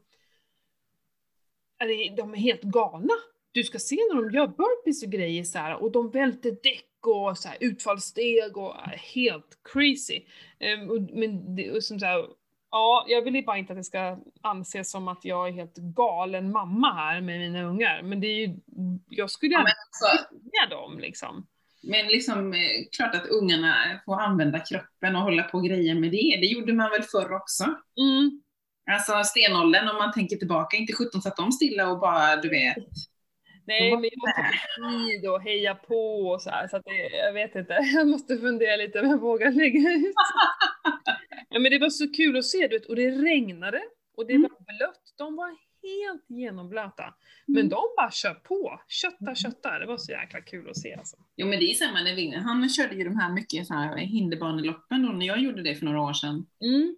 De 2.16 2.34
är 2.34 2.38
helt 2.38 2.62
galna. 2.62 3.14
Du 3.52 3.64
ska 3.64 3.78
se 3.78 3.96
när 3.96 4.22
de 4.22 4.30
gör 4.30 4.46
burpees 4.46 5.02
och 5.02 5.11
grejer 5.11 5.44
så 5.44 5.58
här, 5.58 5.82
och 5.82 5.92
de 5.92 6.11
välter 6.11 6.50
däck 6.50 7.06
och 7.06 7.38
så 7.38 7.48
här, 7.48 7.56
utfallssteg 7.61 8.56
och 8.56 8.76
är 8.76 8.96
helt 8.96 9.58
crazy. 9.72 10.24
Ehm, 10.58 11.08
men 11.12 11.56
det, 11.56 11.70
och 11.70 11.84
som 11.84 12.00
så 12.00 12.06
här, 12.06 12.26
ja, 12.70 13.04
jag 13.09 13.22
vill 13.22 13.35
ju 13.35 13.42
bara 13.42 13.59
inte 13.59 13.72
att 13.72 13.78
det 13.78 13.85
ska 13.85 14.18
anses 14.42 14.90
som 14.90 15.09
att 15.09 15.24
jag 15.24 15.48
är 15.48 15.52
helt 15.52 15.76
galen 15.76 16.52
mamma 16.52 16.94
här 16.94 17.20
med 17.20 17.38
mina 17.38 17.62
ungar. 17.62 18.02
Men 18.02 18.20
det 18.20 18.26
är 18.26 18.46
ju, 18.46 18.57
jag 19.09 19.31
skulle 19.31 19.52
Ja, 19.52 19.59
gärna 19.59 19.64
men, 19.64 20.09
alltså, 20.70 20.76
dem 20.76 20.98
liksom. 20.98 21.46
men 21.83 22.07
liksom, 22.07 22.52
eh, 22.52 22.59
klart 22.96 23.14
att 23.14 23.26
ungarna 23.26 24.00
får 24.04 24.20
använda 24.20 24.59
kroppen 24.59 25.16
och 25.16 25.22
hålla 25.22 25.42
på 25.42 25.61
grejer 25.61 25.94
med 25.94 26.11
det. 26.11 26.38
Det 26.40 26.46
gjorde 26.46 26.72
man 26.72 26.90
väl 26.90 27.02
förr 27.02 27.33
också? 27.33 27.64
Mm. 27.64 28.42
Alltså 28.90 29.24
stenåldern, 29.24 29.88
om 29.88 29.96
man 29.96 30.12
tänker 30.12 30.37
tillbaka, 30.37 30.76
inte 30.76 30.92
17 30.92 31.22
satt 31.22 31.37
de 31.37 31.52
stilla 31.52 31.88
och 31.88 31.98
bara, 31.98 32.37
du 32.37 32.48
vet. 32.48 32.76
Nej, 33.68 33.90
men 33.96 34.11
jag 34.12 34.35
tar 34.37 35.09
tid 35.09 35.31
och 35.31 35.42
heja 35.42 35.74
på 35.74 36.28
och 36.31 36.42
så 36.42 36.50
här, 36.50 36.68
så 36.68 36.76
att 36.76 36.85
det, 36.85 37.16
jag 37.16 37.33
vet 37.33 37.54
inte. 37.57 37.72
Jag 37.94 38.09
måste 38.09 38.37
fundera 38.38 38.76
lite 38.76 39.00
om 39.00 39.09
jag 39.11 39.20
vågar 39.20 39.52
lägga 39.52 39.90
ut. 39.92 40.14
Ja, 41.50 41.59
men 41.61 41.70
det 41.72 41.78
var 41.78 41.90
så 41.90 42.12
kul 42.12 42.37
att 42.38 42.44
se, 42.44 42.59
du 42.68 42.78
vet, 42.78 42.87
och 42.87 42.96
det 42.96 43.11
regnade 43.11 43.81
och 44.16 44.26
det 44.26 44.33
Mm. 44.35 44.42
var 44.42 44.76
blött. 44.78 45.02
De 45.18 45.37
var 45.37 45.48
helt 45.83 46.24
genomblöta. 46.28 47.14
Men 47.46 47.68
de 47.68 47.83
bara 47.96 48.11
kör 48.11 48.35
på, 48.35 48.81
köttar, 48.88 49.35
köttar. 49.35 49.81
Det 49.81 49.87
var 49.87 49.96
så 49.96 50.12
jäkla 50.12 50.40
kul 50.40 50.70
att 50.70 50.76
se 50.76 50.94
alltså. 50.94 51.16
Jo 51.37 51.46
men 51.46 51.59
det 51.59 51.64
är 51.70 51.74
samma 51.74 52.02
när 52.02 52.14
Vinne, 52.14 52.38
han 52.38 52.68
körde 52.68 52.94
ju 52.94 53.04
de 53.04 53.16
här 53.16 53.33
mycket 53.33 53.66
så 53.66 53.74
här 53.74 53.96
hinderbaneloppen 53.96 55.02
då 55.02 55.09
när 55.12 55.26
jag 55.26 55.38
gjorde 55.38 55.62
det 55.62 55.74
för 55.74 55.85
några 55.85 56.00
år 56.02 56.12
sedan. 56.12 56.46
Mm. 56.64 56.96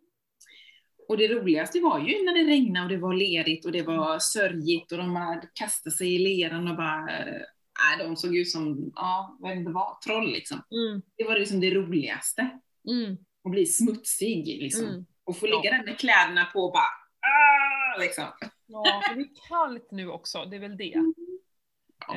Och 1.11 1.19
det 1.19 1.29
roligaste 1.29 1.81
var 1.81 1.99
ju 1.99 2.25
när 2.25 2.35
det 2.35 2.51
regnade 2.51 2.85
och 2.85 2.91
det 2.91 2.97
var 2.97 3.15
lerigt 3.15 3.67
och 3.67 3.73
det 3.73 3.83
var 3.83 4.19
sörjigt 4.19 4.93
och 4.93 4.99
de 4.99 5.41
kastade 5.55 5.97
sig 5.97 6.15
i 6.15 6.19
leran 6.19 6.69
och 6.69 6.77
bara, 6.77 7.05
nej 7.05 7.99
de 7.99 8.17
såg 8.17 8.37
ut 8.37 8.51
som, 8.51 8.93
ja, 8.95 9.37
vad 9.41 9.65
det 9.65 9.71
var, 9.73 9.99
troll 10.07 10.33
liksom. 10.33 10.63
Mm. 10.71 11.03
Det 11.17 11.25
var 11.25 11.39
liksom 11.39 11.61
det 11.61 11.71
roligaste. 11.71 12.51
Mm. 12.89 13.17
Att 13.45 13.51
bli 13.51 13.67
smutsig 13.67 14.47
liksom. 14.47 14.85
Mm. 14.85 15.07
Och 15.25 15.37
få 15.37 15.49
Ja. 15.49 15.57
ligga 15.57 15.77
där 15.77 15.85
med 15.85 15.99
kläderna 15.99 16.45
på 16.45 16.61
och 16.61 16.73
bara, 16.73 16.93
ah, 17.21 18.01
liksom. 18.01 18.25
Ja, 18.67 19.03
det 19.15 19.21
är 19.21 19.49
kallt 19.49 19.89
nu 19.91 20.09
också, 20.09 20.45
det 20.45 20.57
är 20.57 20.61
väl 20.61 20.77
det. 20.77 20.85
Ja 20.95 21.03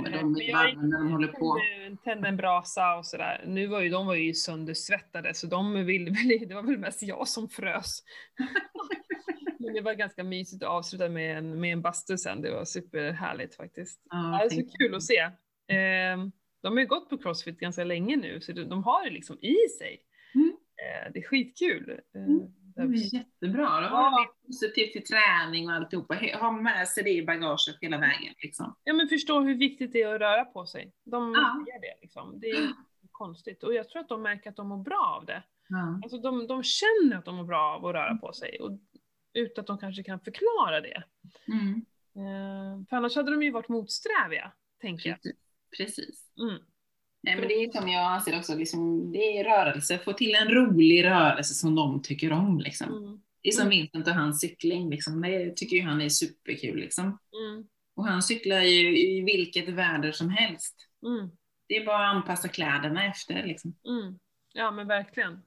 men 0.01 0.13
Eh, 0.13 0.19
de 0.19 0.35
jag 0.41 0.53
varma 0.57 0.81
när 0.81 0.97
de 0.97 1.11
håller 1.11 1.27
på. 1.27 1.57
tände- 2.03 2.27
en 2.27 2.37
brasa 2.37 2.95
och 2.97 3.05
sådär. 3.05 3.43
Nu 3.47 3.67
var 3.67 3.81
ju 3.81 3.89
de 3.89 4.05
var 4.05 4.15
ju 4.15 4.33
söndersvettade 4.33 5.33
så 5.33 5.47
de 5.47 5.85
ville 5.85 6.11
väl, 6.11 6.47
det 6.49 6.55
var 6.55 6.63
väl 6.63 6.77
mest 6.77 7.03
jag 7.03 7.27
som 7.27 7.49
frös. 7.49 8.03
Men 9.59 9.73
det 9.73 9.81
var 9.81 9.93
ganska 9.93 10.23
mysigt 10.23 10.63
att 10.63 10.69
avsluta 10.69 11.09
med 11.09 11.37
en, 11.37 11.59
med 11.59 11.73
en 11.73 11.81
bastu 11.81 12.17
sen, 12.17 12.41
det 12.41 12.51
var 12.51 12.65
superhärligt 12.65 13.55
faktiskt. 13.55 14.01
Ja, 14.09 14.37
det 14.49 14.55
är 14.55 14.61
så 14.63 14.77
kul 14.77 14.95
att 14.95 15.03
se. 15.03 15.17
Eh, 15.19 16.17
de 16.61 16.73
har 16.73 16.79
ju 16.79 16.85
gått 16.85 17.09
på 17.09 17.17
crossfit 17.17 17.59
ganska 17.59 17.83
länge 17.83 18.15
nu 18.15 18.41
så 18.41 18.51
de, 18.51 18.83
har 18.83 19.03
det 19.05 19.09
liksom 19.11 19.37
i 19.41 19.55
sig. 19.79 19.99
Mm. 20.35 20.47
Eh, 20.49 21.11
det 21.13 21.19
är 21.19 21.23
skitkul. 21.23 21.89
Eh, 22.15 22.21
Mm. 22.21 22.39
Det 22.75 22.81
där- 22.81 22.89
är 22.93 23.13
jättebra. 23.15 23.63
Då 23.81 23.87
har 23.87 24.11
man 24.11 24.27
positivt 24.47 24.91
till 24.93 25.03
träning 25.05 25.69
och 25.69 25.75
alltihopa. 25.75 26.15
Ha 26.39 26.51
med 26.51 26.87
sig 26.87 27.03
det 27.03 27.09
i 27.09 27.25
bagaget 27.25 27.75
hela 27.81 27.97
vägen. 27.97 28.33
Liksom. 28.43 28.75
Ja 28.83 28.93
men 28.93 29.07
förstå 29.07 29.41
hur 29.41 29.55
viktigt 29.55 29.93
det 29.93 30.01
är 30.01 30.15
att 30.15 30.21
röra 30.21 30.45
på 30.45 30.65
sig. 30.65 30.93
De 31.03 31.33
Ja. 31.33 31.65
gör 31.73 31.81
det 31.81 32.01
liksom. 32.01 32.39
Det 32.39 32.47
är 32.49 32.69
konstigt. 33.11 33.63
Och 33.63 33.73
jag 33.73 33.89
tror 33.89 34.01
att 34.01 34.09
de 34.09 34.21
märker 34.21 34.49
att 34.49 34.55
de 34.55 34.67
mår 34.67 34.83
bra 34.83 35.17
av 35.19 35.25
det. 35.25 35.43
Ja. 35.67 35.99
Alltså 36.03 36.17
de, 36.17 36.47
de 36.47 36.63
känner 36.63 37.17
att 37.17 37.25
de 37.25 37.35
mår 37.35 37.43
bra 37.43 37.75
av 37.75 37.85
att 37.85 37.93
röra 37.95 38.15
på 38.15 38.33
sig. 38.33 38.59
Och, 38.59 38.71
utan 39.33 39.61
att 39.61 39.67
de 39.67 39.77
kanske 39.77 40.03
kan 40.03 40.19
förklara 40.19 40.81
det. 40.81 41.03
Mm. 41.47 41.85
Eh, 42.15 42.85
för 42.89 42.97
annars 42.97 43.15
hade 43.15 43.31
de 43.31 43.43
ju 43.43 43.51
varit 43.51 43.69
motsträviga, 43.69 44.51
tänker 44.81 45.09
jag. 45.09 45.17
Precis. 45.21 45.37
Precis. 45.77 46.31
Mm. 46.41 46.61
Nej, 47.23 47.35
men 47.35 47.47
det 47.47 47.53
är 47.53 47.71
som 47.71 47.89
jag 47.89 48.11
anser 48.11 48.37
också, 48.37 48.55
liksom, 48.55 49.11
det 49.11 49.37
är 49.37 49.43
rörelse. 49.43 49.97
Få 49.97 50.13
till 50.13 50.35
en 50.35 50.49
rolig 50.49 51.05
rörelse 51.05 51.53
som 51.53 51.75
de 51.75 52.01
tycker 52.01 52.31
om. 52.31 52.59
Liksom. 52.59 52.87
Mm. 52.87 53.21
Det 53.41 53.49
är 53.49 53.53
som 53.53 53.61
Mm. 53.67 53.69
Vincent 53.77 54.07
och 54.07 54.13
hans 54.13 54.41
cykling. 54.41 54.89
Liksom. 54.89 55.21
Det 55.21 55.57
tycker 55.57 55.75
ju 55.75 55.83
han 55.83 56.01
är 56.01 56.09
superkul. 56.09 56.79
Liksom. 56.79 57.03
Mm. 57.05 57.67
Och 57.95 58.05
han 58.05 58.23
cyklar 58.23 58.61
ju 58.61 58.99
i 58.99 59.21
vilket 59.21 59.69
väder 59.69 60.11
som 60.11 60.29
helst. 60.29 60.75
Mm. 61.05 61.29
Det 61.67 61.77
är 61.77 61.85
bara 61.85 62.09
att 62.09 62.15
anpassa 62.15 62.47
kläderna 62.47 63.05
efter. 63.05 63.43
Liksom. 63.47 63.75
Mm. 63.87 64.19
Ja 64.53 64.71
men 64.71 64.87
verkligen. 64.87 65.41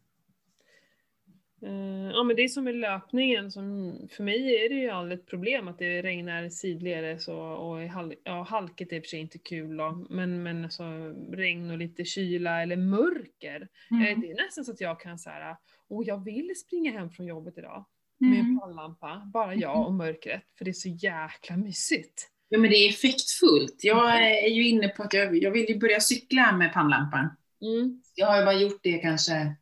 Eh, 1.62 2.10
ja 2.14 2.22
men 2.22 2.36
det 2.36 2.42
är 2.42 2.48
som 2.48 2.64
med 2.64 2.74
löpningen, 2.74 3.50
som, 3.50 3.94
för 4.10 4.22
mig 4.22 4.64
är 4.64 4.68
det 4.68 4.74
ju 4.74 4.90
aldrig 4.90 5.18
ett 5.20 5.26
problem 5.26 5.68
att 5.68 5.78
det 5.78 6.02
regnar 6.02 6.48
sidledes 6.48 7.28
och, 7.28 7.68
och 7.70 7.80
hal, 7.82 8.14
ja, 8.24 8.42
halket 8.42 8.92
är 8.92 8.96
i 8.96 9.00
och 9.00 9.04
för 9.04 9.08
sig 9.08 9.20
inte 9.20 9.38
kul 9.38 9.76
då, 9.76 10.06
men, 10.10 10.42
men 10.42 10.64
alltså, 10.64 10.82
regn 11.32 11.70
och 11.70 11.78
lite 11.78 12.04
kyla 12.04 12.62
eller 12.62 12.76
mörker. 12.76 13.68
Eh, 13.90 13.96
Mm. 14.08 14.20
det 14.20 14.30
är 14.30 14.44
nästan 14.46 14.64
så 14.64 14.72
att 14.72 14.80
jag 14.80 15.00
kan 15.00 15.18
säga, 15.18 15.56
och 15.88 16.04
jag 16.04 16.24
vill 16.24 16.52
springa 16.56 16.92
hem 16.92 17.10
från 17.10 17.26
jobbet 17.26 17.58
idag 17.58 17.84
med 18.18 18.32
en 18.38 18.40
Mm. 18.46 18.60
pannlampa, 18.60 19.22
bara 19.32 19.54
jag 19.54 19.86
och 19.86 19.92
mörkret, 19.94 20.42
för 20.58 20.64
det 20.64 20.70
är 20.70 20.72
så 20.72 20.88
jäkla 20.88 21.56
mysigt. 21.56 22.30
Ja, 22.48 22.58
men 22.58 22.70
det 22.70 22.76
är 22.76 22.88
effektfullt. 22.88 23.80
Jag 23.82 24.22
är 24.44 24.48
ju 24.48 24.68
inne 24.68 24.88
på 24.88 25.02
att 25.02 25.14
jag, 25.14 25.36
jag 25.42 25.50
vill 25.50 25.68
ju 25.68 25.78
börja 25.78 26.00
cykla 26.00 26.56
med 26.56 26.72
pannlampan. 26.72 27.28
Mm. 27.62 28.02
Jag 28.14 28.26
har 28.26 28.38
ju 28.38 28.44
bara 28.44 28.54
gjort 28.54 28.80
det 28.82 28.98
kanske 28.98 29.54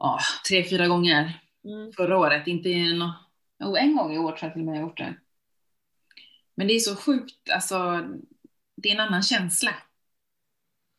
ja, 0.00 0.18
tre, 0.48 0.64
fyra 0.70 0.88
gånger 0.88 1.40
Mm. 1.64 1.92
förra 1.92 2.18
året. 2.18 2.46
Inte 2.46 2.68
en, 2.72 3.12
jo, 3.58 3.76
en 3.76 3.96
gång 3.96 4.14
i 4.14 4.18
år 4.18 4.32
tror 4.32 4.38
jag 4.42 4.52
till 4.52 4.62
och 4.62 4.66
med 4.66 4.76
jag 4.76 4.82
gjort 4.82 4.98
det. 4.98 5.14
Men 6.54 6.66
det 6.66 6.74
är 6.74 6.78
så 6.78 6.96
sjukt, 6.96 7.50
alltså 7.50 8.08
det 8.76 8.88
är 8.88 8.94
en 8.94 9.00
annan 9.00 9.22
känsla. 9.22 9.74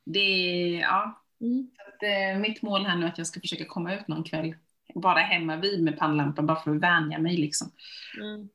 Det 0.05 0.19
är, 0.19 0.79
ja, 0.81 1.17
Mm. 1.41 1.69
så 1.75 1.81
att, 1.81 2.03
eh, 2.03 2.39
mitt 2.41 2.61
mål 2.61 2.85
här 2.85 2.97
nu 2.97 3.05
är 3.05 3.09
att 3.09 3.17
jag 3.17 3.27
ska 3.27 3.39
försöka 3.39 3.65
komma 3.65 3.95
ut 3.95 4.07
någon 4.07 4.23
kväll. 4.23 4.55
Bara 4.95 5.19
hemma 5.19 5.55
vid 5.55 5.83
med 5.83 5.97
pannlampan, 5.99 6.45
bara 6.45 6.59
för 6.59 6.75
att 6.75 6.81
vänja 6.81 7.19
mig 7.19 7.37
liksom. 7.37 7.71
Mm. 8.21 8.49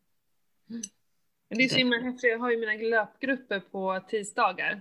Men 1.48 1.58
det 1.58 1.64
är 1.64 1.68
så 1.68 1.76
himla 1.76 1.96
häftigt, 1.98 2.30
jag 2.30 2.38
har 2.38 2.50
ju 2.50 2.56
mina 2.56 2.72
löpgrupper 2.72 3.60
på 3.60 4.00
tisdagar. 4.08 4.80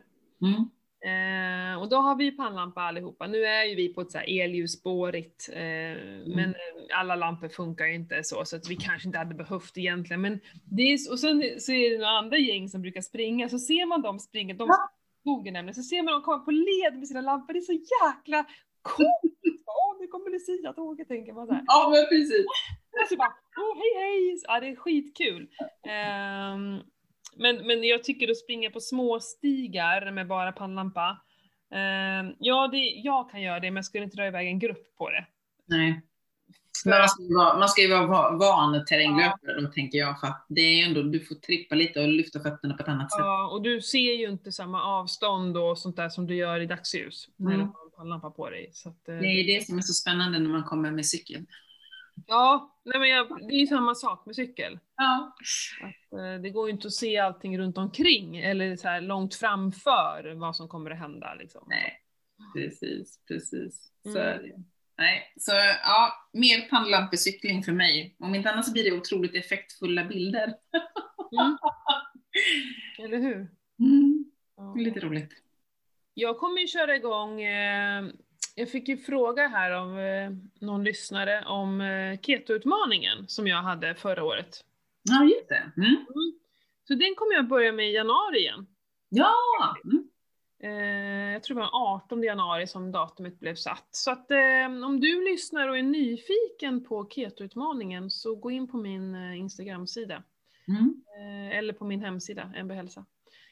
Mm. 1.06 1.72
Eh, 1.74 1.82
och 1.82 1.90
då 1.90 1.96
har 1.96 2.16
vi 2.16 2.24
ju 2.24 2.32
pannlampa 2.32 2.82
allihopa. 2.82 3.28
Nu 3.28 3.46
är 3.46 3.64
ju 3.64 3.76
vi 3.76 3.94
på 3.94 4.02
ett 4.02 4.12
så 4.12 4.18
här 4.18 4.42
elljusspårigt, 4.42 5.50
eh, 5.54 5.98
men 6.36 6.50
eh, 6.50 7.00
alla 7.00 7.16
lampor 7.16 7.50
funkar 7.50 7.86
ju 7.86 7.96
inte 7.96 8.24
så, 8.24 8.46
så 8.46 8.56
att 8.56 8.70
vi 8.70 8.76
kanske 8.76 9.08
inte 9.08 9.18
hade 9.18 9.36
behövt 9.36 9.78
egentligen. 9.78 10.22
Men 10.22 10.40
det 10.64 10.82
är, 10.82 11.12
och 11.12 11.20
sen 11.20 11.44
så 11.60 11.72
är 11.72 11.92
det 11.92 11.98
några 11.98 12.18
andra 12.18 12.38
gäng 12.38 12.70
som 12.70 12.82
brukar 12.82 13.02
springa, 13.02 13.50
så 13.50 13.60
ser 13.60 13.86
man 13.86 14.02
dem 14.02 14.20
springa, 14.20 14.54
de 14.54 14.68
Ja. 14.68 14.90
skogen 15.22 15.54
nämligen, 15.54 15.76
så 15.76 15.84
ser 15.84 16.04
man 16.04 16.14
dem 16.14 16.22
komma 16.22 16.40
på 16.40 16.52
led 16.52 17.00
med 17.00 17.08
sina 17.08 17.22
lampor, 17.22 17.54
det 17.54 17.60
är 17.60 17.62
så 17.62 17.74
jäkla 17.74 18.46
coolt! 18.82 19.42
Åh, 19.68 20.02
nu 20.02 20.08
kommer 20.08 20.30
Lucia-tåget 20.32 21.08
tänker 21.08 21.34
man 21.34 21.48
så 21.48 21.54
här. 21.54 21.64
Ja, 21.68 21.90
men 21.94 22.06
precis. 22.10 22.46
Och 23.02 23.08
så 23.10 23.16
bara, 23.16 23.34
oh, 23.58 23.78
hej 23.78 23.94
hej! 24.04 24.42
Ja, 24.48 24.60
det 24.60 24.68
är 24.68 24.76
skitkul. 24.76 25.50
Ehm, 25.88 26.80
men, 27.36 27.68
men 27.68 27.84
jag 27.84 28.04
tycker 28.04 28.32
att 28.32 28.38
springa 28.38 28.70
på 28.70 28.80
små 28.80 29.20
stigar 29.20 30.12
med 30.12 30.28
bara 30.28 30.52
pannlampa, 30.52 31.18
ehm, 31.76 32.34
ja, 32.40 32.68
det, 32.72 32.78
jag 32.78 33.30
kan 33.32 33.42
göra 33.42 33.60
det, 33.60 33.72
men 33.72 33.76
jag 33.76 33.86
skulle 33.86 34.04
inte 34.04 34.18
dra 34.18 34.28
iväg 34.28 34.48
en 34.48 34.60
grupp 34.60 34.96
på 34.98 35.10
det. 35.10 35.26
Nej. 35.66 36.02
Men 36.86 37.00
man 37.00 37.08
ska 37.10 37.24
ju 37.24 37.36
vara, 37.36 37.58
man 37.60 37.70
ska 37.70 37.82
ju 37.82 37.88
vara 37.90 38.08
va- 38.08 38.32
van 38.32 38.86
terränglöpare 38.86 39.62
då, 39.62 39.68
tänker 39.68 39.98
jag, 39.98 40.20
för 40.20 40.30
det 40.50 40.62
är 40.62 40.78
ju 40.78 40.84
ändå, 40.84 41.02
du 41.04 41.20
får 41.20 41.36
trippa 41.36 41.76
lite 41.76 42.02
och 42.02 42.08
lyfta 42.08 42.40
fötterna 42.40 42.74
på 42.74 42.84
ett 42.84 42.90
annat 42.90 43.12
sätt. 43.12 43.20
Ja, 43.20 43.50
och 43.52 43.62
du 43.62 43.82
ser 43.82 44.14
ju 44.14 44.30
inte 44.30 44.52
samma 44.52 44.84
avstånd 44.84 45.58
och 45.58 45.78
sånt 45.78 45.96
där 45.96 46.10
som 46.10 46.28
du 46.28 46.36
gör 46.36 46.60
i 46.60 46.66
dagsljus 46.66 47.30
när 47.36 47.54
Mm. 47.54 47.60
du 47.68 47.74
har 47.74 47.86
en 47.86 47.92
pannlampa 47.98 48.30
på 48.32 48.50
dig. 48.50 48.72
Att, 48.86 49.08
eh, 49.10 49.16
Det 49.16 49.28
är 49.28 49.56
det 49.60 49.66
som 49.66 49.78
är 49.78 49.82
så 49.82 49.94
spännande 49.94 50.40
när 50.40 50.50
man 50.50 50.64
kommer 50.64 50.92
med 50.92 51.06
cykeln. 51.06 51.48
Ja, 52.28 52.80
nej 52.86 53.00
men 53.00 53.10
jag, 53.10 53.48
det 53.48 53.56
är 53.56 53.60
ju 53.60 53.68
samma 53.68 53.96
sak 53.96 54.26
med 54.26 54.36
cykel. 54.36 54.80
Ja. 54.96 55.36
Att, 55.82 56.20
eh, 56.20 56.42
det 56.42 56.50
går 56.50 56.68
ju 56.68 56.74
inte 56.74 56.88
att 56.88 56.94
se 56.94 57.18
allting 57.18 57.58
runt 57.60 57.78
omkring 57.78 58.38
eller 58.38 58.76
så 58.76 58.88
här 58.88 59.02
långt 59.02 59.36
framför 59.36 60.34
vad 60.36 60.56
som 60.56 60.68
kommer 60.68 60.92
att 60.92 61.00
hända. 61.00 61.34
Liksom. 61.34 61.64
Nej, 61.68 62.02
precis, 62.56 63.20
precis. 63.28 63.92
Så 64.04 64.10
Mm. 64.10 64.22
är 64.22 64.40
det. 64.44 64.64
Nej, 64.98 65.34
så 65.40 65.52
ja, 65.84 66.14
mer 66.34 66.70
pannlampecykling 66.70 67.64
för 67.64 67.72
mig. 67.72 68.16
Om 68.20 68.36
inte 68.36 68.52
annat 68.52 68.66
så 68.66 68.72
blir 68.72 68.84
det 68.84 68.98
otroligt 68.98 69.36
effektfulla 69.36 70.04
bilder. 70.06 70.44
Mm. 71.42 71.58
Eller 73.00 73.18
hur? 73.18 73.36
Mm. 73.80 74.26
Ja. 74.58 74.74
Lite 74.78 75.00
roligt. 75.00 75.32
Jag 76.14 76.40
kommer 76.40 76.62
ju 76.62 76.68
köra 76.68 76.96
igång, 76.96 77.42
eh, 77.42 78.06
jag 78.56 78.70
fick 78.70 78.88
ju 78.88 78.98
fråga 78.98 79.48
här 79.48 79.72
av 79.72 80.00
eh, 80.00 80.32
någon 80.60 80.84
lyssnare 80.84 81.46
om 81.46 81.82
eh, 81.82 82.20
ketoutmaningen 82.22 83.28
som 83.28 83.48
jag 83.48 83.62
hade 83.62 83.96
förra 83.96 84.24
året. 84.24 84.66
Ja, 85.04 85.24
just 85.24 85.50
det. 85.50 85.72
Mm. 85.78 86.06
Så 86.88 86.94
den 86.94 87.16
kommer 87.16 87.34
jag 87.34 87.48
börja 87.48 87.72
med 87.72 87.90
i 87.90 87.94
januari 87.94 88.40
igen. 88.40 88.68
Ja! 89.10 89.36
Mm. 89.84 90.10
Eh, 90.64 91.34
jag 91.34 91.44
tror 91.44 91.56
det 91.56 91.62
var 91.62 91.96
18 91.96 92.24
januari 92.24 92.68
som 92.68 92.92
datumet 92.92 93.40
blev 93.40 93.56
satt. 93.56 93.88
Så 93.92 94.12
att 94.12 94.32
eh, 94.32 94.86
om 94.86 95.00
du 95.00 95.26
lyssnar 95.26 95.68
och 95.68 95.78
är 95.78 95.84
nyfiken 95.84 96.84
på 96.84 97.10
ketoutmaningen 97.10 98.10
så 98.10 98.36
gå 98.36 98.52
in 98.52 98.68
på 98.68 98.78
min 98.78 99.16
eh, 99.16 99.40
Instagram-sida. 99.40 100.24
Mm. 100.68 101.02
Eller 101.52 101.74
på 101.74 101.86
min 101.86 102.02
hemsida, 102.02 102.54
MB 102.56 102.72
Hälsa. 102.72 103.06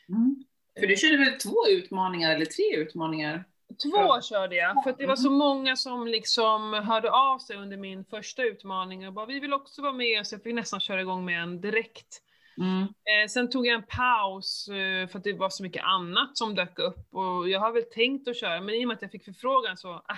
Mm. 0.10 0.44
För 0.80 0.88
du 0.88 0.96
körde 0.96 1.18
väl 1.18 1.40
två 1.40 1.56
utmaningar 1.70 2.36
eller 2.36 2.46
tre 2.46 2.76
utmaningar? 2.76 3.44
Två 3.76 4.22
körde 4.22 4.56
jag, 4.56 4.84
för 4.84 4.96
det 4.98 5.06
var 5.08 5.16
så 5.16 5.30
många 5.30 5.76
som 5.76 6.08
liksom 6.08 6.74
hörde 6.74 7.12
av 7.12 7.40
sig 7.40 7.58
under 7.58 7.78
min 7.78 8.06
första 8.06 8.44
utmaning 8.44 9.08
och 9.08 9.14
bara 9.14 9.26
vi 9.26 9.40
vill 9.40 9.54
också 9.54 9.82
vara 9.82 9.94
med, 9.94 10.28
så 10.28 10.36
jag 10.36 10.44
fick 10.44 10.56
nästan 10.56 10.80
köra 10.80 11.02
igång 11.02 11.26
med 11.26 11.44
en 11.44 11.62
direkt. 11.62 12.22
Mm. 12.58 12.82
Eh, 12.82 13.28
sen 13.30 13.50
tog 13.50 13.68
jag 13.68 13.74
en 13.76 13.84
paus 13.84 14.68
eh, 14.68 15.08
för 15.08 15.18
att 15.18 15.24
det 15.24 15.34
var 15.34 15.50
så 15.50 15.64
mycket 15.64 15.84
annat 15.84 16.38
som 16.38 16.56
dök 16.56 16.80
upp 16.80 17.14
och 17.14 17.50
jag 17.50 17.60
har 17.60 17.72
väl 17.72 17.84
tänkt 17.84 18.28
att 18.28 18.38
köra, 18.38 18.62
men 18.62 18.76
i 18.76 18.86
och 18.86 18.88
med 18.88 18.96
att 18.96 19.02
jag 19.02 19.12
fick 19.12 19.26
förfrågan 19.26 19.78
så 19.78 19.90
ah, 19.90 20.18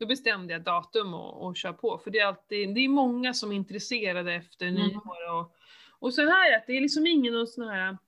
då 0.00 0.06
bestämde 0.06 0.52
jag 0.52 0.62
datum 0.62 1.14
och, 1.14 1.46
och 1.46 1.56
kör 1.56 1.72
på. 1.72 2.00
För 2.04 2.10
det 2.10 2.18
är 2.18 2.26
alltid, 2.26 2.74
det 2.74 2.80
är 2.80 2.88
många 2.88 3.34
som 3.34 3.52
är 3.52 3.56
intresserade 3.56 4.34
efter 4.34 4.66
Mm. 4.66 4.82
nyår 4.82 5.32
och, 5.32 5.54
och 5.98 6.14
så 6.14 6.22
här 6.22 6.56
att 6.56 6.66
det 6.66 6.76
är 6.76 6.80
liksom 6.80 7.06
ingen 7.06 7.34
någon 7.34 7.46
sån 7.46 7.68
här 7.68 7.98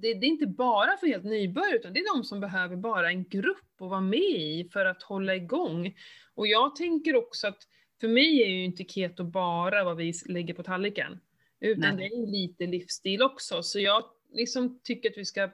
det, 0.00 0.14
det 0.14 0.26
är 0.26 0.28
inte 0.28 0.46
bara 0.46 0.96
för 0.96 1.06
helt 1.06 1.24
nybörjare, 1.24 1.76
utan 1.76 1.92
det 1.92 2.00
är 2.00 2.16
de 2.16 2.24
som 2.24 2.40
behöver 2.40 2.76
bara 2.76 3.10
en 3.10 3.28
grupp 3.28 3.80
att 3.80 3.90
vara 3.90 4.00
med 4.00 4.18
i 4.20 4.68
för 4.72 4.86
att 4.86 5.02
hålla 5.02 5.36
igång. 5.36 5.94
Och 6.34 6.46
jag 6.46 6.76
tänker 6.76 7.16
också 7.16 7.48
att 7.48 7.58
för 8.00 8.08
mig 8.08 8.42
är 8.42 8.48
ju 8.48 8.64
inte 8.64 8.84
keto 8.84 9.24
bara 9.24 9.84
vad 9.84 9.96
vi 9.96 10.12
lägger 10.26 10.54
på 10.54 10.62
tallriken, 10.62 11.20
utan 11.60 11.96
Nej. 11.96 12.08
det 12.08 12.16
är 12.16 12.26
lite 12.26 12.66
livsstil 12.66 13.22
också. 13.22 13.62
Så 13.62 13.80
jag 13.80 14.02
liksom 14.32 14.80
tycker 14.82 15.10
att 15.10 15.18
vi 15.18 15.24
ska 15.24 15.50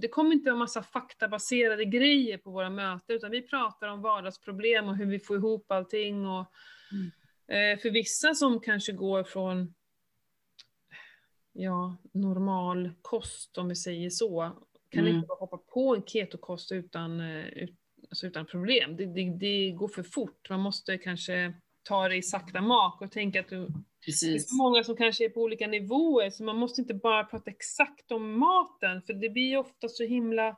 det 0.00 0.08
kommer 0.08 0.32
inte 0.32 0.50
vara 0.50 0.58
massa 0.58 0.82
faktabaserade 0.82 1.84
grejer 1.84 2.38
på 2.38 2.50
våra 2.50 2.70
möten, 2.70 3.16
utan 3.16 3.30
vi 3.30 3.42
pratar 3.42 3.88
om 3.88 4.02
vardagsproblem 4.02 4.88
och 4.88 4.96
hur 4.96 5.06
vi 5.06 5.18
får 5.18 5.36
ihop 5.36 5.70
allting. 5.70 6.26
Och, 6.26 6.46
eh, 7.54 7.78
för 7.78 7.90
vissa 7.90 8.34
som 8.34 8.60
kanske 8.60 8.92
går 8.92 9.24
från 9.24 9.74
ja, 11.58 11.96
normal 12.12 12.90
kost, 13.02 13.58
om 13.58 13.68
vi 13.68 13.76
säger 13.76 14.10
så, 14.10 14.52
kan 14.90 15.04
Mm. 15.04 15.14
inte 15.16 15.26
bara 15.26 15.38
hoppa 15.38 15.56
på 15.56 15.94
en 15.96 16.02
ketokost 16.02 16.72
utan, 16.72 17.20
eh, 17.20 17.68
alltså 18.10 18.26
utan 18.26 18.46
problem. 18.46 18.96
Det, 18.96 19.06
det, 19.06 19.30
det 19.30 19.70
går 19.70 19.88
för 19.88 20.02
fort. 20.02 20.50
Man 20.50 20.60
måste 20.60 20.98
kanske 20.98 21.54
ta 21.82 22.08
det 22.08 22.16
i 22.16 22.22
sakta 22.22 22.60
mak 22.60 23.02
och 23.02 23.12
tänka 23.12 23.40
att 23.40 23.48
du, 23.48 23.56
det 23.56 23.64
är 23.64 23.72
Precis. 24.04 24.48
så 24.48 24.54
många 24.56 24.84
som 24.84 24.96
kanske 24.96 25.24
är 25.24 25.28
på 25.28 25.40
olika 25.42 25.66
nivåer, 25.66 26.30
så 26.30 26.44
man 26.44 26.56
måste 26.56 26.80
inte 26.80 26.94
bara 26.94 27.24
prata 27.24 27.50
exakt 27.50 28.12
om 28.12 28.38
maten, 28.38 29.02
för 29.02 29.12
det 29.14 29.28
blir 29.30 29.56
ofta 29.58 29.88
så 29.88 30.04
himla 30.04 30.56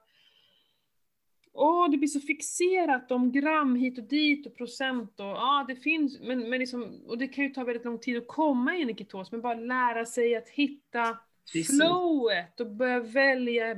Åh, 1.53 1.91
det 1.91 1.97
blir 1.97 2.09
så 2.09 2.21
fixerat 2.21 3.11
om 3.11 3.33
gram 3.33 3.77
hit 3.77 3.99
och 3.99 4.05
dit 4.05 4.47
och 4.47 4.57
procent 4.57 5.21
och 5.21 5.27
ja, 5.27 5.65
det 5.69 5.77
finns, 5.77 6.21
men, 6.21 6.51
men 6.51 6.59
liksom, 6.59 7.03
och 7.07 7.19
det 7.19 7.29
kan 7.29 7.45
ju 7.45 7.51
ta 7.51 7.65
väldigt 7.65 7.85
lång 7.85 7.99
tid 7.99 8.17
att 8.17 8.29
komma 8.29 8.77
in 8.77 8.91
i 8.91 8.95
ketos, 8.95 9.33
men 9.33 9.41
bara 9.41 9.55
lära 9.55 10.07
sig 10.07 10.37
att 10.37 10.49
hitta 10.49 11.19
Precis. 11.53 11.79
flowet 11.79 12.61
och 12.61 12.71
börja 12.71 13.01
välja 13.01 13.75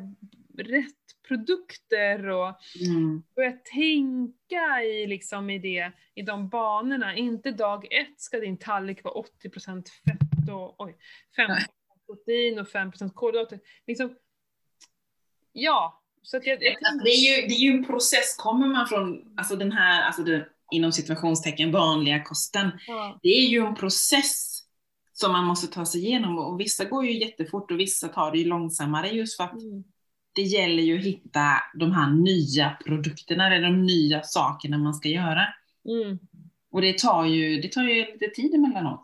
rätt 0.58 0.96
produkter 1.28 2.28
och 2.28 2.54
Mm. 2.80 3.22
börja 3.36 3.52
tänka 3.52 4.82
i, 4.84 5.06
liksom, 5.06 5.50
i, 5.50 5.58
det, 5.58 5.92
i 6.14 6.22
de 6.22 6.48
banorna. 6.48 7.16
Inte 7.16 7.50
dag 7.50 7.84
ett 7.92 8.20
ska 8.20 8.38
din 8.38 8.56
tallrik 8.56 9.04
vara 9.04 9.24
80% 9.44 9.88
fett 9.88 10.50
och 10.50 10.80
oj, 10.80 10.96
5% 11.36 11.56
protein 12.06 12.58
och 12.58 12.66
5% 12.66 13.12
kolhydrater. 13.14 13.60
Liksom, 13.86 14.16
ja, 15.52 16.01
så 16.22 16.36
jag, 16.36 16.62
jag 16.62 16.72
Alltså, 16.72 17.04
det, 17.04 17.10
är 17.10 17.40
ju, 17.40 17.46
det 17.46 17.54
är 17.54 17.58
ju 17.58 17.70
en 17.70 17.84
process, 17.84 18.36
kommer 18.38 18.66
man 18.66 18.86
från 18.88 19.24
alltså 19.36 19.56
den 19.56 19.72
här, 19.72 20.02
alltså 20.02 20.22
det, 20.22 20.48
inom 20.70 20.92
situationstecken, 20.92 21.72
vanliga 21.72 22.24
kosten, 22.24 22.70
ja, 22.86 23.18
det 23.22 23.28
är 23.28 23.48
ju 23.48 23.66
en 23.66 23.74
process 23.74 24.62
som 25.12 25.32
man 25.32 25.44
måste 25.44 25.66
ta 25.66 25.86
sig 25.86 26.00
igenom 26.06 26.38
och 26.38 26.60
vissa 26.60 26.84
går 26.84 27.04
ju 27.04 27.20
jättefort 27.20 27.70
och 27.70 27.80
vissa 27.80 28.08
tar 28.08 28.32
det 28.32 28.38
ju 28.38 28.44
långsammare 28.44 29.08
just 29.08 29.36
för 29.36 29.44
att 29.44 29.52
mm, 29.52 29.84
det 30.34 30.42
gäller 30.42 30.82
ju 30.82 30.98
att 30.98 31.04
hitta 31.04 31.54
de 31.74 31.92
här 31.92 32.10
nya 32.10 32.76
produkterna, 32.84 33.46
eller 33.46 33.68
de 33.68 33.86
nya 33.86 34.22
sakerna 34.22 34.78
man 34.78 34.94
ska 34.94 35.08
göra. 35.08 35.46
mm. 35.88 36.18
Och 36.70 36.80
det 36.80 36.98
tar 36.98 37.24
ju, 37.24 37.60
det 37.60 37.68
tar 37.68 37.82
ju 37.82 38.12
lite 38.12 38.26
tid 38.34 38.54
emellanåt. 38.54 39.02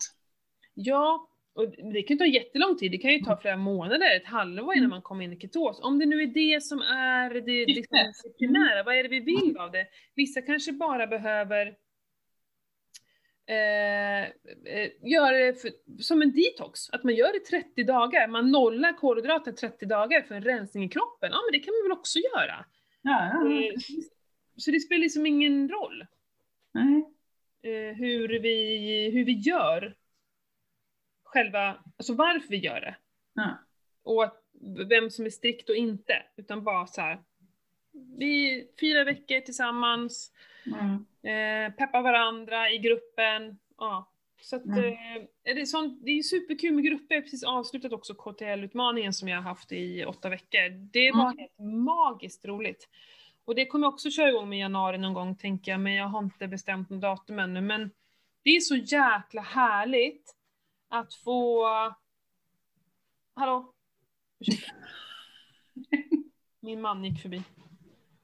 Ja, 0.75 1.29
och 1.59 1.71
det 1.93 2.03
kan 2.03 2.15
ju 2.15 2.19
ta 2.19 2.27
jättelång 2.27 2.77
tid. 2.77 2.93
Det 2.93 2.99
kan 2.99 3.13
ju 3.13 3.19
ta 3.19 3.37
flera 3.37 3.57
månader, 3.57 4.17
ett 4.17 4.27
halvår 4.27 4.77
innan 4.77 4.91
man 4.91 5.03
kommer 5.03 5.25
in 5.25 5.33
i 5.33 5.39
ketos. 5.41 5.81
Om 5.81 5.99
det 5.99 6.07
nu 6.07 6.23
är 6.23 6.27
det 6.27 6.63
som 6.63 6.81
är 6.81 7.31
det, 7.35 7.67
liksom, 7.67 7.99
primära, 8.39 8.83
vad 8.83 8.95
är 8.95 9.03
det 9.03 9.09
vi 9.09 9.21
vill 9.21 9.57
av 9.59 9.71
det? 9.73 9.87
Vissa 10.15 10.43
kanske 10.43 10.73
bara 10.73 11.07
behöver 11.07 11.67
eh, 13.47 14.23
eh, 14.25 14.91
göra 15.03 15.37
det 15.39 15.61
för, 15.63 15.71
som 16.03 16.23
en 16.23 16.33
detox, 16.33 16.91
att 16.91 17.05
man 17.05 17.15
gör 17.15 17.33
det 17.33 17.59
30 17.59 17.85
dagar, 17.85 18.29
man 18.29 18.51
nollar 18.51 18.93
kolhydrater 18.93 19.53
30 19.53 19.87
dagar 19.87 20.23
för 20.23 20.35
en 20.35 20.45
rensning 20.45 20.85
i 20.85 20.89
kroppen. 20.89 21.31
Ja, 21.33 21.39
men 21.47 21.61
det 21.61 21.65
kan 21.65 21.75
man 21.75 21.89
väl 21.91 21.99
också 21.99 22.19
göra. 22.19 22.65
Ja, 23.03 23.47
Eh, 23.53 23.75
Så 24.57 24.71
det 24.71 24.81
spelar 24.81 25.01
liksom 25.01 25.27
ingen 25.27 25.69
roll 25.69 26.07
Nej. 26.75 27.05
eh, 27.63 27.97
hur, 27.97 28.41
vi, 28.41 29.11
hur 29.11 29.25
vi 29.25 29.33
gör 29.33 29.95
själva, 31.33 31.77
alltså 31.97 32.15
varför 32.15 32.49
vi 32.49 32.57
gör 32.57 32.81
det. 32.81 32.97
Ja. 33.35 33.59
Och 34.03 34.31
vem 34.89 35.11
som 35.11 35.27
är 35.27 35.31
strikt 35.31 35.69
och 35.71 35.77
inte, 35.77 36.23
utan 36.37 36.65
bara 36.65 36.87
så 36.87 37.01
här. 37.01 37.19
Vi 38.19 38.65
fyra 38.81 39.05
veckor 39.05 39.41
tillsammans, 39.41 40.33
Mm. 40.67 40.95
eh, 41.23 41.73
peppar 41.75 42.03
varandra 42.03 42.71
i 42.71 42.79
gruppen. 42.79 43.59
Ja. 43.79 44.11
Så 44.41 44.57
att, 44.57 44.65
Mm. 44.65 44.79
eh, 44.85 45.23
är 45.45 45.55
det, 45.55 45.67
sånt, 45.67 46.05
det 46.05 46.11
är 46.11 46.23
superkul 46.23 46.75
med 46.75 46.85
grupper, 46.85 47.15
jag 47.15 47.17
har 47.17 47.23
precis 47.23 47.45
avslutat 47.45 47.93
också 47.93 48.15
KTL-utmaningen 48.15 49.13
som 49.13 49.29
jag 49.29 49.37
har 49.37 49.43
haft 49.43 49.73
i 49.73 50.05
åtta 50.05 50.29
veckor. 50.29 50.69
Det 50.93 51.13
var 51.13 51.25
Mm. 51.31 51.39
helt 51.39 51.59
magiskt 51.85 52.45
roligt. 52.45 52.89
Och 53.45 53.55
det 53.55 53.67
kommer 53.67 53.87
jag 53.87 53.93
också 53.95 54.11
köra 54.11 54.29
igång 54.29 54.49
med 54.49 54.59
i 54.59 54.61
januari 54.61 54.99
någon 54.99 55.15
gång 55.15 55.37
tänker 55.37 55.73
jag, 55.73 55.81
men 55.81 55.93
jag 55.95 56.07
har 56.07 56.23
inte 56.23 56.49
bestämt 56.49 56.91
något 56.91 57.01
datum 57.01 57.39
ännu. 57.39 57.61
Men 57.61 57.91
det 58.43 58.51
är 58.51 58.61
så 58.61 58.77
jäkla 58.77 59.43
härligt 59.43 60.35
att 60.89 61.15
få... 61.15 61.67
Hallå? 63.35 63.75
Ursäkta. 64.41 64.73
Min 66.61 66.81
man 66.81 67.05
gick 67.05 67.23
förbi. 67.23 67.43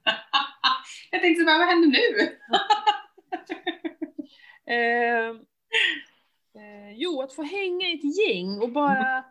Jag 1.11 1.21
tänkte 1.21 1.43
bara, 1.45 1.57
vad 1.57 1.67
händer 1.67 1.87
nu? 1.89 2.37
Eh, 4.67 5.29
eh, 6.61 6.91
jo, 6.95 7.21
att 7.21 7.33
få 7.33 7.43
hänga 7.43 7.87
i 7.89 7.93
ett 7.93 8.17
gäng 8.27 8.59
och 8.61 8.71
bara 8.71 9.23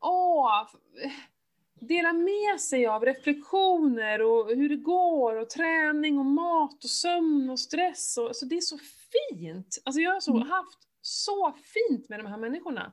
åh, 0.00 0.66
f- 1.04 1.12
dela 1.80 2.12
med 2.12 2.60
sig 2.60 2.86
av 2.86 3.04
reflektioner 3.04 4.22
och 4.22 4.48
hur 4.48 4.68
det 4.68 4.76
går 4.76 5.36
och 5.36 5.50
träning 5.50 6.18
och 6.18 6.26
mat 6.26 6.84
och 6.84 6.90
sömn 6.90 7.50
och 7.50 7.60
stress. 7.60 8.16
Och, 8.18 8.26
alltså 8.26 8.46
det 8.46 8.56
är 8.56 8.60
så 8.60 8.78
fint! 8.78 9.78
Alltså 9.84 10.00
jag 10.00 10.12
har 10.12 10.20
så, 10.20 10.36
Mm. 10.36 10.48
haft 10.48 10.78
så 11.06 11.52
fint 11.52 12.08
med 12.08 12.18
de 12.18 12.26
här 12.26 12.38
människorna. 12.38 12.92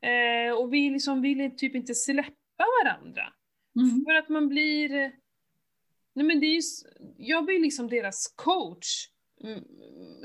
Eh, 0.00 0.54
och 0.54 0.72
vi 0.72 0.90
liksom 0.90 1.22
vill 1.22 1.56
typ 1.56 1.74
inte 1.74 1.94
släppa 1.94 2.64
varandra. 2.84 3.32
Mm. 3.76 4.04
För 4.04 4.14
att 4.14 4.28
man 4.28 4.48
blir... 4.48 4.88
Nej 6.14 6.26
men 6.26 6.40
det 6.40 6.46
är 6.46 6.54
ju, 6.54 6.62
jag 7.16 7.44
blir 7.44 7.60
liksom 7.60 7.88
deras 7.88 8.34
coach. 8.36 9.08
Mm, 9.44 9.64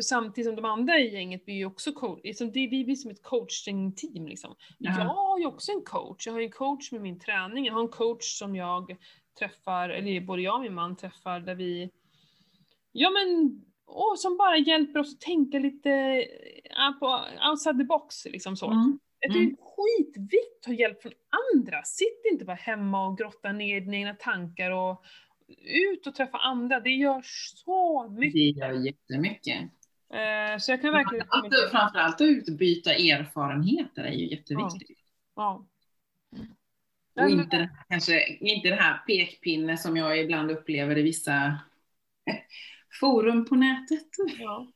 Samtidigt 0.01 0.47
som 0.47 0.55
de 0.55 0.65
andra 0.65 0.99
i 0.99 1.13
gänget 1.13 1.45
blir 1.45 1.55
ju 1.55 1.65
också 1.65 1.91
coach. 1.91 2.19
Liksom 2.23 2.51
det, 2.51 2.67
vi 2.67 2.85
blir 2.85 2.95
som 2.95 3.11
ett 3.11 3.23
coaching-team 3.23 4.27
liksom. 4.27 4.55
Jag 4.77 4.91
har 4.91 5.39
ju 5.39 5.45
också 5.45 5.71
en 5.71 5.81
coach. 5.81 6.27
Jag 6.27 6.33
har 6.33 6.41
en 6.41 6.51
coach 6.51 6.91
med 6.91 7.01
min 7.01 7.19
träning. 7.19 7.65
Jag 7.65 7.73
har 7.73 7.81
en 7.81 7.87
coach 7.87 8.37
som 8.37 8.55
jag 8.55 8.97
träffar, 9.39 9.89
eller 9.89 10.21
både 10.21 10.41
jag 10.41 10.55
och 10.55 10.61
min 10.61 10.73
man 10.73 10.97
träffar 10.97 11.39
där 11.39 11.55
vi, 11.55 11.91
ja 12.91 13.09
men, 13.09 13.61
åh, 13.87 14.15
som 14.17 14.37
bara 14.37 14.57
hjälper 14.57 14.99
oss 14.99 15.13
att 15.13 15.21
tänka 15.21 15.59
lite 15.59 16.23
på 16.99 17.21
outside 17.51 17.77
the 17.77 17.83
box 17.83 18.25
liksom 18.25 18.55
så. 18.57 18.71
Mm. 18.71 18.99
Jag 19.19 19.33
tycker 19.33 19.45
det 19.45 19.51
är 19.51 19.57
skitviktigt 20.05 20.57
att 20.57 20.63
ta 20.63 20.71
hjälp 20.73 21.01
från 21.01 21.11
andra. 21.55 21.83
Sitt 21.83 22.21
inte 22.31 22.45
bara 22.45 22.55
hemma 22.55 23.07
och 23.07 23.17
grotta 23.17 23.51
ner 23.51 23.81
dina 23.81 23.97
egna 23.97 24.13
tankar 24.13 24.71
och 24.71 25.03
ut 25.91 26.07
och 26.07 26.15
träffa 26.15 26.37
andra. 26.37 26.79
Det 26.79 26.89
gör 26.89 27.21
så 27.25 28.07
Det 28.07 28.19
mycket. 28.19 28.57
gör 28.57 28.71
jättemycket. 28.85 29.61
Eh, 30.13 30.57
så 30.59 30.71
jag 30.71 30.81
kan 30.81 30.91
verkligen 30.93 31.21
Att, 31.21 31.27
rekommendera. 31.35 31.69
framförallt 31.71 32.15
att 32.15 32.21
utbyta 32.21 32.93
erfarenheter 32.93 34.03
är 34.03 34.11
ju 34.11 34.29
jätteviktigt. 34.29 34.97
Ja. 35.35 35.65
Och 36.35 36.43
Nej, 37.23 37.35
men- 37.35 37.43
inte, 37.43 37.57
det 37.57 37.63
här- 37.63 37.85
kanske, 37.89 38.27
inte 38.35 38.67
det 38.69 38.75
här 38.75 38.97
pekpinne 39.07 39.77
som 39.77 39.97
jag 39.97 40.19
ibland 40.19 40.51
upplever 40.51 40.97
i 40.97 41.01
vissa 41.01 41.59
forum 42.99 43.45
på 43.45 43.55
nätet. 43.55 44.07
Ja. 44.39 44.67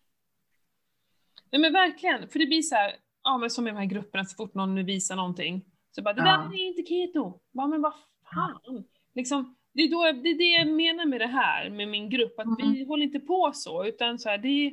Nej 1.52 1.62
men 1.62 1.74
verkligen, 1.74 2.28
för 2.28 2.40
det 2.40 2.46
blir 2.46 2.62
så 2.62 2.76
här, 2.76 2.96
ja 3.24 3.38
men 3.38 3.50
som 3.50 3.68
i 3.68 3.72
de 3.72 3.78
här 3.78 3.86
grupperna, 3.86 4.26
så 4.26 4.36
fort 4.36 4.54
någon 4.54 4.76
nu 4.76 4.84
visar 4.84 5.16
någonting, 5.16 5.66
så 5.96 6.02
bara 6.02 6.14
det 6.14 6.22
Ja. 6.22 6.26
där 6.50 6.54
är 6.60 6.68
inte 6.68 6.84
keto. 6.90 7.40
Bara, 7.52 7.68
men 7.68 7.82
vad 7.82 7.94
fan. 8.34 8.84
Liksom, 9.16 9.56
det, 9.74 9.82
är 9.82 9.88
då, 9.92 10.22
det 10.22 10.30
är 10.30 10.38
det 10.38 10.44
jag 10.44 10.68
menar 10.68 11.06
med 11.06 11.22
det 11.22 11.28
här, 11.28 11.70
med 11.70 11.88
min 11.88 12.10
grupp, 12.10 12.40
att 12.40 12.48
vi 12.58 12.64
Mm. 12.64 12.88
håller 12.88 13.04
inte 13.04 13.20
på 13.20 13.52
så, 13.54 13.86
utan 13.86 14.20
så 14.20 14.30
här, 14.30 14.38
det 14.38 14.48
är, 14.68 14.72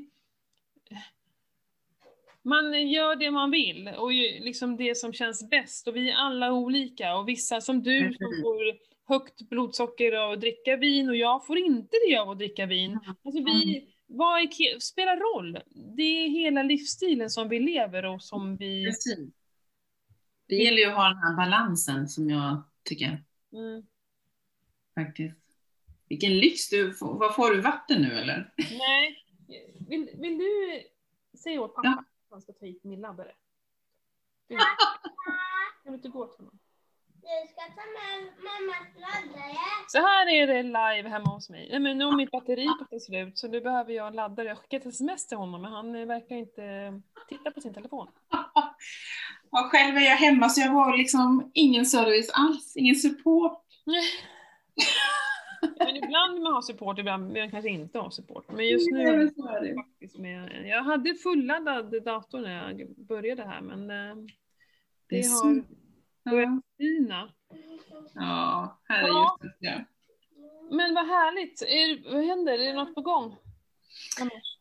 man 2.42 2.88
gör 2.88 3.16
det 3.16 3.30
man 3.30 3.50
vill 3.50 3.88
och 3.88 4.12
liksom 4.12 4.76
det 4.76 4.94
som 4.96 5.12
känns 5.12 5.50
bäst 5.50 5.88
och 5.88 5.96
vi 5.96 6.10
är 6.10 6.14
alla 6.16 6.52
olika 6.52 7.16
och 7.16 7.28
vissa 7.28 7.60
som 7.60 7.82
du 7.82 8.00
som 8.14 8.26
får 8.42 8.88
högt 9.08 9.42
blodsocker 9.48 10.12
av 10.12 10.30
att 10.32 10.40
dricka 10.40 10.76
vin 10.76 11.08
och 11.08 11.16
jag 11.16 11.46
får 11.46 11.58
inte 11.58 11.96
det 12.08 12.16
av 12.16 12.30
att 12.30 12.38
dricka 12.38 12.66
vin. 12.66 12.98
Alltså 13.24 13.42
vi, 13.44 13.88
vad 14.06 14.40
är, 14.40 14.78
spelar 14.80 15.16
roll? 15.16 15.58
Det 15.96 16.02
är 16.02 16.28
hela 16.28 16.62
livsstilen 16.62 17.30
som 17.30 17.48
vi 17.48 17.58
lever 17.60 18.04
och 18.04 18.22
som 18.22 18.56
vi... 18.56 18.84
Precis. 18.84 19.18
Det 20.46 20.54
gäller 20.54 20.78
ju 20.78 20.84
att 20.84 20.94
ha 20.96 21.08
den 21.08 21.16
här 21.18 21.36
balansen 21.36 22.08
som 22.08 22.30
jag 22.30 22.62
tycker 22.84 23.24
Mm. 23.52 23.86
faktiskt. 24.94 25.36
Vilken 26.08 26.38
lyx! 26.38 26.68
Du, 26.70 26.94
får- 26.94 27.18
vad 27.18 27.34
får 27.34 27.50
du 27.50 27.60
vatten 27.60 28.02
nu 28.02 28.12
eller? 28.18 28.52
Nej, 28.78 29.24
vill, 29.88 30.10
vill 30.14 30.38
du 30.38 30.82
säga 31.38 31.60
åt 31.60 31.74
pappa 31.74 31.88
Ja. 31.88 31.98
att 31.98 32.06
han 32.30 32.42
ska 32.42 32.52
ta 32.52 32.66
hit 32.66 32.84
min? 32.84 33.00
Vill- 34.48 34.58
Kan 35.82 35.92
du 35.92 35.94
inte 35.94 36.08
gå 36.08 36.26
till 36.26 36.36
honom? 36.44 36.58
Du 37.20 37.48
ska 37.52 37.62
ta 37.62 37.84
med 37.98 38.18
mammas 38.48 38.88
laddare. 38.94 39.54
Så 39.88 39.98
här 39.98 40.28
är 40.28 40.46
det 40.46 40.62
live 40.62 41.08
hemma 41.08 41.30
hos 41.30 41.50
mig. 41.50 41.68
Nej, 41.70 41.80
men 41.80 41.98
nu 41.98 42.04
har 42.04 42.16
mitt 42.16 42.30
batteri 42.30 42.66
tagit 42.78 43.02
slut 43.02 43.38
så 43.38 43.48
nu 43.48 43.60
behöver 43.60 43.92
jag 43.92 44.06
en 44.06 44.12
laddare. 44.12 44.46
Jag 44.46 44.54
har 44.54 44.62
skickat 44.62 44.86
ett 44.86 44.94
sms 44.94 45.26
till 45.26 45.36
honom 45.36 45.62
men 45.62 45.72
han 45.72 45.92
verkar 45.92 46.36
inte 46.36 46.92
titta 47.28 47.50
på 47.50 47.60
sin 47.60 47.74
telefon. 47.74 48.08
Ja, 49.50 49.68
själv 49.72 49.96
är 49.96 50.00
jag 50.00 50.16
hemma 50.16 50.48
så 50.48 50.60
jag 50.60 50.68
har 50.68 50.96
liksom 50.96 51.50
ingen 51.54 51.86
service 51.86 52.30
alls, 52.34 52.76
ingen 52.76 52.94
support. 52.94 53.64
Men 55.78 55.96
ibland 55.96 56.34
vill 56.34 56.42
man 56.42 56.52
ha 56.52 56.62
support, 56.62 56.98
ibland 56.98 57.32
vill 57.32 57.42
man 57.42 57.50
kanske 57.50 57.70
inte 57.70 57.98
ha 57.98 58.10
support. 58.10 58.52
Men 58.52 58.68
just 58.68 58.90
nu 58.90 59.30
det. 59.60 59.74
faktiskt 59.74 60.18
med, 60.18 60.66
jag 60.68 60.82
hade 60.82 61.14
fulladdad 61.14 62.04
dator 62.04 62.40
när 62.40 62.68
jag 62.68 62.96
började 62.96 63.44
här 63.44 63.60
men 63.60 63.90
eh, 63.90 64.16
det, 64.16 64.26
Det 65.08 65.18
är 65.18 65.44
har 65.44 65.64
fina. 66.78 67.32
ja 68.14 68.78
här 68.88 69.02
är 69.02 69.06
Ja. 69.08 69.38
just 69.42 69.60
det. 69.60 69.68
Ja. 69.68 69.84
Men 70.76 70.94
vad 70.94 71.06
härligt, 71.06 71.62
är, 71.62 72.12
vad 72.14 72.24
händer? 72.24 72.52
Är 72.52 72.58
det 72.66 72.72
något 72.72 72.94
på 72.94 73.00
gång? 73.00 73.36
Annars? 74.20 74.58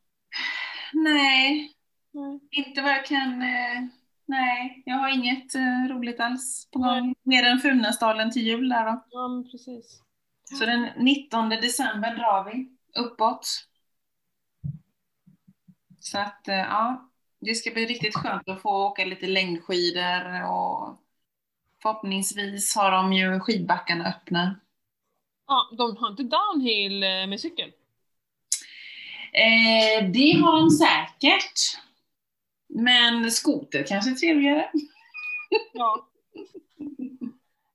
Nej, 0.93 1.73
Nej. 2.11 2.39
inte 2.51 2.81
vad 2.81 2.91
jag 2.91 3.05
kan... 3.05 3.41
Eh, 3.41 3.83
nej, 4.25 4.83
jag 4.85 4.95
har 4.95 5.09
inget 5.09 5.55
eh, 5.55 5.87
roligt 5.89 6.19
alls 6.19 6.69
på 6.71 6.79
Nej. 6.79 7.01
gång. 7.01 7.15
Mer 7.23 7.43
än 7.43 7.59
Funäsdalen 7.59 8.31
till 8.31 8.41
jul 8.41 8.69
där 8.69 8.85
då. 8.85 9.05
Ja 9.09 9.43
precis. 9.51 10.01
Så 10.59 10.65
den 10.65 10.89
19 10.97 11.49
december 11.49 12.15
drar 12.15 12.43
vi 12.43 12.77
uppåt. 12.99 13.47
Så 15.99 16.19
att, 16.19 16.47
eh, 16.47 16.55
ja, 16.55 17.11
det 17.39 17.55
ska 17.55 17.71
bli 17.71 17.85
riktigt 17.85 18.15
skönt 18.15 18.49
att 18.49 18.61
få 18.61 18.85
åka 18.85 19.05
lite 19.05 19.27
längdskidor 19.27 20.43
och 20.51 20.99
förhoppningsvis 21.87 22.75
har 22.75 22.91
de 22.91 23.13
ju 23.13 23.39
skidbackarna 23.39 24.09
öppna. 24.09 24.55
Ja, 25.47 25.69
de 25.77 25.97
har 25.97 26.09
inte 26.09 26.23
downhill 26.23 27.03
eh, 27.03 27.09
med 27.09 27.39
cykel? 27.39 27.71
Eh, 29.33 30.09
det 30.11 30.41
har 30.41 30.59
de 30.59 30.69
säkert. 30.69 31.83
Men 32.69 33.31
skoter 33.31 33.83
kanske 33.87 34.11
är 34.11 34.15
trevligare. 34.15 34.69
Ja. 35.73 36.07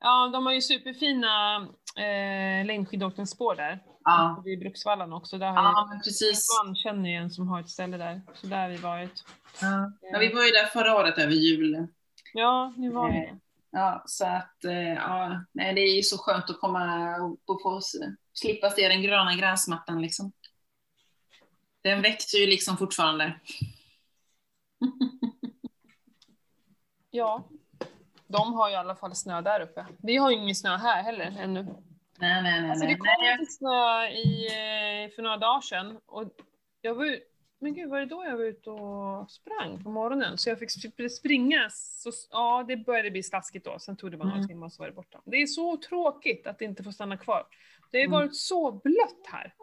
Ja, 0.01 0.31
de 0.33 0.47
har 0.47 0.53
ju 0.53 0.61
superfina 0.61 1.57
eh, 1.97 2.67
längdskidåkningsspår 2.67 3.55
där. 3.55 3.79
Ja, 4.05 4.43
Vid 4.45 4.59
Bruksvallarna 4.59 5.17
också. 5.17 5.39
Där 5.39 5.47
har 5.47 5.63
ja 5.63 5.91
ju, 5.95 5.99
precis. 5.99 6.49
man 6.65 6.77
känner 6.77 7.11
ju 7.11 7.17
en 7.17 7.31
som 7.31 7.49
har 7.49 7.61
ett 7.61 7.69
ställe 7.69 7.97
där. 7.97 8.21
Så 8.35 8.47
där 8.47 8.63
har 8.63 8.69
vi 8.69 8.77
varit. 8.77 9.25
Ja. 9.61 9.93
Ja, 10.01 10.19
vi 10.19 10.33
var 10.33 10.45
ju 10.45 10.51
där 10.51 10.67
förra 10.67 10.97
året 10.97 11.19
över 11.19 11.33
jul. 11.33 11.87
Ja, 12.33 12.73
nu 12.77 12.91
var 12.91 13.09
vi 13.09 13.19
det. 13.19 13.39
Ja, 13.75 14.03
så 14.07 14.27
att 14.27 14.65
eh, 14.65 14.93
ja, 14.93 15.45
nej, 15.53 15.75
det 15.75 15.81
är 15.81 15.97
ju 15.97 16.03
så 16.03 16.19
skönt 16.19 16.51
att 16.51 16.61
komma 16.61 17.17
och 17.47 17.63
få 17.63 17.81
slippa 18.33 18.71
se 18.71 18.89
den 18.89 19.03
gröna 19.03 19.35
gräsmattan 19.35 20.03
liksom. 20.03 20.33
Den 21.83 22.03
växer 22.03 22.39
ju 22.39 22.47
liksom 22.47 22.77
fortfarande. 22.77 23.41
Ja. 27.15 27.49
De 28.27 28.55
har 28.55 28.69
ju 28.69 28.75
i 28.75 28.77
alla 28.77 28.97
fall 28.97 29.15
snö 29.15 29.41
där 29.41 29.61
uppe. 29.61 29.87
Vi 30.03 30.17
har 30.17 30.31
ju 30.31 30.37
ingen 30.37 30.55
snö 30.55 30.77
här 30.77 31.03
heller 31.03 31.37
ännu. 31.39 31.63
Nej, 32.19 32.43
nej, 32.43 32.61
nej. 32.61 32.71
Alltså 32.71 32.87
det 32.87 32.95
kom 32.95 33.07
nej. 33.21 33.39
lite 33.39 33.53
snö 33.53 34.07
i, 34.07 34.47
eh, 34.47 35.15
för 35.15 35.23
några 35.23 35.37
dagar 35.37 35.61
sedan. 35.61 36.01
Och 36.07 36.25
jag 36.81 36.95
var, 36.95 37.19
men 37.63 37.75
gud, 37.75 37.91
var 37.91 38.01
det 38.01 38.07
då 38.07 38.25
jag 38.25 38.37
var 38.37 38.45
ute 38.45 38.71
och 38.71 39.31
sprang 39.31 39.85
på 39.85 39.91
morgonen? 39.91 40.39
Så 40.39 40.49
jag 40.51 40.59
fick 40.59 40.69
sp- 40.69 41.09
springa. 41.09 41.69
Så, 41.71 42.11
ja, 42.31 42.65
det 42.69 42.77
började 42.77 43.11
bli 43.11 43.23
slaskigt 43.23 43.65
då. 43.65 43.79
Sen 43.79 43.97
tog 43.97 44.11
det 44.11 44.17
bara 44.17 44.25
några 44.25 44.37
Mm. 44.39 44.49
timmar 44.49 44.67
och 44.67 44.73
så 44.73 44.83
var 44.83 44.87
det 44.89 44.95
borta. 44.95 45.21
Det 45.25 45.37
är 45.37 45.47
så 45.47 45.77
tråkigt 45.77 46.47
att 46.47 46.59
det 46.59 46.65
inte 46.65 46.83
får 46.83 46.91
stanna 46.91 47.17
kvar. 47.17 47.47
Det 47.91 47.99
har 47.99 48.03
ju 48.03 48.07
Mm. 48.07 48.19
varit 48.19 48.37
så 48.37 48.73
blött 48.73 49.27
här. 49.33 49.55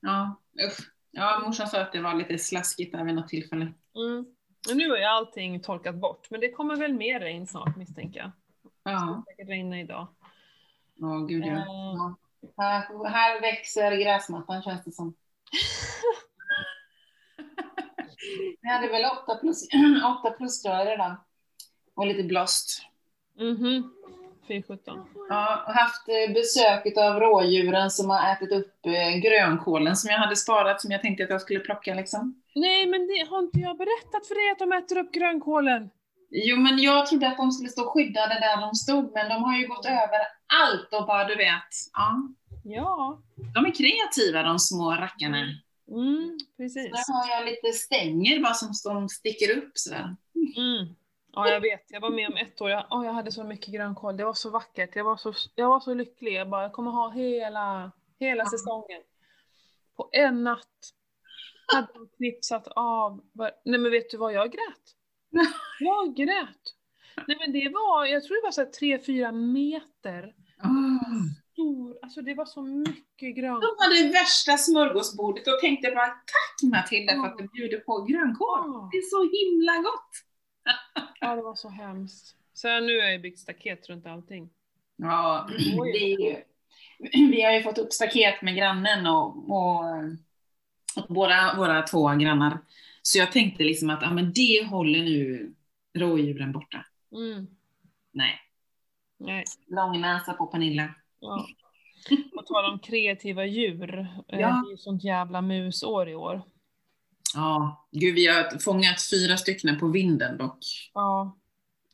Ja, 0.00 0.40
usch. 0.66 0.90
Ja, 1.10 1.42
morsan 1.46 1.68
sa 1.68 1.80
att 1.80 1.92
det 1.92 2.00
var 2.00 2.14
lite 2.14 2.38
slaskigt 2.38 2.92
där 2.92 3.04
vid 3.04 3.14
något 3.14 3.28
tillfälle. 3.28 3.72
Mm. 3.96 4.26
Men 4.68 4.76
nu 4.78 4.84
är 4.96 5.06
allting 5.08 5.60
torkat 5.60 5.94
bort. 5.94 6.30
Men 6.30 6.40
det 6.40 6.52
kommer 6.52 6.76
väl 6.76 6.92
mer 6.92 7.20
regn 7.20 7.46
snart 7.46 7.76
misstänker 7.76 8.20
jag. 8.20 8.30
Det 8.84 8.90
Ja, 8.90 9.22
ska 9.22 9.32
säkert 9.32 9.48
regna 9.48 9.80
idag. 9.80 10.06
ja 10.94 11.08
gud 11.28 11.44
ja. 11.46 11.64
Ja. 11.66 12.16
Här, 12.56 13.04
här 13.08 13.40
växer 13.40 13.96
gräsmattan 13.96 14.62
känns 14.62 14.84
det 14.84 14.92
som. 14.92 15.14
Vi 18.62 18.68
hade 18.68 18.88
väl 18.88 19.04
8 19.24 19.34
plus, 19.36 19.68
8 20.20 20.30
plusgrader 20.30 20.94
idag. 20.94 21.16
Och 21.94 22.06
lite 22.06 22.22
blåst. 22.22 22.82
Mhm. 23.38 23.92
417. 24.48 25.06
Ja, 25.28 25.64
och 25.66 25.72
haft 25.74 26.08
eh, 26.08 26.34
besök 26.34 26.96
av 26.98 27.20
rådjuren 27.20 27.90
som 27.90 28.10
har 28.10 28.32
ätit 28.32 28.52
upp 28.52 28.86
eh, 28.86 29.16
grönkålen 29.16 29.96
som 29.96 30.10
jag 30.10 30.18
hade 30.18 30.36
sparat 30.36 30.80
som 30.80 30.90
jag 30.90 31.02
tänkte 31.02 31.24
att 31.24 31.30
jag 31.30 31.40
skulle 31.40 31.60
plocka 31.60 31.94
liksom. 31.94 32.42
Nej, 32.54 32.86
men 32.86 33.06
det 33.06 33.26
har 33.30 33.38
inte 33.38 33.58
jag 33.58 33.78
berättat 33.78 34.26
för 34.28 34.34
dig 34.34 34.50
att 34.52 34.58
de 34.58 34.72
äter 34.72 34.98
upp 34.98 35.12
grönkålen? 35.12 35.90
Jo, 36.30 36.56
men 36.56 36.78
jag 36.78 37.06
trodde 37.06 37.28
att 37.28 37.36
de 37.36 37.52
skulle 37.52 37.68
stå 37.70 37.90
skyddade 37.90 38.34
där 38.34 38.60
de 38.60 38.74
stod, 38.74 39.12
men 39.14 39.28
de 39.28 39.42
har 39.42 39.58
ju 39.58 39.66
gått 39.66 39.86
över 39.86 40.20
allt 40.62 40.92
och 40.92 41.06
bara 41.06 41.24
du 41.24 41.36
vet, 41.36 41.70
ja. 41.92 42.28
Ja. 42.64 43.20
De 43.54 43.66
är 43.66 43.70
kreativa 43.74 44.42
de 44.42 44.58
små 44.58 44.90
rackarna. 44.90 45.44
Mm, 45.88 46.38
precis. 46.56 46.84
Där 46.92 47.12
har 47.12 47.28
jag 47.36 47.44
lite 47.46 47.72
stänger 47.72 48.42
bara 48.42 48.54
som 48.54 48.74
som 48.74 49.08
sticker 49.08 49.58
upp 49.58 49.70
sådär. 49.74 50.16
Mm. 50.56 50.94
Ja, 51.32 51.48
jag 51.48 51.60
vet. 51.60 51.84
Jag 51.88 52.00
var 52.00 52.10
med 52.10 52.28
om 52.30 52.36
ett 52.36 52.60
år. 52.60 52.70
Jag, 52.70 52.86
åh, 52.90 53.06
jag 53.06 53.12
hade 53.12 53.32
så 53.32 53.44
mycket 53.44 53.74
grönkål. 53.74 54.16
Det 54.16 54.24
var 54.24 54.34
så 54.34 54.50
vackert. 54.50 54.96
Jag 54.96 55.04
var 55.04 55.16
så, 55.16 55.32
jag 55.54 55.68
var 55.68 55.80
så 55.80 55.94
lycklig. 55.94 56.32
Jag 56.32 56.48
bara, 56.48 56.62
jag 56.62 56.72
kommer 56.72 56.90
ha 56.90 57.10
hela, 57.10 57.92
hela 58.18 58.42
Ja. 58.44 58.50
säsongen. 58.50 59.02
På 59.96 60.08
en 60.12 60.44
natt 60.44 60.92
hade 61.74 61.88
de 61.94 62.08
knipsat 62.16 62.66
av. 62.76 63.20
Nej, 63.34 63.52
men 63.64 63.90
vet 63.90 64.10
du 64.10 64.16
vad 64.16 64.32
jag 64.32 64.52
grät? 64.52 64.94
Jag 65.80 66.16
grät. 66.16 66.60
Nej, 67.28 67.36
men 67.40 67.52
det 67.52 67.68
var, 67.68 68.06
jag 68.06 68.24
tror 68.24 68.36
det 68.42 68.46
var 68.46 68.50
så 68.52 68.60
här 68.60 68.70
tre, 68.70 68.98
fyra 68.98 69.32
meter 69.32 70.34
stor. 71.96 72.04
Alltså 72.06 72.22
det 72.22 72.34
var 72.34 72.44
så 72.44 72.62
mycket 72.62 73.36
grönkål. 73.36 73.60
De 73.60 73.84
hade 73.84 74.12
värsta 74.12 74.56
smörgåsbordet 74.56 75.46
och 75.46 75.60
tänkte 75.60 75.90
bara 75.90 76.06
tack 76.06 76.70
Matilda 76.70 77.12
för 77.12 77.26
att 77.26 77.38
du 77.38 77.48
bjuder 77.48 77.78
på 77.78 78.02
grönkål. 78.02 78.62
Ja. 78.64 78.88
Det 78.92 78.98
är 78.98 79.02
så 79.02 79.22
himla 79.22 79.76
gott. 79.76 80.10
Ja, 81.20 81.36
det 81.36 81.42
var 81.42 81.54
så 81.54 81.68
hemskt. 81.68 82.36
Sen 82.54 82.86
nu 82.86 82.98
har 82.98 83.04
jag 83.04 83.12
ju 83.12 83.18
byggt 83.18 83.38
staket 83.38 83.88
runt 83.88 84.06
allting. 84.06 84.50
Ja, 84.96 85.48
det 85.92 86.12
är 86.12 86.20
ju, 86.20 86.36
vi 87.30 87.42
har 87.42 87.52
ju 87.52 87.62
fått 87.62 87.78
upp 87.78 87.92
staket 87.92 88.42
med 88.42 88.56
grannen 88.56 89.06
och, 89.06 89.50
och, 89.50 89.84
och 90.96 91.14
båda 91.14 91.54
våra 91.56 91.82
två 91.82 92.08
grannar. 92.08 92.58
Så 93.02 93.18
jag 93.18 93.32
tänkte 93.32 93.64
liksom 93.64 93.90
att, 93.90 94.02
ja 94.02 94.10
men 94.10 94.32
det 94.32 94.66
håller 94.70 94.98
nu 94.98 95.54
rådjuren 95.94 96.52
borta. 96.52 96.86
Mm. 97.12 97.46
Nej. 98.12 98.40
Nej. 99.18 99.44
Långnäsa 99.66 100.32
på 100.32 100.46
Pernilla. 100.46 100.94
Ja. 101.20 101.46
På 102.34 102.42
tal 102.42 102.72
om 102.72 102.78
kreativa 102.78 103.44
djur. 103.46 103.98
eh, 104.00 104.06
Ja. 104.28 104.38
Det 104.38 104.68
är 104.68 104.70
ju 104.70 104.76
sånt 104.76 105.04
jävla 105.04 105.42
musår 105.42 106.08
i 106.08 106.14
år. 106.14 106.42
Ja, 107.34 107.86
gud 107.92 108.14
vi 108.14 108.26
har 108.26 108.58
fångat 108.58 108.96
fyra 109.10 109.36
stycken 109.36 109.78
på 109.78 109.86
vinden 109.88 110.38
dock. 110.38 110.58
Ja. 110.94 111.38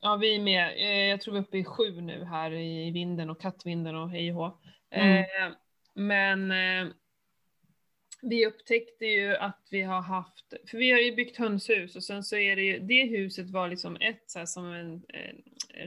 Ja, 0.01 0.17
vi 0.17 0.35
är 0.37 0.41
med. 0.41 0.73
Eh, 0.77 1.09
Jag 1.11 1.21
tror 1.21 1.33
vi 1.35 1.39
är 1.39 1.43
uppe 1.43 1.59
i 1.59 1.65
sju 1.65 2.01
nu 2.01 2.25
här 2.25 2.53
i 2.53 2.91
vinden 2.91 3.31
och 3.31 3.41
kattvinden 3.41 3.97
och 3.97 4.11
hej 4.11 4.33
och. 4.33 4.61
Mm. 4.91 5.19
Eh, 5.19 5.57
Men 5.95 6.53
vi 8.23 8.47
upptäckte 8.47 9.05
ju 9.07 9.37
att 9.37 9.67
vi 9.71 9.83
har 9.83 10.01
haft, 10.03 10.55
för 10.71 10.79
vi 10.79 10.91
har 10.91 10.99
ju 10.99 11.15
byggt 11.15 11.37
hönshus 11.37 11.97
och 11.97 12.05
sen 12.05 12.25
så 12.25 12.37
är 12.37 12.57
det 12.57 12.63
ju, 12.63 12.79
det 12.79 13.05
huset 13.07 13.51
var 13.51 13.69
liksom 13.69 13.97
ett 14.01 14.23
så 14.27 14.39
här, 14.39 14.47
som 14.47 14.73
en 14.73 14.95
eh, 14.95 15.35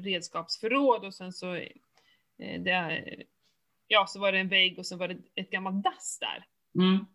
redskapsförråd 0.02 1.06
och 1.06 1.14
sen 1.14 1.34
så, 1.34 1.54
det, 2.38 2.72
är- 2.72 3.24
ja 3.88 4.06
så 4.08 4.20
var 4.20 4.32
det 4.32 4.40
en 4.40 4.50
vägg 4.50 4.80
och 4.80 4.86
sen 4.86 4.98
var 4.98 5.08
det 5.08 5.18
ett 5.36 5.52
gammalt 5.52 5.84
dass 5.84 6.20
där. 6.20 6.46
Mm. 6.84 7.06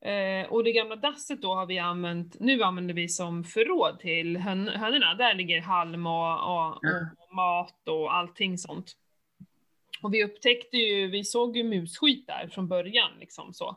Eh, 0.00 0.52
och 0.52 0.64
det 0.64 0.72
gamla 0.72 0.96
dasset 0.96 1.42
då 1.42 1.54
har 1.54 1.66
vi 1.66 1.78
använt, 1.78 2.40
nu 2.40 2.62
använder 2.62 2.94
vi 2.94 3.08
som 3.08 3.44
förråd 3.44 4.00
till 4.00 4.36
hön, 4.36 4.68
hönorna. 4.68 5.14
Där 5.14 5.34
ligger 5.34 5.60
halm 5.60 6.06
och, 6.06 6.32
och, 6.32 6.76
och 7.18 7.34
mat 7.34 7.88
och 7.88 8.14
allting 8.14 8.58
sånt. 8.58 8.92
Och 10.02 10.14
vi 10.14 10.24
upptäckte 10.24 10.76
ju, 10.76 11.10
vi 11.10 11.24
såg 11.24 11.56
ju 11.56 11.64
musskit 11.64 12.26
där 12.26 12.48
från 12.48 12.68
början 12.68 13.10
liksom 13.20 13.52
så. 13.52 13.76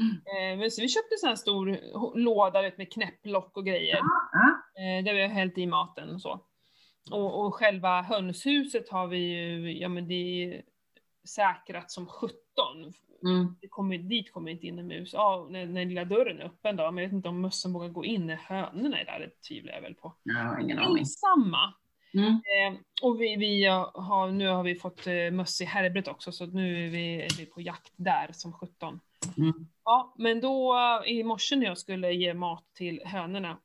Mm. 0.00 0.16
Eh, 0.16 0.58
men 0.58 0.70
så 0.70 0.80
vi 0.80 0.88
köpte 0.88 1.14
en 1.14 1.18
sån 1.18 1.28
här 1.28 1.36
stor 1.36 1.78
låda 2.18 2.70
med 2.76 2.92
knäpplock 2.92 3.56
och 3.56 3.66
grejer. 3.66 3.98
Eh, 4.78 5.04
där 5.04 5.14
vi 5.14 5.22
har 5.22 5.28
hällt 5.28 5.58
i 5.58 5.66
maten 5.66 6.10
och 6.10 6.20
så. 6.20 6.40
Och, 7.10 7.46
och 7.46 7.54
själva 7.54 8.02
hönshuset 8.02 8.88
har 8.88 9.06
vi 9.06 9.18
ju, 9.18 9.78
ja 9.78 9.88
men 9.88 10.08
det 10.08 10.62
säkrat 11.24 11.90
som 11.90 12.06
17 12.06 12.34
Mm. 13.24 13.56
det 13.60 13.68
kommer, 13.68 13.98
dit 13.98 14.32
kommer 14.32 14.50
inte 14.50 14.66
in 14.66 14.86
mus. 14.86 15.12
Ja, 15.12 15.46
när, 15.50 15.66
när 15.66 15.84
lilla 15.84 16.04
dörren 16.04 16.40
är 16.40 16.44
öppen 16.44 16.76
då, 16.76 16.90
men 16.90 17.02
jag 17.02 17.08
vet 17.08 17.16
inte 17.16 17.28
om 17.28 17.40
mössen 17.40 17.72
vågar 17.72 17.88
gå 17.88 18.04
in 18.04 18.26
när 18.26 18.36
hönorna 18.36 19.00
är 19.00 19.04
där, 19.04 19.20
det 19.20 19.48
tvivlar 19.48 19.72
jag 19.72 19.82
väl 19.82 19.94
på. 19.94 20.14
Ja, 20.22 20.60
ingen 20.60 20.78
aning. 20.78 20.98
Ensamma. 20.98 21.74
Mm. 22.14 22.28
Eh, 22.28 22.80
och 23.02 23.20
vi, 23.20 23.36
vi 23.36 23.64
har, 23.94 24.30
nu 24.30 24.48
har 24.48 24.62
vi 24.62 24.74
fått 24.74 25.06
eh, 25.06 25.30
möss 25.32 25.60
i 25.60 25.64
Herbert 25.64 26.08
också, 26.08 26.32
så 26.32 26.46
nu 26.46 26.86
är 26.86 26.90
vi, 26.90 27.22
är 27.22 27.38
vi 27.38 27.46
på 27.46 27.60
jakt 27.60 27.92
där 27.96 28.30
som 28.32 28.52
17. 28.52 29.00
Mm. 29.36 29.52
Ja, 29.84 30.14
men 30.18 30.40
då 30.40 30.76
i 31.06 31.24
morse 31.24 31.56
när 31.56 31.66
jag 31.66 31.78
skulle 31.78 32.12
ge 32.12 32.34
mat 32.34 32.64
till 32.74 33.02
hönorna, 33.04 33.58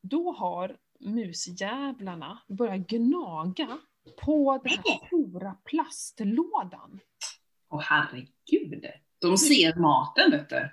då 0.00 0.32
har 0.32 0.76
musjävlarna 1.00 2.38
börjat 2.48 2.86
gnaga 2.86 3.78
på 4.16 4.60
den 4.64 4.72
här 4.72 5.06
stora 5.06 5.56
plastlådan. 5.64 7.00
Åh 7.70 7.80
herregud. 7.80 8.84
De 9.18 9.38
ser 9.38 9.74
maten 9.80 10.30
vet 10.30 10.48
du. 10.48 10.70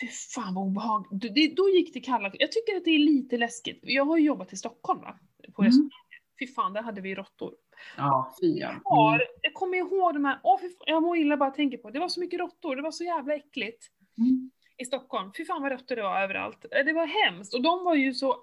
Fy 0.00 0.08
fan 0.08 0.54
vad 0.54 0.64
obehagligt. 0.64 1.34
Det- 1.34 1.54
Då 1.56 1.68
gick 1.68 1.94
det 1.94 2.00
kalla. 2.00 2.30
Jag 2.38 2.52
tycker 2.52 2.76
att 2.76 2.84
det 2.84 2.90
är 2.90 2.98
lite 2.98 3.36
läskigt. 3.36 3.78
Jag 3.82 4.04
har 4.04 4.16
ju 4.18 4.24
jobbat 4.24 4.52
i 4.52 4.56
Stockholm 4.56 5.00
va? 5.00 5.18
På 5.54 5.62
Mm. 5.62 5.90
Fy 6.38 6.46
fan, 6.46 6.72
där 6.72 6.82
hade 6.82 7.00
vi 7.00 7.14
råttor. 7.14 7.54
Ja, 7.96 8.34
fy 8.40 8.58
ja. 8.58 8.68
Mm. 8.70 9.26
jag 9.42 9.54
kommer 9.54 9.78
ihåg 9.78 10.14
de 10.14 10.24
här, 10.24 10.40
åh 10.42 10.60
fy 10.60 10.68
fan, 10.68 10.76
jag 10.86 11.02
mår 11.02 11.16
illa 11.16 11.36
bara 11.36 11.50
tänker 11.50 11.78
på 11.78 11.88
det. 11.88 11.92
Det 11.92 12.00
var 12.00 12.08
så 12.08 12.20
mycket 12.20 12.40
råttor, 12.40 12.76
det 12.76 12.82
var 12.82 12.90
så 12.90 13.04
jävla 13.04 13.34
äckligt. 13.34 13.86
Mm. 14.18 14.50
I 14.76 14.84
Stockholm. 14.84 15.32
Fy 15.36 15.44
fan 15.44 15.62
vad 15.62 15.72
råttor 15.72 15.96
det 15.96 16.02
var 16.02 16.20
överallt. 16.20 16.64
Eh, 16.70 16.84
Det 16.84 16.92
var 16.92 17.06
hemskt. 17.06 17.54
Och 17.54 17.62
de 17.62 17.84
var 17.84 17.94
ju 17.94 18.14
så 18.14 18.36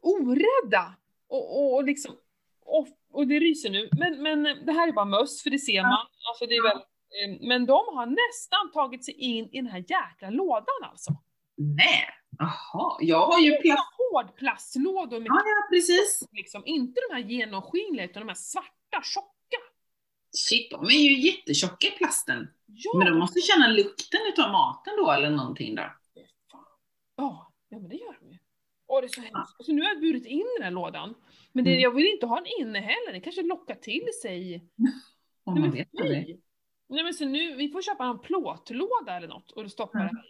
orädda. 0.00 0.94
Och, 1.28 1.58
och, 1.62 1.74
och 1.74 1.84
liksom, 1.84 2.14
och, 2.64 2.88
och 3.12 3.26
det 3.26 3.38
ryser 3.38 3.70
nu. 3.70 3.88
Men, 3.92 4.22
men 4.22 4.42
det 4.42 4.72
här 4.72 4.88
är 4.88 4.92
bara 4.92 5.04
möss, 5.04 5.42
för 5.42 5.50
det 5.50 5.58
ser 5.58 5.82
man. 5.82 6.06
Alltså 6.28 6.46
det 6.46 6.54
är 6.54 6.62
väl, 6.62 6.76
eh, 6.76 7.48
men 7.48 7.66
de 7.66 7.72
har 7.72 8.06
nästan 8.06 8.72
tagit 8.72 9.04
sig 9.04 9.14
in 9.14 9.48
i 9.52 9.56
den 9.56 9.66
här 9.70 9.78
jäkla 9.88 10.30
lådan 10.30 10.82
alltså. 10.90 11.12
Nej, 11.56 12.04
jaha. 12.38 12.96
Jag 13.00 13.26
har 13.26 13.38
ju 13.40 13.56
plast... 13.56 13.88
Hård 14.12 14.36
plastlådor 14.36 15.20
med 15.20 15.26
Ja, 15.26 15.42
ja, 15.44 15.66
precis. 15.70 16.28
liksom, 16.32 16.62
inte 16.66 17.00
de 17.08 17.14
här 17.14 17.22
genomskinliga 17.22 18.04
utan 18.04 18.22
de 18.22 18.28
här 18.28 18.34
svarta, 18.34 19.02
tjocka. 19.02 19.28
Shit, 20.36 20.70
de 20.70 20.84
är 20.84 20.90
ju 20.90 21.20
jättetjocka 21.20 21.86
i 21.86 21.90
plasten. 21.90 22.48
Ja, 22.66 22.98
Men 22.98 23.06
de 23.06 23.18
måste 23.18 23.40
känna 23.40 23.66
lukten 23.68 24.20
utav 24.32 24.52
maten 24.52 24.92
då, 24.96 25.10
eller 25.12 25.30
någonting 25.30 25.74
då. 25.74 25.82
Ja, 27.16 27.52
ja 27.68 27.78
men 27.78 27.88
det 27.88 27.94
gör 27.96 28.16
de 28.20 28.32
ju. 28.32 28.38
Åh 28.86 29.00
det 29.00 29.06
är 29.06 29.08
så 29.08 29.20
hemskt. 29.20 29.54
Alltså, 29.58 29.72
nu 29.72 29.82
har 29.82 29.88
jag 29.88 30.00
burit 30.00 30.26
in 30.26 30.46
den 30.56 30.64
här 30.64 30.70
lådan. 30.70 31.14
Men 31.52 31.64
det, 31.64 31.70
Mm. 31.70 31.82
jag 31.82 31.90
vill 31.94 32.06
inte 32.06 32.26
ha 32.26 32.36
den 32.36 32.46
inne 32.60 32.78
heller, 32.80 33.12
det 33.12 33.20
kanske 33.20 33.42
lockar 33.42 33.74
till 33.74 34.08
sig. 34.22 34.64
Om 35.44 35.54
Nej, 35.54 35.62
man 35.62 35.70
vet 35.72 35.88
fy. 35.90 35.98
aldrig. 36.02 36.40
Nej 36.88 37.04
men 37.04 37.14
så 37.14 37.24
nu, 37.24 37.56
vi 37.56 37.68
får 37.68 37.82
köpa 37.82 38.04
en 38.04 38.18
plåtlåda 38.18 39.16
eller 39.16 39.28
något 39.28 39.50
och 39.50 39.70
stoppa 39.70 39.98
Mm. 39.98 40.10
det 40.10 40.16
här. 40.16 40.26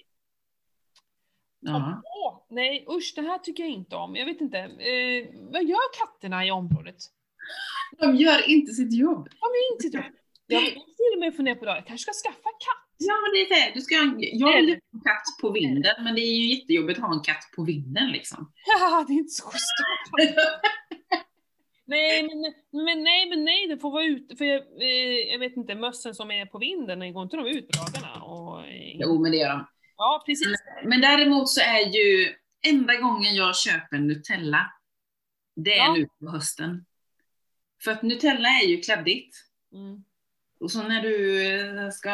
Ja. 1.61 2.03
Åh, 2.05 2.47
nej 2.51 2.87
usch, 2.91 3.12
det 3.16 3.23
här 3.23 3.39
tycker 3.39 3.62
jag 3.62 3.73
inte 3.73 3.97
om. 3.97 4.16
Jag 4.16 4.27
vet 4.27 4.41
inte, 4.41 4.59
eh, 4.59 5.29
vad 5.53 5.64
gör 5.64 5.99
katterna 5.99 6.47
i 6.47 6.51
området? 6.51 6.97
De 7.99 8.16
gör 8.16 8.51
inte 8.51 8.73
sitt 8.73 8.93
jobb. 8.93 9.29
De 9.29 9.47
är 9.47 9.73
inte 9.75 9.99
det. 9.99 10.12
Jag 10.47 10.61
vill 10.61 10.70
till 10.73 11.12
och 11.14 11.20
med 11.20 11.37
fundera 11.37 11.55
på 11.55 11.64
det, 11.64 11.70
jag 11.70 11.87
kanske 11.87 12.12
ska 12.12 12.29
skaffa 12.29 12.49
katt. 12.66 12.89
Ja, 12.99 13.14
men 13.23 13.33
det 13.35 13.41
är 13.55 13.61
här, 13.61 13.75
du 13.75 13.81
ska, 13.81 13.95
jag 14.18 14.57
vill 14.57 14.68
ha 14.70 14.75
en 14.93 15.01
katt 15.01 15.41
på 15.41 15.51
vinden, 15.51 16.05
men 16.05 16.14
det 16.14 16.20
är 16.20 16.35
ju 16.35 16.55
jättejobbigt 16.55 16.99
att 16.99 17.05
ha 17.05 17.14
en 17.14 17.20
katt 17.23 17.45
på 17.57 17.64
vinden 17.64 18.11
liksom. 18.11 18.53
Haha, 18.81 19.05
det 19.09 19.12
är 19.12 19.14
inte 19.14 19.31
så 19.33 19.47
schysst. 19.47 19.73
Nej 21.93 22.22
men, 22.22 22.40
men 22.84 23.03
nej 23.03 23.28
men 23.28 23.45
nej, 23.45 23.66
det 23.68 23.78
får 23.78 23.90
vara 23.90 24.05
ute, 24.05 24.36
för 24.36 24.45
jag, 24.45 24.61
eh, 24.82 25.32
jag 25.32 25.38
vet 25.38 25.57
inte, 25.57 25.74
mössen 25.74 26.14
som 26.14 26.30
är 26.30 26.47
på 26.47 26.59
vinden, 26.59 27.12
går 27.12 27.22
inte 27.22 27.36
de 27.36 27.47
ut 27.47 27.68
på 27.68 27.78
dagarna? 27.84 28.22
Och, 28.22 28.66
eh, 28.66 28.97
Jo, 29.01 29.22
men 29.22 29.30
det 29.32 29.38
gör 29.38 29.49
de. 29.49 29.66
Ja 29.97 30.22
precis. 30.26 30.62
Men 30.84 31.01
däremot 31.01 31.49
så 31.49 31.61
är 31.61 31.80
ju 31.97 32.34
enda 32.66 32.95
gången 32.97 33.34
jag 33.34 33.57
köper 33.57 33.99
Nutella, 33.99 34.72
det 35.57 35.72
är 35.78 35.84
Ja. 35.86 35.95
nu 35.95 36.09
på 36.20 36.30
hösten. 36.30 36.84
För 37.84 37.90
att 37.90 38.03
Nutella 38.03 38.49
är 38.49 38.66
ju 38.66 38.80
kladdigt. 38.80 39.36
Mm. 39.72 40.05
Och 40.61 40.70
så 40.70 40.82
när 40.82 41.03
du 41.03 41.47
eh, 41.84 41.90
ska 41.90 42.12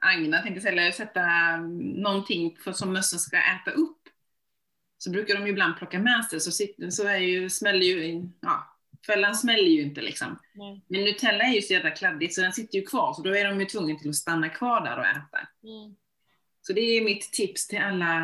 agna, 0.00 0.42
tänkte 0.42 0.52
jag 0.52 0.62
säga, 0.62 0.72
eller 0.72 0.90
sätta 0.90 1.56
någonting 2.02 2.56
för, 2.64 2.72
som 2.72 2.92
mössen 2.92 3.18
ska 3.18 3.36
äta 3.36 3.70
upp, 3.70 3.97
så 4.98 5.10
brukar 5.10 5.34
de 5.34 5.46
ibland 5.46 5.76
plocka 5.76 5.98
med 5.98 6.24
sig, 6.24 6.40
så, 6.40 6.50
sitter, 6.52 6.90
så 6.90 7.06
är 7.08 7.18
ju, 7.18 7.50
smäller 7.50 7.86
ju, 7.86 8.04
in- 8.06 8.32
ja, 8.40 8.76
fällan 9.06 9.34
smäller 9.34 9.68
ju 9.68 9.82
inte 9.82 10.00
liksom. 10.00 10.38
Nej. 10.54 10.84
Men 10.88 11.04
Nutella 11.04 11.44
är 11.44 11.52
ju 11.54 11.62
så 11.62 11.72
jävla 11.72 11.90
kladdigt 11.90 12.34
så 12.34 12.40
den 12.40 12.52
sitter 12.52 12.78
ju 12.78 12.84
kvar, 12.84 13.12
så 13.14 13.22
då 13.22 13.36
är 13.36 13.44
de 13.44 13.60
ju 13.60 13.66
tvungna 13.66 13.98
till 13.98 14.08
att 14.08 14.14
stanna 14.16 14.48
kvar 14.48 14.80
där 14.80 14.98
och 14.98 15.06
äta. 15.06 15.38
Mm. 15.62 15.96
Så 16.62 16.72
det 16.72 16.80
är 16.80 17.04
mitt 17.04 17.32
tips 17.32 17.66
till 17.68 17.78
alla 17.78 18.20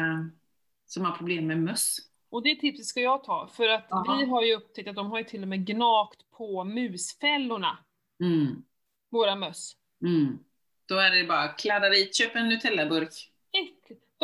som 0.86 1.04
har 1.04 1.16
problem 1.16 1.46
med 1.46 1.58
möss. 1.58 1.96
Och 2.30 2.42
det 2.42 2.54
tipset 2.56 2.86
ska 2.86 3.00
jag 3.00 3.24
ta, 3.24 3.50
för 3.56 3.68
att 3.68 3.86
Jaha. 3.90 4.16
vi 4.18 4.24
har 4.26 4.42
ju 4.42 4.54
upptäckt 4.54 4.88
att 4.88 4.96
de 4.96 5.10
har 5.10 5.18
ju 5.18 5.24
till 5.24 5.42
och 5.42 5.48
med 5.48 5.66
gnagt 5.66 6.30
på 6.36 6.64
musfällorna, 6.64 7.78
Mm. 8.20 8.62
våra 9.10 9.36
möss. 9.36 9.76
Mm. 10.02 10.38
Då 10.86 10.94
är 10.98 11.10
det 11.10 11.24
bara 11.24 11.48
kladda 11.48 11.88
dit, 11.88 12.14
köp 12.14 12.36
en 12.36 12.48
Nutella-burk. 12.48 13.30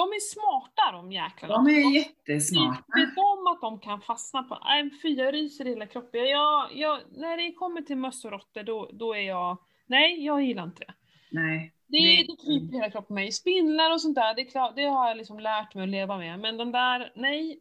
De 0.01 0.09
är 0.09 0.21
smarta 0.21 0.93
de 0.93 1.13
jäklarna. 1.13 1.55
De 1.55 1.71
är 1.71 1.95
jättesmarta. 1.95 2.85
Vet 2.95 3.15
de 3.15 3.47
att 3.47 3.61
de 3.61 3.81
kan 3.81 4.01
fastna 4.01 4.43
på, 4.43 4.59
nej 4.65 4.91
fy 5.03 5.09
jag 5.09 5.35
ryser 5.35 5.67
i 5.67 5.69
hela 5.69 5.87
kroppen. 5.87 6.29
Jag, 6.29 6.77
jag, 6.77 7.01
när 7.17 7.37
det 7.37 7.53
kommer 7.53 7.83
till 7.83 7.97
möss 7.97 8.25
och 8.25 8.31
råttor 8.31 8.63
då, 8.63 8.91
då 8.93 9.15
är 9.15 9.21
jag, 9.21 9.59
nej 9.87 10.25
jag 10.25 10.43
gillar 10.43 10.65
inte 10.65 10.85
det. 10.85 10.95
Nej. 11.31 11.75
Det, 11.87 11.99
Nej. 11.99 12.27
det 12.29 12.45
kryper 12.45 12.75
hela 12.75 12.91
kroppen 12.91 13.15
mig. 13.15 13.33
Spindlar 13.33 13.93
och 13.93 14.01
sånt 14.01 14.15
där, 14.15 14.35
det, 14.35 14.43
är 14.43 14.51
klart, 14.51 14.77
det 14.77 14.85
har 14.85 15.09
jag 15.09 15.17
liksom 15.17 15.41
lärt 15.41 15.75
mig 15.75 15.83
att 15.83 15.89
leva 15.91 16.19
med. 16.19 16.39
Men 16.39 16.57
de 16.57 16.73
där, 16.73 17.13
nej. 17.17 17.61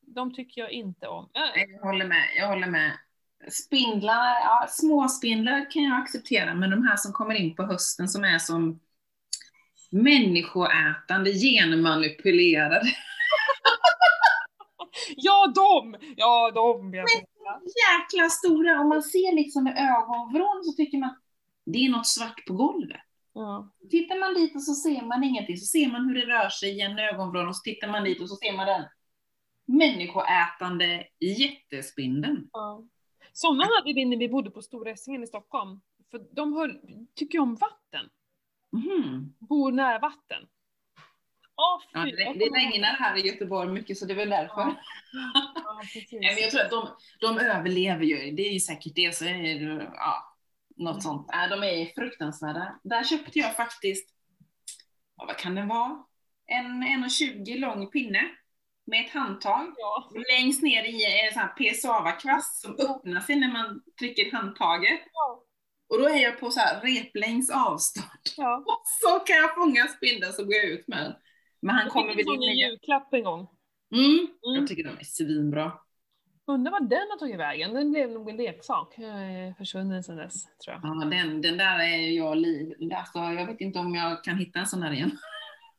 De 0.00 0.34
tycker 0.34 0.60
jag 0.60 0.70
inte 0.70 1.08
om. 1.08 1.28
Jag 1.32 1.86
håller 1.86 2.06
med, 2.06 2.24
jag 2.36 2.48
håller 2.48 2.66
med. 2.66 2.92
Spindlar, 3.48 4.34
ja, 4.44 4.66
småspindlar 4.68 5.70
kan 5.70 5.82
jag 5.82 6.02
acceptera, 6.02 6.54
men 6.54 6.70
de 6.70 6.86
här 6.86 6.96
som 6.96 7.12
kommer 7.12 7.34
in 7.34 7.56
på 7.56 7.62
hösten 7.62 8.08
som 8.08 8.24
är 8.24 8.38
som 8.38 8.80
människoätande, 9.94 11.32
genmanipulerade. 11.32 12.86
Ja, 15.16 15.52
de! 15.54 15.96
Ja, 16.16 16.50
de! 16.54 16.94
jag. 16.94 17.06
Jäkla 17.84 18.30
stora, 18.30 18.80
om 18.80 18.88
man 18.88 19.02
ser 19.02 19.34
liksom 19.34 19.64
med 19.64 19.72
ögonvrån 19.78 20.64
så 20.64 20.72
tycker 20.72 20.98
man 20.98 21.16
det 21.66 21.78
är 21.78 21.90
något 21.90 22.06
svart 22.06 22.46
på 22.46 22.54
golvet. 22.54 23.00
Ja. 23.32 23.70
Tittar 23.90 24.20
man 24.20 24.34
dit 24.34 24.54
och 24.54 24.62
så 24.62 24.74
ser 24.74 25.02
man 25.02 25.24
ingenting, 25.24 25.56
så 25.56 25.66
ser 25.66 25.92
man 25.92 26.08
hur 26.08 26.14
det 26.14 26.26
rör 26.26 26.48
sig 26.48 26.70
i 26.70 26.80
en 26.80 26.98
ögonvrån 26.98 27.48
och 27.48 27.56
så 27.56 27.62
tittar 27.62 27.88
man 27.88 28.04
dit 28.04 28.20
och 28.20 28.28
så 28.28 28.36
ser 28.36 28.56
man 28.56 28.66
den 28.66 28.84
människoätande 29.64 31.06
jättespindeln. 31.20 32.48
Ja. 32.52 32.84
Sådana 33.32 33.64
hade 33.64 33.94
vi 33.94 34.04
när 34.04 34.16
vi 34.16 34.28
bodde 34.28 34.50
på 34.50 34.62
Stora 34.62 34.90
Essingen 34.90 35.22
i 35.22 35.26
Stockholm. 35.26 35.80
För 36.10 36.34
de 36.34 36.52
höll, 36.52 36.80
tycker 37.14 37.38
om 37.38 37.54
vatten. 37.54 38.10
Mhm. 38.74 39.34
Bor 39.40 39.72
nära 39.72 39.98
vatten. 39.98 40.42
Åh, 41.56 41.80
Ja, 41.92 42.00
det, 42.04 42.38
det 42.38 42.58
regnar 42.58 42.88
här 42.88 43.16
i 43.16 43.28
Göteborg 43.28 43.68
mycket 43.72 43.98
så 43.98 44.06
det 44.06 44.12
är 44.12 44.16
väl 44.16 44.30
därför. 44.30 44.60
Ja. 44.60 44.74
Ja, 45.54 45.80
precis. 45.92 46.12
Nej, 46.12 46.34
men 46.34 46.42
jag 46.42 46.50
tror 46.50 46.60
att 46.60 46.70
de, 46.70 46.88
de 47.20 47.38
överlever 47.38 48.04
ju. 48.04 48.30
Det 48.36 48.48
är 48.48 48.52
ju 48.52 48.60
säkert 48.60 48.92
det. 48.94 49.14
Så 49.16 49.24
är 49.24 49.34
det, 49.34 49.90
ja, 49.94 50.36
något 50.76 50.90
Mm. 50.94 51.00
sånt. 51.00 51.28
De 51.50 51.62
är 51.62 51.94
fruktansvärda. 51.94 52.80
Där 52.84 53.04
köpte 53.04 53.38
jag 53.38 53.56
faktiskt, 53.56 54.08
vad 55.14 55.36
kan 55.36 55.54
det 55.54 55.62
vara? 55.64 56.04
En 56.46 56.82
1,20 56.82 57.58
lång 57.58 57.90
pinne 57.90 58.28
med 58.86 59.04
ett 59.06 59.10
handtag. 59.12 59.74
Ja. 59.76 60.10
Längst 60.30 60.62
ner 60.62 60.84
i 60.84 61.26
en 61.26 61.32
sån 61.32 61.42
här 61.42 61.54
PSAVA-kvast 61.56 62.60
som 62.62 62.72
öppnar 62.78 63.20
sig 63.20 63.36
när 63.36 63.52
man 63.52 63.82
trycker 63.98 64.32
handtaget. 64.32 65.00
Ja. 65.12 65.43
Och 65.94 66.00
då 66.00 66.08
är 66.08 66.22
jag 66.22 66.40
på 66.40 66.50
så 66.50 66.60
här 66.60 66.80
replängds 66.80 67.50
avstånd. 67.50 68.06
Ja. 68.36 68.56
Och 68.66 68.82
så 69.02 69.18
kan 69.18 69.36
jag 69.36 69.54
fånga 69.54 69.86
spindeln 69.86 70.32
så 70.32 70.44
går 70.44 70.54
jag 70.54 70.64
ut 70.64 70.88
med 70.88 70.98
den. 70.98 71.12
Men 71.60 71.74
han 71.74 71.84
Jag 71.84 71.92
kommer 71.92 72.14
väl 72.14 72.34
in 72.34 72.42
i... 72.42 72.62
julklapp 72.62 73.12
en 73.12 73.24
gång. 73.24 73.48
Mm. 73.92 74.18
Mm. 74.18 74.30
Jag 74.42 74.66
tycker 74.66 74.84
de 74.84 74.90
är 74.90 75.04
svinbra. 75.04 75.72
Undrar 76.46 76.72
vad 76.72 76.88
den 76.90 77.06
har 77.10 77.18
tagit 77.18 77.38
vägen. 77.38 77.74
Den 77.74 77.90
blev 77.90 78.10
nog 78.10 78.30
en 78.30 78.36
leksak. 78.36 78.94
Jag 78.96 79.56
försvunnen 79.56 80.02
sedan 80.02 80.16
dess, 80.16 80.44
tror 80.44 80.76
jag. 80.76 80.80
Ja, 80.82 81.04
den, 81.04 81.42
den 81.42 81.56
där 81.56 81.78
är 81.78 82.10
jag 82.10 82.36
liv. 82.36 82.74
Alltså, 82.94 83.18
jag 83.18 83.46
vet 83.46 83.60
inte 83.60 83.78
om 83.78 83.94
jag 83.94 84.24
kan 84.24 84.36
hitta 84.36 84.58
en 84.58 84.66
sån 84.66 84.80
där 84.80 84.92
igen. 84.92 85.18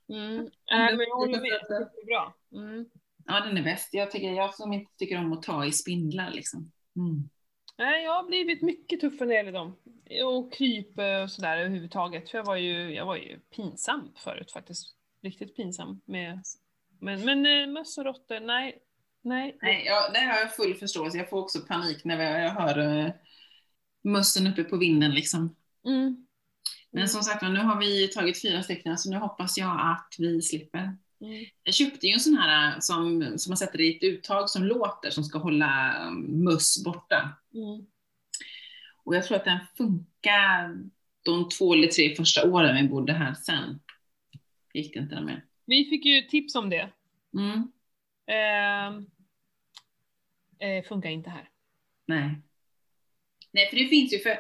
Mm. 0.09 0.39
Äh, 0.71 0.97
men 0.97 0.99
jag 0.99 1.15
håller 1.15 1.41
med. 1.41 1.61
Det 1.69 1.75
är 1.75 2.05
bra. 2.05 2.35
Mm. 2.51 2.85
Ja, 3.25 3.39
den 3.39 3.57
är 3.57 3.63
bäst. 3.63 3.93
Jag, 3.93 4.11
tycker, 4.11 4.33
jag 4.33 4.55
som 4.55 4.73
inte 4.73 4.91
tycker 4.97 5.17
om 5.17 5.33
att 5.33 5.43
ta 5.43 5.65
i 5.65 5.71
spindlar 5.71 6.31
liksom. 6.31 6.71
Mm. 6.95 7.29
Nej, 7.77 8.03
jag 8.03 8.11
har 8.11 8.23
blivit 8.23 8.61
mycket 8.61 9.01
tuffare 9.01 9.27
när 9.27 9.35
det 9.35 9.37
gäller 9.37 9.51
dem. 9.51 9.75
Och 10.25 10.53
kryp 10.53 10.99
och 11.23 11.31
sådär 11.31 11.57
överhuvudtaget. 11.57 12.29
För 12.29 12.37
jag 12.37 12.45
var 12.45 12.55
ju, 12.55 12.93
jag 12.93 13.05
var 13.05 13.15
ju 13.15 13.39
pinsam 13.39 14.11
förut 14.15 14.51
faktiskt. 14.51 14.95
Riktigt 15.21 15.55
pinsam 15.55 16.01
med... 16.05 16.41
Men, 16.99 17.25
men 17.25 17.45
eh, 17.45 17.73
möss 17.73 17.97
och 17.97 18.05
råttor, 18.05 18.39
nej. 18.39 18.81
Nej. 19.21 19.57
Nej, 19.61 19.83
ja, 19.85 20.09
det 20.13 20.19
har 20.19 20.39
jag 20.39 20.55
full 20.55 20.75
förståelse. 20.75 21.17
Jag 21.17 21.29
får 21.29 21.37
också 21.37 21.59
panik 21.59 22.03
när 22.03 22.23
jag, 22.23 22.43
jag 22.43 22.51
hör 22.51 22.79
uh, 22.79 23.11
mössen 24.03 24.47
uppe 24.47 24.63
på 24.63 24.77
vinden 24.77 25.11
liksom. 25.11 25.55
Mm. 25.85 26.25
Men 26.91 27.09
som 27.09 27.21
sagt 27.21 27.41
nu 27.41 27.59
har 27.59 27.79
vi 27.79 28.07
tagit 28.07 28.41
fyra 28.41 28.63
stycken 28.63 28.97
så 28.97 29.09
nu 29.09 29.17
hoppas 29.17 29.57
jag 29.57 29.79
att 29.81 30.15
vi 30.17 30.41
slipper. 30.41 30.97
Mm. 31.21 31.45
Jag 31.63 31.73
köpte 31.73 32.07
ju 32.07 32.13
en 32.13 32.19
sån 32.19 32.37
här 32.37 32.73
eh, 32.73 32.79
som, 32.79 33.33
som 33.37 33.49
man 33.49 33.57
sätter 33.57 33.81
i 33.81 33.95
ett 33.95 34.03
uttag 34.03 34.49
som 34.49 34.63
låter, 34.63 35.09
som 35.09 35.23
ska 35.23 35.37
hålla 35.37 36.03
um, 36.07 36.43
möss 36.43 36.83
borta. 36.83 37.29
Mm. 37.53 37.85
Och 39.05 39.15
jag 39.15 39.23
tror 39.23 39.37
att 39.37 39.45
den 39.45 39.59
funkar 39.77 40.83
de 41.23 41.49
två 41.49 41.73
eller 41.73 41.87
tre 41.87 42.15
första 42.15 42.51
åren 42.51 42.75
vi 42.75 42.89
bodde 42.89 43.13
här. 43.13 43.33
Sen 43.33 43.79
gick 44.73 44.93
det 44.93 44.99
inte 44.99 45.21
mer. 45.21 45.45
Vi 45.65 45.85
fick 45.85 46.05
ju 46.05 46.21
tips 46.21 46.55
om 46.55 46.69
det. 46.69 46.89
Mm. 47.33 47.71
Eh, 48.27 48.87
eh, 50.69 50.83
funkar 50.83 51.09
inte 51.09 51.29
här. 51.29 51.49
Nej. 52.05 52.35
Nej, 53.51 53.69
för 53.69 53.75
det 53.75 53.87
finns 53.87 54.13
ju 54.13 54.19
för 54.19 54.37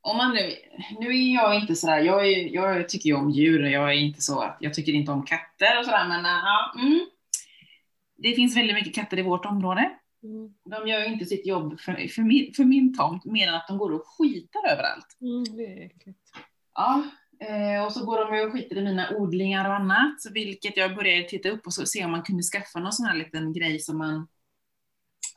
om 0.00 0.16
man 0.16 0.34
nu, 0.34 0.54
nu 1.00 1.08
är 1.08 1.34
jag 1.34 1.60
inte 1.60 1.74
sådär, 1.74 1.98
jag, 1.98 2.28
är, 2.28 2.54
jag 2.54 2.88
tycker 2.88 3.06
ju 3.06 3.14
om 3.14 3.30
djur 3.30 3.62
och 3.64 3.70
jag 3.70 3.88
är 3.90 3.96
inte 3.96 4.22
så 4.22 4.40
att, 4.40 4.56
jag 4.60 4.74
tycker 4.74 4.92
inte 4.92 5.12
om 5.12 5.26
katter 5.26 5.78
och 5.78 5.84
sådär 5.84 6.08
men 6.08 6.24
ja, 6.24 6.74
mm. 6.78 7.06
Det 8.16 8.34
finns 8.34 8.56
väldigt 8.56 8.76
mycket 8.76 8.94
katter 8.94 9.18
i 9.18 9.22
vårt 9.22 9.44
område. 9.44 9.98
Mm. 10.26 10.54
De 10.64 10.88
gör 10.88 11.00
ju 11.00 11.06
inte 11.06 11.24
sitt 11.24 11.46
jobb 11.46 11.80
för, 11.80 12.08
för, 12.08 12.22
min, 12.22 12.54
för 12.54 12.64
min 12.64 12.96
tomt 12.96 13.24
mer 13.24 13.48
än 13.48 13.54
att 13.54 13.68
de 13.68 13.78
går 13.78 13.92
och 13.92 14.06
skitar 14.06 14.68
överallt. 14.72 15.16
Mm, 15.20 15.56
det 15.56 15.64
är 15.64 15.86
äckligt. 15.86 16.18
Ja, 16.74 17.02
eh, 17.40 17.84
och 17.84 17.92
så 17.92 18.04
går 18.04 18.18
de 18.18 18.46
och 18.46 18.52
skiter 18.52 18.76
i 18.76 18.82
mina 18.82 19.10
odlingar 19.16 19.68
och 19.68 19.74
annat, 19.74 20.16
vilket 20.32 20.76
jag 20.76 20.96
började 20.96 21.28
titta 21.28 21.48
upp 21.48 21.66
och 21.66 21.74
så 21.74 21.86
se 21.86 22.04
om 22.04 22.10
man 22.10 22.22
kunde 22.22 22.42
skaffa 22.42 22.80
någon 22.80 22.92
sån 22.92 23.06
här 23.06 23.16
liten 23.16 23.52
grej 23.52 23.78
som 23.78 23.98
man 23.98 24.28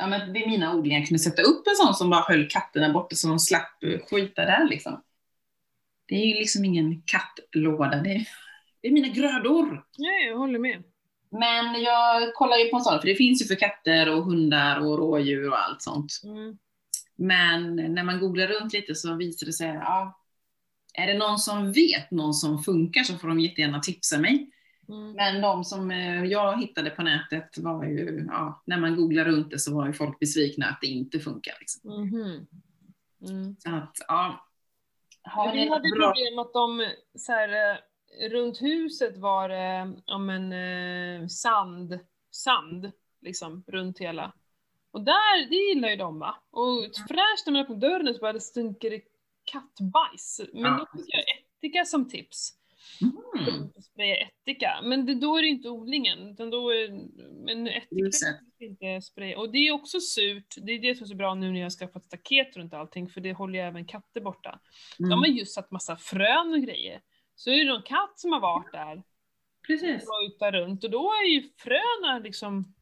Ja, 0.02 0.08
men 0.08 0.34
vid 0.34 0.48
mina 0.48 0.76
odlingar 0.76 1.06
kunde 1.06 1.20
sätta 1.20 1.42
upp 1.42 1.68
en 1.68 1.76
sån 1.76 1.96
som 1.96 2.10
bara 2.10 2.22
höll 2.28 2.48
katterna 2.50 2.94
borta 2.94 3.16
så 3.16 3.28
de 3.28 3.40
slapp 3.40 3.84
skita 4.10 4.46
där 4.46 4.68
liksom. 4.70 5.04
Det 6.06 6.16
är 6.16 6.26
ju 6.26 6.34
liksom 6.34 6.66
ingen 6.66 7.02
kattlåda, 7.02 8.02
det 8.02 8.12
är, 8.12 8.28
det 8.82 8.88
är 8.88 8.92
mina 8.92 9.08
grödor. 9.08 9.86
Ja, 9.98 10.12
jag 10.28 10.38
håller 10.38 10.60
med. 10.60 10.84
Men 11.32 11.82
jag 11.82 12.34
kollar 12.34 12.58
ju 12.58 12.70
på 12.70 12.78
en 12.78 12.84
sån, 12.84 13.00
för 13.00 13.08
det 13.08 13.16
finns 13.16 13.42
ju 13.42 13.46
för 13.46 13.56
katter 13.56 14.10
och 14.10 14.24
hundar 14.24 14.80
och 14.80 14.98
rådjur 14.98 15.50
och 15.50 15.60
allt 15.60 15.82
sånt. 15.82 16.22
Mm. 16.24 16.58
Men 17.16 17.76
när 17.76 18.04
man 18.04 18.20
googlar 18.20 18.48
runt 18.48 18.74
lite 18.74 18.96
så 18.96 19.16
visar 19.16 19.46
det 19.46 19.54
sig, 19.54 19.68
ja, 19.68 20.20
är 20.94 21.08
det 21.08 21.18
någon 21.18 21.40
som 21.40 21.72
vet 21.72 22.12
någon 22.12 22.34
som 22.34 22.64
funkar 22.64 23.04
så 23.04 23.18
får 23.18 23.28
de 23.28 23.40
jättegärna 23.40 23.80
tipsa 23.80 24.18
mig. 24.18 24.50
Mm. 24.90 25.12
Men 25.12 25.42
de 25.42 25.64
som 25.64 25.92
eh, 25.92 26.24
jag 26.24 26.62
hittade 26.62 26.90
på 26.90 27.04
nätet 27.04 27.58
var 27.58 27.86
ju, 27.86 28.26
ja, 28.28 28.64
när 28.66 28.78
man 28.78 28.96
googlar 28.96 29.26
runt 29.26 29.52
det 29.52 29.60
så 29.60 29.76
var 29.76 29.88
ju 29.88 29.94
folk 29.94 30.20
besvikna 30.20 30.66
att 30.66 30.82
det 30.82 30.88
inte 30.88 31.20
funkar. 31.20 31.54
Liksom. 31.60 32.04
Mhm. 32.04 32.48
Mm. 33.28 33.56
Så 33.60 33.76
att, 33.76 33.96
ja. 34.08 34.46
Har 35.22 35.54
Vi 35.54 35.70
hade 35.70 35.90
bra? 35.90 36.08
problem 36.08 36.40
att 36.40 36.54
de 36.54 36.86
så 37.18 37.32
här, 37.32 37.50
eh, 37.50 37.78
runt 38.32 38.62
huset 38.62 39.18
var 39.18 39.50
det 39.50 40.02
om 40.06 40.30
en 40.30 40.54
eh, 40.54 41.28
sand, 41.28 42.00
sand 42.32 42.92
liksom 43.22 43.64
runt 43.68 44.00
hela. 44.00 44.34
Och 44.92 45.02
där, 45.02 45.50
det 45.50 45.56
gillar 45.56 45.90
ju 45.90 45.96
de 45.96 46.20
va? 46.20 46.36
Och 46.52 46.84
fräscht 47.08 47.46
när 47.46 47.52
man 47.52 47.62
öppnar 47.62 47.76
dörren 47.76 48.14
så 48.14 48.20
bara 48.20 48.34
det 48.34 48.42
stinker 48.42 48.90
det 48.90 49.02
kattbajs. 49.52 50.42
Men 50.54 50.62
Ja, 50.64 50.88
då 50.92 51.00
fick 51.00 51.16
jag 51.16 51.24
ättika 51.40 51.86
som 51.86 52.10
tips. 52.10 52.56
Mm, 53.02 53.70
Spraya 53.82 54.16
ättika. 54.16 54.80
Men 54.84 55.06
det, 55.06 55.16
då 55.16 55.38
är 55.38 55.42
det 55.42 55.48
inte 55.48 55.70
odlingen, 55.70 56.28
utan 56.28 56.50
då 56.50 56.70
är 56.70 56.90
men 57.46 57.68
ättika 57.68 58.40
inte 58.60 59.02
spraya. 59.02 59.40
Och 59.40 59.52
det 59.52 59.58
är 59.58 59.72
också 59.72 60.00
surt, 60.00 60.56
det 60.58 60.72
är 60.72 60.80
det 60.80 60.96
som 60.96 61.04
är 61.04 61.08
så 61.08 61.16
bra 61.16 61.36
nu 61.36 61.52
när 61.52 61.60
jag 61.60 61.66
har 61.66 61.70
skaffat 61.70 62.06
staket 62.06 62.58
runt 62.58 62.74
allting, 62.74 63.10
för 63.10 63.22
det 63.22 63.34
håller 63.34 63.60
ju 63.60 63.66
även 63.66 63.86
katter 63.86 64.22
borta. 64.22 64.60
De 64.98 65.12
har 65.12 65.26
mm. 65.26 65.38
just 65.38 65.54
satt 65.54 65.72
massa 65.72 65.98
frön 65.98 66.54
och 66.54 66.62
grejer. 66.62 67.02
Så 67.40 67.50
är 67.50 67.58
det 67.66 67.72
någon 67.72 67.84
katt 67.84 68.20
som 68.20 68.32
har 68.32 68.40
varit 68.40 68.72
där 68.72 69.04
Precis. 69.68 70.04
och 70.42 70.52
runt 70.52 70.84
och 70.84 70.90
då 70.90 71.12
är 71.12 71.28
ju 71.30 71.50
fröna 71.58 72.20
liksom, 72.20 72.74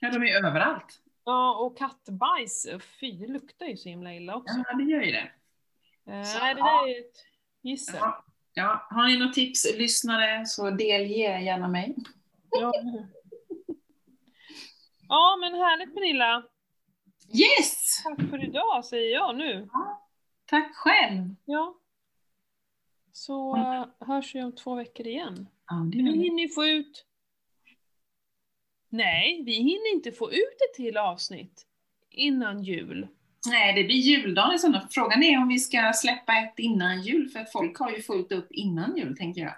Ja, 0.00 0.10
de 0.10 0.22
är 0.22 0.46
överallt. 0.46 1.02
ja 1.24 1.54
och 1.54 1.78
kattbajs, 1.78 2.66
fy 3.00 3.12
det 3.12 3.26
luktar 3.26 3.66
ju 3.66 3.76
så 3.76 3.88
himla 3.88 4.14
illa 4.14 4.36
också. 4.36 4.54
Ja, 4.68 4.76
det 4.76 4.84
gör 4.84 5.02
ju 5.02 5.12
det. 5.12 5.32
Eh, 6.12 6.22
så, 6.22 6.38
Nej 6.38 6.54
det 6.54 6.60
ja. 6.60 6.82
där 6.84 6.88
är 6.88 7.00
ett 7.00 7.16
gissel. 7.62 7.96
Ja. 8.00 8.24
Ja, 8.54 8.86
har 8.90 9.06
ni 9.06 9.18
något 9.18 9.34
tips, 9.34 9.74
lyssnare, 9.78 10.46
så 10.46 10.70
delge 10.70 11.40
gärna 11.40 11.68
mig. 11.68 11.96
Ja. 12.50 12.72
ja 15.08 15.36
men 15.40 15.54
härligt 15.54 15.94
Pernilla. 15.94 16.42
Yes! 17.34 18.02
Tack 18.04 18.30
för 18.30 18.44
idag 18.44 18.84
säger 18.84 19.12
jag 19.12 19.36
nu. 19.36 19.68
Tack 20.46 20.74
själv. 20.74 21.34
Ja. 21.44 21.74
Så 23.12 23.56
uh, 23.56 23.86
hörs 24.00 24.34
vi 24.34 24.42
om 24.42 24.52
två 24.52 24.74
veckor 24.74 25.06
igen. 25.06 25.48
Ja, 25.68 25.74
det 25.74 25.98
Vi 25.98 26.12
hinner 26.12 26.48
få 26.48 26.66
ut... 26.66 27.06
Nej, 28.88 29.42
vi 29.44 29.54
hinner 29.54 29.94
inte 29.94 30.12
få 30.12 30.32
ut 30.32 30.58
ett 30.70 30.76
till 30.76 30.96
avsnitt 30.96 31.66
innan 32.10 32.62
jul. 32.62 33.08
Nej, 33.48 33.74
det 33.74 33.84
blir 33.84 33.96
juldagen 33.96 34.58
sådana 34.58 34.80
fall. 34.80 34.88
Frågan 34.90 35.22
är 35.22 35.38
om 35.38 35.48
vi 35.48 35.58
ska 35.58 35.92
släppa 35.94 36.32
ett 36.32 36.58
innan 36.58 37.02
jul, 37.02 37.28
för 37.28 37.40
att 37.40 37.52
folk 37.52 37.78
har 37.78 37.90
ju 37.90 38.02
fullt 38.02 38.32
upp 38.32 38.46
innan 38.50 38.96
jul, 38.96 39.16
tänker 39.16 39.40
jag. 39.40 39.54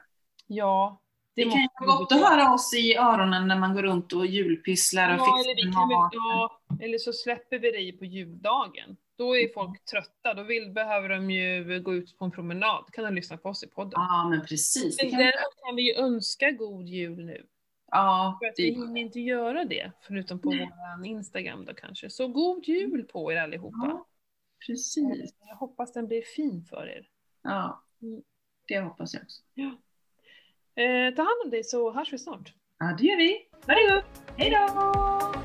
Ja, 0.47 1.01
Det, 1.35 1.45
måste 1.45 1.57
kan 1.57 1.63
ju 1.63 1.87
vara 1.87 1.99
gott 1.99 2.13
att 2.13 2.21
höra 2.21 2.55
oss 2.55 2.75
i 2.75 2.97
öronen 2.97 3.49
när 3.49 3.59
man 3.59 3.75
går 3.75 3.83
runt 3.83 4.13
och 4.13 4.27
julpysslar 4.27 5.15
och 5.15 5.19
Ja, 5.19 5.39
eller, 5.39 5.57
vi 5.57 5.63
fixar 5.63 5.81
kan 5.81 5.89
väl, 5.89 6.09
ja, 6.13 6.61
eller 6.81 6.99
så 6.99 7.13
släpper 7.13 7.59
vi 7.59 7.71
det 7.71 7.99
på 7.99 8.05
juldagen. 8.05 8.97
Då 9.17 9.37
är 9.37 9.53
folk 9.55 9.85
trötta, 9.85 10.35
då 10.35 10.43
vill, 10.43 10.71
behöver 10.73 11.09
de 11.09 11.31
ju 11.31 11.81
gå 11.81 11.95
ut 11.95 12.19
på 12.19 12.25
en 12.25 12.31
promenad. 12.31 12.85
kan 12.93 13.05
de 13.05 13.15
lyssna 13.15 13.37
på 13.37 13.49
oss 13.49 13.63
i 13.65 13.67
podden. 13.67 13.93
Ja, 13.95 14.29
men 14.31 14.41
precis. 14.47 15.03
Men 15.03 15.11
kan... 15.11 15.19
däremot 15.19 15.57
kan 15.67 15.77
vi 15.77 15.83
ju 15.83 15.95
önska 16.01 16.51
god 16.51 16.87
jul 16.89 17.25
nu. 17.25 17.47
Ja, 17.91 18.39
För 18.41 18.47
att 18.49 18.55
vi 18.57 18.71
det... 18.71 18.77
hinner 18.81 19.01
inte 19.01 19.21
göra 19.21 19.65
det, 19.65 19.93
förutom 20.03 20.39
på 20.39 20.49
vår 20.51 21.07
Instagram 21.07 21.65
då 21.65 21.75
kanske. 21.75 22.11
Så 22.11 22.29
god 22.29 22.65
jul 22.69 23.05
på 23.05 23.33
er 23.33 23.37
allihopa. 23.37 23.77
ja, 23.83 24.07
precis. 24.67 25.35
Jag 25.41 25.57
hoppas 25.57 25.93
den 25.93 26.07
blir 26.07 26.23
fin 26.23 26.65
för 26.71 26.87
er. 26.89 27.09
Ja, 27.43 27.81
Mm. 28.03 28.23
det 28.69 28.81
hoppas 28.81 29.15
jag 29.15 29.23
också. 29.23 29.43
Eh, 30.77 31.15
ta 31.15 31.23
hand 31.23 31.41
om 31.45 31.51
dig 31.51 31.65
så 31.65 31.93
hörs 31.93 32.13
vi 32.13 32.19
snart. 32.19 32.53
Ja, 32.79 32.97
det 32.99 33.05
gör 33.07 33.17
vi. 33.17 33.49
Ha 33.67 33.75
det 33.75 33.95
gott! 33.95 34.23
Hej 34.37 34.51
då! 34.51 35.44